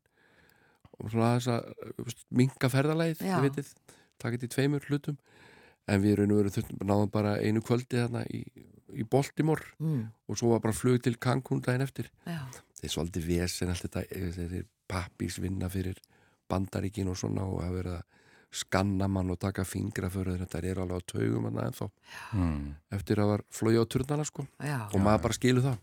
svona 1.07 1.31
þess 1.37 1.51
að 1.53 2.15
minka 2.41 2.69
ferðalæð, 2.71 3.21
þið 3.21 3.45
veitir 3.45 3.69
taka 4.19 4.35
þetta 4.35 4.49
í 4.49 4.53
tveimur 4.55 4.89
hlutum. 4.89 5.19
En 5.89 6.03
við 6.03 6.19
veru 6.19 6.51
þurftum 6.53 6.83
náðum 6.85 7.13
bara 7.13 7.37
einu 7.41 7.63
kvöldi 7.65 7.97
þarna 7.97 8.25
í, 8.29 8.43
í 8.93 9.05
Baltimore 9.09 9.63
mm, 9.79 10.03
og 10.29 10.37
svo 10.37 10.51
var 10.53 10.61
bara 10.61 10.75
flug 10.75 11.01
til 11.05 11.15
Cancún 11.17 11.63
daginn 11.65 11.85
eftir. 11.85 12.11
Já, 12.27 12.43
er 12.83 12.93
svolítið 12.93 13.25
vesen 13.31 13.71
allt 13.73 13.87
þetta 13.87 14.05
þetta 14.11 14.59
er 14.61 14.67
pappísvinna 14.89 15.69
fyrir 15.71 15.97
bandaríkin 16.49 17.09
og 17.09 17.17
svona 17.19 17.45
og 17.45 17.61
að 17.63 17.75
vera 17.79 17.97
að 17.99 18.07
skanna 18.59 19.05
mann 19.11 19.29
og 19.29 19.37
taka 19.41 19.65
fingra 19.67 20.09
fyrir 20.09 20.39
þetta 20.41 20.61
er 20.65 20.79
alveg 20.81 21.03
á 21.05 21.09
taugum 21.11 21.49
hann 21.49 21.59
ennþá. 21.67 21.89
Mm. 22.33 22.63
eftir 22.97 23.21
að 23.21 23.31
var 23.33 23.43
flója 23.53 23.83
á 23.85 23.85
turnana 23.85 24.25
sko. 24.25 24.45
Já. 24.57 24.79
og 24.89 25.03
maður 25.05 25.25
bara 25.27 25.37
skilu 25.37 25.65
það. 25.65 25.77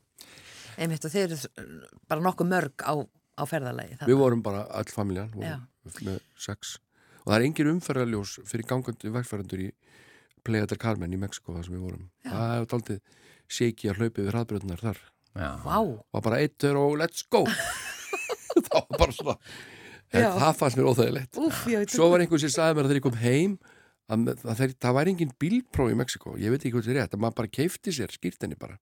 Einmitt 0.77 1.07
og 1.07 1.13
þeir 1.15 1.31
eru 1.31 1.85
bara 2.11 2.25
nokkuð 2.27 2.51
mörg 2.51 2.85
á, 2.85 2.95
á 3.37 3.43
ferðalagi. 3.49 3.99
Við 4.09 4.21
vorum 4.21 4.43
bara 4.45 4.65
all 4.77 4.89
familjan 4.91 5.33
með 5.37 6.21
sex. 6.41 6.77
Og 7.25 7.33
það 7.33 7.39
er 7.39 7.47
engin 7.49 7.73
umferðarljós 7.75 8.39
fyrir 8.49 8.69
gangandi 8.71 9.13
vegfærandur 9.15 9.67
í 9.67 9.71
Playa 10.47 10.69
del 10.71 10.79
Carmen 10.79 11.15
í 11.15 11.19
Mexiko 11.21 11.57
þar 11.57 11.67
sem 11.67 11.75
við 11.75 11.85
vorum. 11.89 12.09
Já. 12.23 12.31
það 12.31 12.53
hefur 12.55 12.69
daldið 12.73 13.01
séki 13.57 13.91
að 13.91 14.01
hlaupi 14.01 14.23
við 14.23 14.33
hraðbröðunar 14.33 14.85
þar. 14.85 15.01
Vá, 15.37 15.79
og 15.83 16.23
bara 16.25 16.39
eitt 16.41 16.65
er 16.65 16.79
og 16.81 16.95
let's 17.01 17.27
go. 17.29 17.45
Það 18.67 18.77
var 18.77 19.01
bara 19.01 19.15
svona 19.17 19.37
það 20.13 20.53
fannst 20.61 20.79
mér 20.79 20.91
óþægilegt. 20.91 21.41
Úf, 21.43 21.65
svo 21.93 22.11
var 22.13 22.23
einhvern 22.23 22.43
sem 22.43 22.53
sagði 22.53 22.77
mér 22.79 22.87
að 22.87 22.93
þegar 22.93 23.01
ég 23.01 23.07
kom 23.07 23.19
heim 23.21 23.57
að, 24.07 24.29
að 24.47 24.61
þeir, 24.61 24.75
það 24.85 24.97
væri 24.99 25.13
engin 25.15 25.33
bílpróf 25.43 25.93
í 25.93 25.99
Mexiko 25.99 26.35
ég 26.41 26.55
veit 26.55 26.61
ekki 26.63 26.75
hvað 26.77 26.87
þetta 26.87 26.95
er 26.95 27.01
rétt, 27.03 27.17
að 27.17 27.25
maður 27.25 27.39
bara 27.41 27.53
keifti 27.59 27.95
sér 27.95 28.15
skýrtinni 28.15 28.59
bara. 28.61 28.79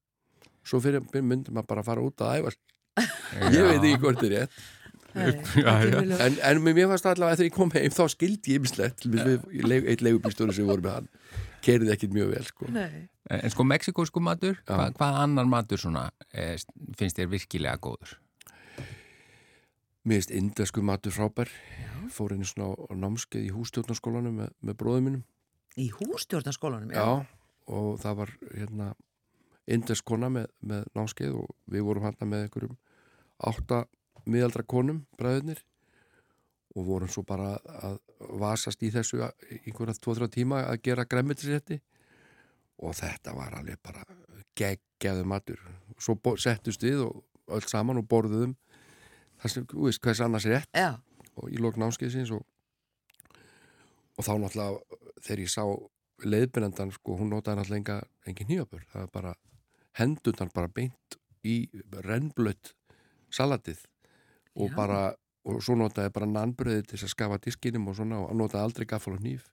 Svo 0.64 0.80
fyrir 0.84 1.04
myndi 1.24 1.54
maður 1.54 1.70
bara 1.72 1.84
að 1.84 1.90
fara 1.90 2.04
út 2.04 2.24
að 2.24 2.42
æfa. 2.42 2.54
Ég 3.54 3.68
veit 3.68 3.82
ekki 3.82 4.00
hvort 4.02 4.22
þetta 4.22 4.30
er 4.30 4.38
rétt 4.44 4.62
Já, 5.14 5.74
já. 5.86 6.00
en, 6.26 6.40
en 6.42 6.60
mér 6.66 6.88
fannst 6.90 7.06
allavega 7.06 7.38
þegar 7.38 7.46
ég 7.46 7.54
kom 7.54 7.70
heim 7.76 7.92
þá 7.94 8.04
skildi 8.10 8.56
ég 8.56 8.64
mislegt 8.64 9.04
eitt 9.06 10.02
leigubílstjóri 10.02 10.56
sem 10.56 10.66
voru 10.66 10.82
með 10.82 10.96
hann 10.96 11.08
kerði 11.64 11.92
ekkit 11.94 12.12
mjög 12.12 12.32
vel 12.34 12.44
sko. 12.44 12.66
Nei. 12.74 13.06
En 13.32 13.52
sko 13.54 13.64
mexikósku 13.64 14.20
matur, 14.20 14.58
hva, 14.68 14.90
hvað 14.98 15.20
annar 15.22 15.46
matur 15.48 15.80
svona 15.80 16.08
eh, 16.34 16.58
finnst 16.98 17.16
þér 17.16 17.30
virkilega 17.32 17.80
góður? 17.80 18.18
mér 20.04 20.20
finnst 20.20 20.34
indasku 20.36 20.82
matur 20.84 21.14
frábær 21.16 21.48
fór 22.12 22.34
einu 22.34 22.44
svona 22.44 22.74
á 22.76 22.92
námskeið 22.92 23.46
í 23.48 23.52
hústjórnarskólanum 23.54 24.42
með, 24.42 24.50
með 24.60 24.76
bróðum 24.82 25.06
mínum 25.08 25.22
Í 25.80 25.88
hústjórnarskólanum, 25.96 26.92
já. 26.92 27.00
Já, 27.00 27.24
og 27.72 27.96
það 28.02 28.18
var 28.20 28.32
hérna 28.52 28.90
inderskona 29.64 30.28
með, 30.30 30.50
með 30.60 30.84
námskeið 30.94 31.38
og 31.40 31.48
við 31.72 31.86
vorum 31.88 32.04
hérna 32.04 32.28
með 32.30 32.44
einhverjum 32.44 32.76
átta 33.46 33.84
miðaldra 34.24 34.64
konum, 34.66 35.04
bræðurnir 35.18 35.60
og 36.74 36.86
vorum 36.88 37.10
svo 37.12 37.22
bara 37.26 37.54
að 37.86 37.98
vasast 38.40 38.82
í 38.82 38.90
þessu 38.94 39.20
einhverja 39.22 39.94
2-3 40.02 40.30
tíma 40.32 40.64
að 40.66 40.80
gera 40.88 41.06
græmitisrétti 41.06 41.78
og 42.82 42.96
þetta 42.98 43.34
var 43.36 43.54
alveg 43.60 43.78
bara 43.84 44.02
geggjaðu 44.58 45.26
matur. 45.28 45.60
Svo 45.98 46.16
settust 46.40 46.82
við 46.82 47.04
og 47.06 47.22
öll 47.54 47.66
saman 47.68 48.00
og 48.00 48.08
borðuðum. 48.10 48.56
Það 49.42 49.52
sem, 49.52 49.66
þú 49.70 49.86
veist, 49.86 50.02
hvers 50.02 50.22
annars 50.24 50.46
er 50.48 50.56
rétt. 50.56 50.70
Já, 50.74 50.96
og 51.38 51.50
í 51.52 51.60
lók 51.60 51.78
námskeiðsins 51.80 52.32
og, 52.34 52.44
og 54.16 54.26
þá 54.26 54.32
náttúrulega 54.42 55.00
þegar 55.24 55.42
ég 55.44 55.52
sá 55.52 55.64
leiðbyrjandan 56.24 56.94
sko, 56.94 57.18
hún 57.18 57.32
notaði 57.32 57.60
náttúrulega 57.60 57.98
engin 58.28 58.50
nýjabur 58.50 58.84
það 58.92 59.06
er 59.06 59.12
bara 59.14 59.34
hendundan 59.98 60.52
bara 60.54 60.70
beint 60.72 61.18
í 61.44 61.56
rennblött 62.06 62.74
salatið 63.34 63.82
og 64.54 64.70
Já. 64.70 64.74
bara 64.76 65.00
og 65.44 65.60
svo 65.64 65.76
notaði 65.76 66.12
bara 66.14 66.28
nannbröðið 66.30 66.86
til 66.88 66.96
þess 66.96 67.08
að 67.08 67.12
skafa 67.12 67.40
diskinum 67.44 67.90
og 67.90 67.98
svona 67.98 68.22
og 68.24 68.32
notaði 68.38 68.64
aldrei 68.64 68.86
gaffal 68.88 69.16
og 69.18 69.24
nýf 69.24 69.50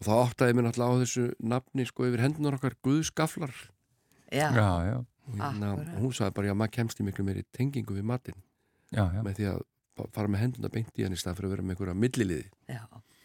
og 0.00 0.08
þá 0.08 0.12
áttaði 0.18 0.56
mér 0.58 0.66
náttúrulega 0.68 0.98
á 0.98 1.00
þessu 1.04 1.26
nafni 1.54 1.86
sko 1.88 2.08
yfir 2.10 2.24
hendunar 2.26 2.58
okkar 2.58 2.76
guðskaflar 2.84 3.54
já, 4.34 4.48
Já, 4.50 4.68
já, 4.90 4.96
og 5.00 5.38
hérna, 5.40 5.70
hún 6.02 6.12
sagði 6.12 6.36
bara 6.36 6.50
já 6.50 6.56
maður 6.58 6.74
kemst 6.80 7.00
í 7.00 7.06
miklu 7.06 7.24
meiri 7.24 7.46
tengingu 7.54 7.96
við 7.96 8.08
matinn 8.10 8.36
já, 8.92 9.06
já. 9.08 9.22
með 9.22 9.38
því 9.38 9.48
að 9.54 9.62
fara 10.12 10.28
með 10.34 10.42
henduna 10.42 10.72
beint 10.74 10.98
í 10.98 11.06
hann 11.06 11.14
í 11.14 11.20
stað 11.20 11.38
fyrir 11.38 11.48
að 11.48 11.54
vera 11.54 11.64
með 11.64 11.76
einhverja 11.76 12.00
milliliði 12.04 12.46
já, 12.74 12.82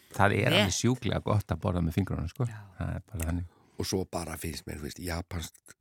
Það 0.09 0.33
er 0.39 0.47
alveg 0.49 0.73
sjúklega 0.73 1.21
gott 1.21 1.51
að 1.53 1.59
borða 1.61 1.81
með 1.85 1.99
fingrunum, 1.99 2.29
sko. 2.31 2.47
Já. 2.49 2.61
Það 2.79 2.93
er 2.95 3.03
bara 3.11 3.25
þannig. 3.27 3.51
og 3.77 3.85
svo 3.85 3.99
bara 4.09 4.37
finnst 4.41 4.65
mér, 4.65 4.79
þú 4.79 4.87
veist, 4.87 5.01
japansk 5.05 5.75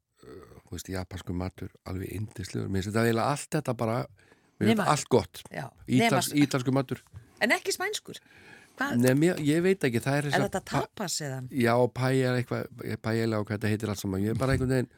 veist, 0.76 0.90
japansku 0.92 1.36
matur 1.36 1.72
alveg 1.88 2.12
indislegur, 2.18 2.68
mér 2.68 2.84
finnst 2.84 2.92
þetta 2.92 3.06
eiginlega 3.06 3.32
allt 3.32 3.56
þetta 3.56 3.74
bara, 3.78 3.96
mér 4.60 4.72
finnst 4.72 4.92
allt 4.94 5.08
gott 5.14 5.42
já. 5.54 5.66
Ítals, 5.86 6.32
ítalsku 6.34 6.74
matur 6.74 7.02
En 7.38 7.54
ekki 7.54 7.70
spænskur 7.70 8.18
Hvað, 8.78 8.94
Nefn, 9.02 9.24
ég, 9.26 9.42
ég 9.42 9.62
veit 9.64 9.84
ekki, 9.88 10.00
það 10.02 10.20
er 10.20 10.26
er 10.30 10.44
þetta 10.46 10.60
tapas 10.70 11.18
eða? 11.26 11.40
Já, 11.50 11.72
pæja 11.90 12.34
eitthvað, 12.38 12.68
pæja 13.02 13.26
og 13.40 13.48
hvað 13.48 13.56
þetta 13.56 13.72
heitir 13.72 13.92
allt 13.92 14.02
saman, 14.04 14.22
ég 14.22 14.34
er 14.34 14.38
bara 14.38 14.54
einhvern 14.54 14.74
veginn 14.76 14.90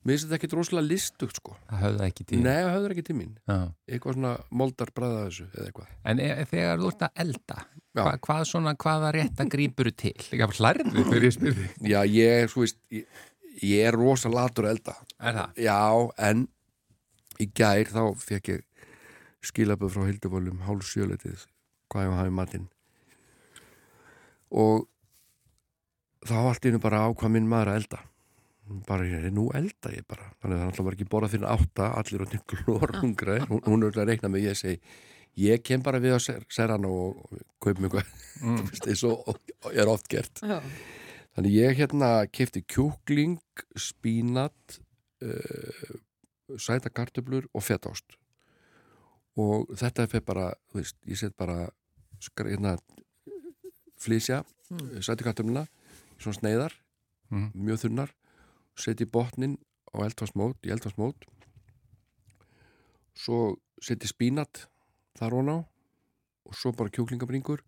mér 0.00 0.14
finnst 0.14 0.28
þetta 0.30 0.38
ekki 0.38 0.48
droslega 0.54 0.84
listugt, 0.86 1.40
sko 1.42 1.56
Það 1.68 1.82
höfða 1.84 2.06
ekki 2.08 2.26
til. 2.30 2.38
Nei, 2.40 2.54
það 2.56 2.70
höfður 2.78 2.94
ekki 2.94 3.04
til 3.10 3.16
mín 3.18 3.34
Já. 3.44 3.58
eitthvað 3.92 4.16
svona 4.16 4.32
moldar 4.62 4.92
bræða 4.96 5.26
þessu 5.26 5.48
eða 5.50 5.66
eitthvað 5.66 5.90
En 6.12 6.22
e 6.24 6.30
þegar 6.54 6.80
þú 6.80 6.92
ert 6.94 7.04
að 7.04 7.22
elda, 7.26 7.58
hva, 7.98 8.06
hvað 8.24 8.46
svona, 8.48 8.74
hvaða 8.80 9.12
rétta 9.18 9.48
grípuru 9.52 9.92
til? 9.92 10.14
Ég 10.32 10.44
haf 10.46 10.56
hlærið 10.56 10.94
þegar 10.96 11.26
ég 11.26 11.36
spyrði. 11.36 11.68
Já, 11.92 11.98
ég, 12.08 12.48
svo 12.52 12.64
veist, 12.64 12.80
ég, 12.94 13.20
ég 13.66 13.86
er 13.88 13.96
rosa 13.96 14.30
latur 14.32 14.68
að 14.68 14.76
elda. 14.76 14.96
Er 15.20 15.38
það? 15.38 15.62
Já, 15.66 15.78
en 16.30 16.44
í 17.40 17.48
gær 17.56 17.90
þá 17.92 18.02
fekk 18.20 18.52
ég 18.54 18.66
skilaböð 19.50 19.94
frá 19.94 20.06
Hilduvölum 20.08 20.62
hálf 20.66 20.88
sjöletið 20.90 21.46
hvað 21.90 22.06
ég 22.06 22.18
hafi 22.20 22.34
matinn. 22.36 22.68
Og 24.50 24.86
þá 26.26 26.36
allt 26.40 26.64
í 26.64 26.70
hennu 26.70 26.82
bara 26.82 27.04
á 27.06 27.08
hvað 27.10 27.34
minn 27.36 27.48
maður 27.50 27.72
að 27.72 27.80
elda. 27.82 28.00
Bara 28.86 29.06
ég 29.08 29.24
er 29.26 29.34
nú 29.34 29.48
elda 29.56 29.92
ég 29.94 30.04
bara. 30.06 30.28
Þannig 30.42 30.56
að 30.56 30.60
það 30.60 30.66
náttúrulega 30.68 30.88
var 30.88 30.98
ekki 30.98 31.10
borðað 31.10 31.32
fyrir 31.34 31.48
átta 31.54 31.88
allir 32.00 32.24
og 32.26 32.34
glór 32.52 32.98
hungra 33.00 33.38
hún, 33.50 33.62
hún 33.66 33.82
er 33.82 33.90
öll 33.90 34.02
að 34.04 34.12
reikna 34.12 34.30
með 34.30 34.46
ég 34.50 34.60
segi 34.60 34.80
ég 35.40 35.62
kem 35.62 35.82
bara 35.82 36.00
við 36.02 36.16
á 36.16 36.20
ser, 36.22 36.44
serrana 36.50 36.90
og, 36.90 37.20
og 37.30 37.44
kaup 37.62 37.80
mjög 37.82 38.02
Mm. 38.40 38.56
og 39.04 39.66
er 39.76 39.88
oft 39.92 40.06
gert. 40.08 40.40
Já, 40.40 40.62
Þannig 41.36 41.56
ég 41.56 41.78
hérna 41.78 42.10
kefti 42.32 42.62
kjúkling, 42.66 43.38
spínat, 43.78 44.80
uh, 45.22 45.94
sæta 46.58 46.90
kartöflur 46.90 47.46
og 47.54 47.62
fettást. 47.62 48.16
Og 49.38 49.70
þetta 49.78 50.04
er 50.04 50.10
fyrir 50.10 50.26
bara, 50.26 50.46
þú 50.70 50.80
veist, 50.80 50.98
ég 51.06 51.20
set 51.20 51.36
bara 51.38 51.68
hérna, 52.36 52.76
flísja, 54.00 54.42
mm. 54.70 54.98
sæta 55.06 55.24
kartöfluna, 55.28 55.68
í 56.18 56.24
svona 56.24 56.40
sneiðar, 56.40 56.74
Mm. 57.30 57.50
mjög 57.54 57.84
þunnar, 57.84 58.10
set 58.74 59.00
í 59.00 59.06
botnin 59.06 59.54
á 59.94 60.02
eldfarsmót, 60.02 60.58
í 60.66 60.72
eldfarsmót. 60.74 61.28
Svo 63.14 63.60
set 63.80 64.02
ég 64.02 64.10
spínat 64.10 64.66
þar 65.18 65.36
hún 65.38 65.52
á 65.54 65.58
og 65.62 66.56
svo 66.58 66.72
bara 66.74 66.90
kjúklingabringur, 66.90 67.62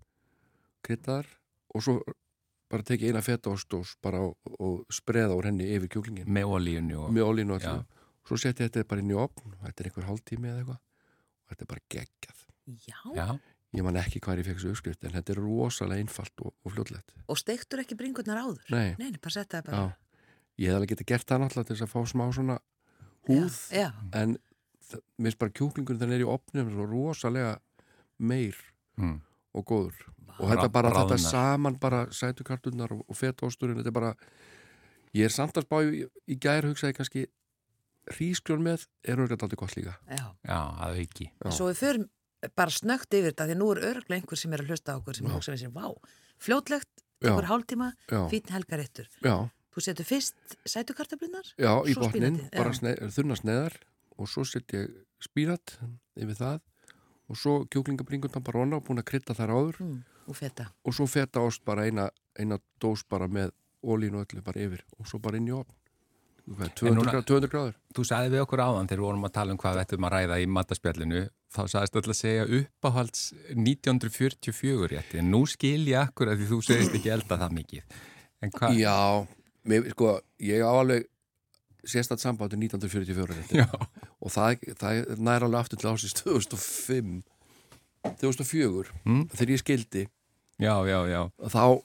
kryttaðar 0.83 1.29
og 1.75 1.85
svo 1.85 2.01
bara 2.73 2.87
tekið 2.89 3.13
eina 3.13 3.23
fetaostós 3.25 3.97
bara 4.05 4.23
og, 4.25 4.37
og 4.59 4.83
spreða 4.93 5.37
úr 5.37 5.51
henni 5.51 5.69
yfir 5.77 5.91
kjúklingin 5.93 6.31
Með 6.33 6.57
olíunni 6.57 6.97
og... 6.97 7.13
og 7.13 8.29
svo 8.29 8.39
setja 8.39 8.69
þetta 8.69 8.87
bara 8.89 9.03
inn 9.03 9.13
í 9.13 9.19
opn 9.19 9.57
þetta 9.65 9.83
er 9.83 9.91
einhver 9.91 10.09
hálftími 10.09 10.51
eða 10.51 10.63
eitthvað 10.63 10.79
og 10.79 11.53
þetta 11.53 11.67
er 11.67 11.71
bara 11.73 11.85
geggjað 11.97 12.45
já. 12.87 12.99
Já, 13.17 13.27
ég 13.79 13.87
man 13.87 13.99
ekki 14.01 14.23
hvað 14.23 14.43
ég 14.43 14.49
fekk 14.49 14.61
þessu 14.61 14.75
uppskrift 14.77 15.09
en 15.09 15.17
þetta 15.17 15.35
er 15.35 15.43
rosalega 15.43 16.05
einfalt 16.05 16.45
og, 16.47 16.55
og 16.63 16.77
fljótlegt 16.77 17.17
Og 17.27 17.41
steiktur 17.41 17.83
ekki 17.83 17.99
bringurnar 17.99 18.45
áður? 18.45 18.63
Nei. 18.73 18.95
Nei, 19.01 19.11
bara 19.19 19.35
setja 19.35 19.61
það 19.61 19.75
Já. 19.75 19.83
bara. 19.83 20.23
ég 20.63 20.71
hef 20.71 20.79
alveg 20.79 20.95
getið 20.95 21.11
gert 21.13 21.29
það 21.29 21.43
náttúrulega 21.43 21.71
til 21.71 21.77
þess 21.77 21.89
að 21.89 21.93
fá 21.93 22.15
smá 22.15 22.25
svona 22.39 22.59
húð 23.29 23.59
Já, 23.75 23.89
en 24.23 24.39
mér 24.93 25.31
finnst 25.31 25.43
bara 25.43 25.57
kjúklingur 25.59 25.99
þannig 26.01 26.21
er 26.21 26.25
í 26.25 26.31
opnum 26.31 26.73
svo 26.73 26.87
rosalega 26.89 27.53
meir 28.23 28.59
mm. 29.01 29.19
Og 29.55 29.67
góður 29.69 29.99
og 30.39 30.49
þetta 30.49 30.69
bara 30.73 30.91
Bráðnar. 30.91 31.13
þetta 31.13 31.31
saman 31.31 31.77
bara 31.83 32.07
sætukarturnar 32.11 32.93
og, 32.97 33.03
og 33.09 33.17
fetósturinn 33.19 33.79
þetta 33.83 33.93
er 33.93 33.99
bara 33.99 34.13
ég 35.15 35.29
er 35.29 35.35
samt 35.35 35.59
að 35.61 35.67
spá 35.69 35.77
í, 35.85 36.03
í 36.33 36.39
gær 36.41 36.65
hugsaði 36.71 36.97
kannski 36.97 37.27
hrísgrjón 38.17 38.65
með 38.65 38.87
er 39.07 39.21
örgætt 39.23 39.45
aldrei 39.45 39.61
gott 39.61 39.77
líka 39.77 39.93
já. 40.09 40.25
já, 40.43 40.59
að 40.83 40.99
auki. 41.05 41.29
Já. 41.45 41.51
Svo 41.55 41.69
við 41.71 41.79
förum 41.83 42.09
bara 42.59 42.75
snögt 42.75 43.15
yfir 43.15 43.31
þetta 43.31 43.47
því 43.53 43.57
nú 43.61 43.69
er 43.77 43.83
örglega 43.93 44.19
einhver 44.19 44.41
sem 44.41 44.55
er 44.57 44.65
að 44.65 44.73
hlusta 44.73 44.97
á 44.97 44.99
okkur 44.99 45.15
sem 45.21 45.29
Já. 45.29 45.35
hugsa 45.37 45.53
við 45.55 45.61
sér, 45.63 45.75
vá, 45.77 45.87
fljótlegt, 46.43 47.05
okkur 47.23 47.47
hálftíma, 47.53 47.93
Já. 48.11 48.21
fín 48.33 48.51
helgaréttur. 48.51 49.07
já, 49.23 49.37
Þú 49.73 49.81
setur 49.87 50.05
fyrst 50.05 50.57
sætukartablunar? 50.69 51.47
já 51.57 51.73
í 51.87 51.95
botnin 51.95 52.41
bara 52.53 52.73
já. 52.75 52.81
sneið, 52.81 52.99
þunna 53.15 53.37
sneiðar 53.39 53.77
og 54.19 54.29
svo 54.29 54.43
set 54.45 54.75
ég 54.75 54.91
spínat 55.23 55.77
yfir 56.19 56.35
það 56.41 56.59
og 57.33 57.39
svo 57.41 57.55
kjúklingabringundan 57.73 58.45
bara 58.45 58.63
onna 58.67 58.77
og 58.79 58.85
búin 58.87 59.01
að 59.01 59.09
krydda 59.09 59.35
þar 59.39 59.55
áður 59.57 59.81
Mm, 59.81 60.01
og 60.29 60.37
feta. 60.37 60.69
og 60.85 60.93
svo 60.95 61.07
feta 61.09 61.41
ást 61.41 61.65
bara 61.65 61.87
eina, 61.89 62.11
eina 62.39 62.59
dós 62.81 63.03
bara 63.09 63.27
með 63.29 63.51
ólínu 63.83 64.21
og 64.21 64.27
öllu 64.29 64.43
bara 64.45 64.61
yfir 64.61 64.85
og 65.01 65.07
svo 65.09 65.19
bara 65.19 65.37
inn 65.41 65.49
í 65.49 65.65
Hvað, 66.43 66.73
200, 66.75 66.97
núna- 66.99 67.13
gráður, 67.15 67.27
200 67.31 67.49
gráður 67.53 67.75
Þú 67.95 68.03
sagði 68.05 68.31
við 68.35 68.41
okkur 68.43 68.59
áðan 68.65 68.89
þegar 68.91 68.99
við 68.99 69.07
vorum 69.07 69.25
að 69.29 69.33
tala 69.33 69.53
um 69.53 69.59
hvað 69.63 69.75
við 69.77 69.83
ættum 69.85 70.07
að 70.09 70.13
ræða 70.17 70.39
í 70.43 70.47
mataspjallinu 70.51 71.21
þá 71.55 71.61
sagðist 71.71 71.97
alltaf 71.97 72.11
að 72.11 72.19
segja 72.19 72.47
uppáhalds 72.59 73.21
1944 73.55 74.89
rétti 74.91 75.19
en 75.21 75.31
nú 75.31 75.45
skil 75.47 75.87
ég 75.87 76.01
akkur 76.03 76.33
að 76.33 76.41
því 76.43 76.49
þú 76.51 76.59
segist 76.67 76.97
ekki 76.99 77.13
elda 77.15 77.39
það 77.45 77.55
mikið 77.59 77.83
en 78.43 78.51
hvað? 78.57 78.79
Já, 78.81 78.97
mér, 79.71 79.87
sko, 79.95 80.09
ég 80.43 80.65
á 80.67 80.73
alveg 81.83 81.91
sérstætt 81.93 82.23
sambandi 82.23 82.57
1944 82.57 83.37
rétti. 83.37 83.59
Já. 83.59 83.67
og 84.23 84.31
það, 84.31 84.63
það 84.79 85.19
nær 85.19 85.47
alveg 85.49 85.61
aftur 85.65 85.81
til 85.83 85.91
ásins 85.93 86.15
2005 86.23 87.23
2004 88.21 88.91
Mm. 89.07 89.25
þegar 89.31 89.51
ég 89.55 89.61
skildi. 89.63 90.05
Já, 90.63 90.75
já, 90.87 90.99
já, 91.11 91.21
þá 91.51 91.83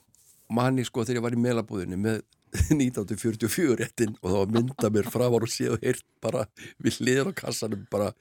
manni 0.50 0.84
sko 0.86 1.04
þegar 1.04 1.18
ég 1.20 1.22
var 1.26 1.34
í 1.36 1.40
melabúðinni 1.42 1.98
með 1.98 2.22
1944 2.72 3.76
réttin 3.82 4.14
og 4.22 4.30
þá 4.32 4.52
mynda 4.54 4.90
mér 4.94 5.08
og 5.46 5.50
séð 5.52 5.74
og 5.76 5.82
heyrt 5.84 6.04
bara 6.24 6.46
við 6.82 6.98
hliðar 7.02 7.28
á 7.30 7.32
kassanum 7.42 7.82
bara 7.92 8.12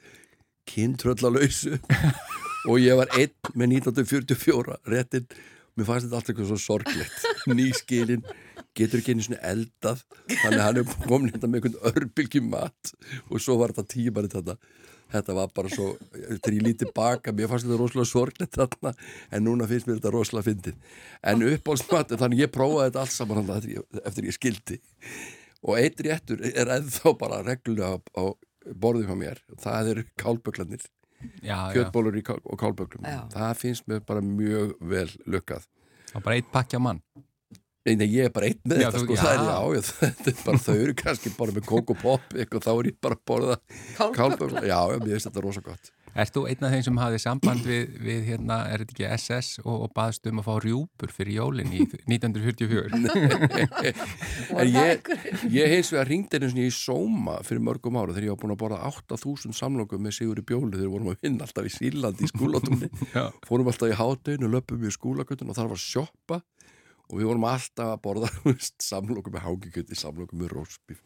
kyntröllalausu 0.68 1.78
og 2.70 2.82
ég 2.84 2.98
var 3.00 3.08
einn 3.16 3.32
með 3.56 3.78
1944 3.80 4.78
réttin 4.92 5.28
mér 5.78 5.88
fannst 5.88 6.08
þetta 6.10 6.18
alltaf 6.20 6.34
eitthvað 6.34 6.50
svo 6.52 6.58
sorglegt. 6.58 7.26
Nýskilin, 7.58 8.24
getur 8.78 9.02
ekki 9.02 9.14
einu 9.16 9.26
svona 9.26 9.40
eldað 9.52 10.04
þannig 10.32 10.60
að 10.60 10.66
hann 10.66 10.82
er 10.82 10.92
komin 11.08 11.32
hérna 11.34 11.50
með 11.52 11.68
einhvern 11.70 11.96
örbylgi 12.04 12.42
mat 12.46 12.92
og 13.30 13.42
svo 13.44 13.58
var 13.62 13.74
þetta 13.76 13.92
tímari 13.96 14.32
þetta 14.34 14.58
þetta 15.08 15.36
var 15.38 15.52
bara 15.56 15.70
svo, 15.72 15.86
þegar 16.12 16.56
ég 16.58 16.64
lítið 16.66 16.90
baka 16.98 17.32
mér 17.32 17.48
fannst 17.52 17.68
þetta 17.68 17.80
rosalega 17.80 18.10
sorglegt 18.12 18.58
þarna 18.60 18.92
en 19.32 19.46
núna 19.48 19.68
finnst 19.70 19.88
mér 19.88 20.02
þetta 20.02 20.12
rosalega 20.12 20.48
fyndið. 20.50 20.76
En 21.32 21.46
uppáhaldsmat, 21.48 22.12
þannig 22.20 22.42
ég 22.44 22.52
prófaði 22.52 22.90
þetta 22.90 23.04
allt 23.06 23.16
saman 23.16 23.40
þarna 23.40 23.56
eftir, 23.62 23.78
ég- 23.78 24.02
eftir 24.12 24.28
ég 24.28 24.36
skildi. 24.36 24.80
Og 25.64 25.80
einn 25.80 26.04
réttur 26.10 26.44
er 26.52 26.74
ennþá 26.76 27.14
bara 27.24 27.40
reglulega 27.48 28.02
á, 28.20 28.24
borðum 28.76 29.08
hjá 29.08 29.16
mér 29.16 29.40
það 29.64 29.96
já, 31.42 31.56
já. 31.56 31.74
kjötbólur 31.74 32.18
í 32.20 32.24
kál, 32.26 32.40
og 32.46 32.60
kálböklum 32.60 33.06
Já. 33.08 33.24
það 33.34 33.56
finnst 33.62 33.88
mér 33.90 34.04
bara 34.06 34.22
mjög 34.22 34.76
vel 34.82 35.10
lukkað. 35.26 35.66
Það 36.12 36.14
var 36.20 36.26
bara 36.28 36.36
eitt 36.40 36.52
pakki 36.54 36.78
á 36.78 36.82
mann 36.82 37.02
Nei, 37.88 37.94
nei, 37.96 38.08
ég 38.12 38.28
er 38.28 38.34
bara 38.36 38.50
einn 38.52 38.60
með 38.68 38.82
Já, 38.84 38.90
þetta 38.92 39.04
sko, 39.06 39.16
já. 39.16 39.22
það 39.24 39.34
er 39.34 39.44
já, 39.48 39.60
já, 39.78 39.82
þetta 40.18 40.32
er 40.34 40.40
bara 40.44 40.64
þau 40.68 40.74
eru 40.84 40.96
kannski 41.04 41.36
bara 41.38 41.56
með 41.56 41.68
kók 41.72 41.94
og 41.94 42.02
pop 42.02 42.34
eitthvað, 42.36 42.66
þá 42.68 42.72
er 42.74 42.90
ég 42.92 42.98
bara 43.08 43.16
að 43.16 43.28
borða 43.32 43.60
kálbökla, 44.18 44.66
já, 44.68 44.80
mér 44.98 45.14
finnst 45.16 45.30
þetta 45.32 45.46
rosa 45.48 45.64
gott. 45.64 45.94
Ert 46.18 46.34
þú 46.34 46.42
einn 46.50 46.66
af 46.66 46.72
þeim 46.74 46.82
sem 46.82 46.96
hafði 46.98 47.18
samband 47.22 47.68
við, 47.68 47.92
við 48.02 48.22
hérna, 48.32 48.56
er 48.74 48.82
þetta 48.82 48.94
ekki 48.96 49.06
SS 49.20 49.60
og, 49.62 49.84
og 49.86 49.92
baðst 49.94 50.26
um 50.32 50.40
að 50.42 50.48
fá 50.48 50.56
rjúpur 50.64 51.12
fyrir 51.14 51.36
jólin 51.36 51.70
í 51.78 51.84
1944? 52.10 52.90
en 54.58 54.72
ég, 54.72 55.12
ég 55.54 55.76
heins 55.76 55.92
við 55.94 56.02
að 56.02 56.08
ringdi 56.10 56.40
einu 56.40 56.50
svona 56.50 56.66
í 56.66 56.74
Sóma 56.74 57.38
fyrir 57.46 57.62
mörgum 57.68 58.00
ára 58.02 58.16
þegar 58.16 58.32
ég 58.32 58.34
var 58.34 58.42
búin 58.42 58.56
að 58.56 58.62
borða 58.64 58.82
8000 58.90 59.54
samlokum 59.62 60.02
með 60.08 60.18
Sigurði 60.18 60.48
Bjólu 60.50 60.74
þegar 60.74 60.88
við 60.88 60.94
vorum 60.96 61.14
að 61.14 61.22
vinna 61.28 61.46
alltaf 61.46 61.70
í 61.70 61.76
Sýrlandi 61.78 62.26
í 62.26 62.32
skúlatunni 62.34 62.90
fórum 63.46 63.70
alltaf 63.70 63.94
í 63.94 64.00
hátteginu, 64.02 64.50
löpum 64.58 64.82
við 64.82 64.90
í 64.90 64.98
skúlagötun 64.98 65.54
og 65.54 65.60
þar 65.60 65.70
var 65.76 65.84
sjoppa 65.86 66.42
og 67.08 67.20
við 67.20 67.30
vorum 67.30 67.48
alltaf 67.48 67.94
að 67.94 68.02
borða 68.04 68.32
samlokum 68.90 69.36
með 69.36 69.46
hágikjöti, 69.48 69.98
samlokum 69.98 70.42
með 70.44 70.56
rósbíf 70.56 71.04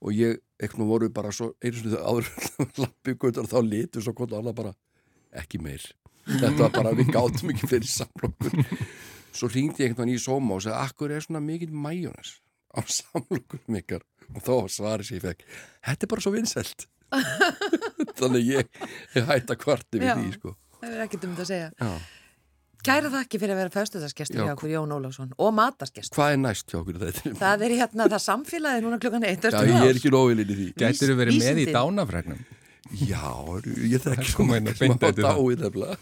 og 0.00 0.16
ég, 0.16 0.38
eitthvað 0.60 0.88
voru 0.88 1.08
við 1.08 1.16
bara 1.18 1.32
svo 1.34 1.52
einu 1.60 1.76
sinni 1.76 1.98
áður 2.00 2.30
lappi 2.82 3.16
gautar 3.20 3.48
þá 3.50 3.58
litur 3.66 4.04
svo 4.04 4.14
hvort 4.16 4.36
annað 4.36 4.56
bara 4.62 4.76
ekki 5.36 5.60
meir. 5.62 5.82
Þetta 6.26 6.56
var 6.62 6.72
bara, 6.74 6.92
við 6.96 7.12
gátum 7.14 7.52
ekki 7.52 7.68
fyrir 7.68 7.90
samlokur 7.90 8.54
svo 9.36 9.50
ringdi 9.50 9.84
ég 9.84 9.90
einhvern 9.90 10.08
veginn 10.08 10.18
í 10.18 10.22
Soma 10.22 10.56
og 10.56 10.64
sagði, 10.64 10.78
akkur 10.84 11.12
er 11.14 11.24
svona 11.24 11.42
mikið 11.44 11.74
majónes 11.74 12.38
á 12.74 12.80
samlokunum 12.86 13.78
ykkar? 13.80 14.06
Og 14.30 14.42
þá 14.46 14.50
var 14.54 14.72
svarið 14.72 15.08
sem 15.08 15.18
ég 15.18 15.26
fekk 15.26 15.44
þetta 15.86 16.06
er 16.06 16.12
bara 16.12 16.24
svo 16.24 16.32
vinsælt. 16.34 16.86
Þannig 18.20 18.46
ég, 18.46 18.80
ég 19.16 19.28
hætta 19.30 19.56
kvarti 19.58 20.00
við 20.00 20.12
því 20.14 20.32
sko. 20.36 20.54
Það 20.80 20.96
er 20.96 21.04
ekkert 21.04 21.26
um 21.26 21.34
þetta 21.34 21.46
að 21.46 21.50
segja. 21.50 21.70
Já. 21.76 22.19
Kæra 22.86 23.10
þakki 23.12 23.40
fyrir 23.42 23.54
að 23.54 23.60
vera 23.60 23.74
föstudagsgestur 23.74 24.40
Já. 24.40 24.44
hjá 24.46 24.54
okkur 24.54 24.72
Jón 24.72 24.94
Ólafsson 24.96 25.34
og 25.36 25.50
matasgestur. 25.56 26.16
hvað 26.16 26.36
er 26.36 26.40
næst 26.44 26.70
hjá 26.72 26.78
okkur 26.80 27.02
þetta? 27.02 27.34
Það 27.42 27.66
er 27.66 27.74
hérna, 27.80 28.06
það 28.14 28.24
samfélagið 28.28 28.86
núna 28.86 29.00
klukkan 29.02 29.26
eitt. 29.28 29.50
Já, 29.50 29.60
ég 29.68 29.84
er 29.90 30.00
ekki 30.00 30.14
nóvilinn 30.14 30.54
í 30.54 30.58
því 30.60 30.70
Gætir 30.80 31.12
þú 31.12 31.18
verið 31.20 31.42
með 31.44 31.60
í 31.60 31.68
dánafregnum? 31.74 32.40
Já, 32.90 33.22
ég 33.86 34.02
inn 34.02 34.66
og 34.66 34.78
beint 34.80 35.04
eftir 35.06 35.22
það. 35.22 35.36
dáið 35.36 35.60
nefnilega 35.62 35.96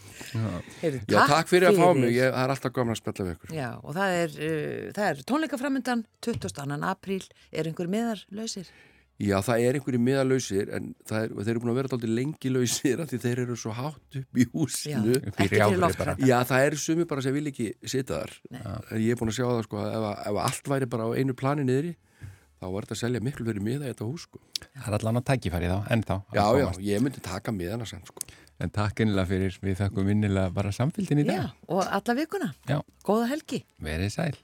Heyrðu, 0.80 1.00
Já, 1.10 1.18
takk 1.28 1.50
fyrir 1.50 1.68
að 1.68 1.80
fá 1.82 1.88
mig, 1.98 2.14
ég, 2.16 2.30
það 2.32 2.44
er 2.44 2.52
alltaf 2.54 2.72
gaman 2.78 2.94
að 2.94 3.00
spjalla 3.00 3.26
við 3.26 3.34
ykkur 3.34 3.56
Já, 3.58 3.68
og 3.82 3.96
það 3.98 4.14
er, 4.20 4.36
uh, 4.38 4.86
það 4.96 5.08
er 5.10 5.20
tónleikaframöndan 5.28 6.04
22. 6.24 6.78
apríl, 6.88 7.26
er 7.52 7.68
einhver 7.68 7.90
miðar 7.92 8.22
lausir? 8.32 8.70
Já, 9.18 9.34
það 9.42 9.62
er 9.66 9.76
einhverju 9.80 9.98
miðalausir 9.98 10.68
en 10.76 10.92
það 11.08 11.24
er, 11.24 11.32
þeir 11.42 11.48
eru 11.50 11.60
búin 11.64 11.72
að 11.72 11.78
vera 11.80 11.88
dálítið 11.90 12.12
lengi 12.14 12.50
lausir 12.54 13.00
af 13.02 13.08
því 13.10 13.18
þeir 13.24 13.40
eru 13.44 13.56
svo 13.58 13.72
hátt 13.74 14.18
upp 14.20 14.38
í 14.38 14.44
Já, 14.44 14.50
húsinu 14.52 15.16
Upp 15.18 15.40
í. 15.42 16.28
Já, 16.28 16.36
það 16.46 16.66
eru 16.68 16.78
sumi 16.84 17.06
bara 17.10 17.24
sem 17.26 17.34
vil 17.34 17.50
ekki 17.50 17.66
sita 17.82 18.20
þar 18.20 18.36
en 18.94 19.02
ég 19.02 19.10
er 19.16 19.18
búin 19.18 19.32
að 19.32 19.38
sjá 19.40 19.46
það 19.50 19.64
sko 19.66 19.80
að 19.82 19.88
ef, 19.96 20.06
að- 20.12 20.20
ef 20.30 20.38
allt 20.46 20.70
væri 20.74 20.90
bara 20.94 21.08
á 21.10 21.10
einu 21.18 21.34
plani 21.34 21.66
niðri 21.66 21.96
þá 22.58 22.66
var 22.74 22.86
þetta 22.86 22.94
að 22.94 23.02
selja 23.02 23.20
miklu 23.26 23.46
verið 23.50 23.66
miða 23.66 23.88
í 23.88 23.92
þetta 23.92 24.06
hús 24.06 24.28
sko 24.28 24.38
Það 24.78 24.86
er 24.92 24.96
allan 25.00 25.18
á 25.18 25.22
tækifæri 25.32 25.66
þá, 25.70 25.78
ennþá. 25.94 26.16
Já, 26.38 26.44
já, 26.62 26.68
ég 26.92 27.02
myndi 27.02 27.20
taka 27.26 27.50
miðana 27.54 27.86
sem 27.90 28.00
sko 28.06 28.22
En 28.58 28.70
takk 28.74 28.98
innilega 29.04 29.28
fyrir, 29.30 29.54
við 29.62 29.76
þakkum 29.78 30.08
innilega 30.10 30.50
bara 30.50 30.72
samfélgin 30.74 31.20
í 31.22 31.26
Já, 31.28 31.44
dag. 31.44 31.52
og 31.70 31.84
alla 31.94 32.14
vikuna. 32.18 32.48
Já, 32.66 32.80
Góða 33.06 33.28
helgi. 33.30 33.60
verið 33.78 34.10
sæl. 34.10 34.34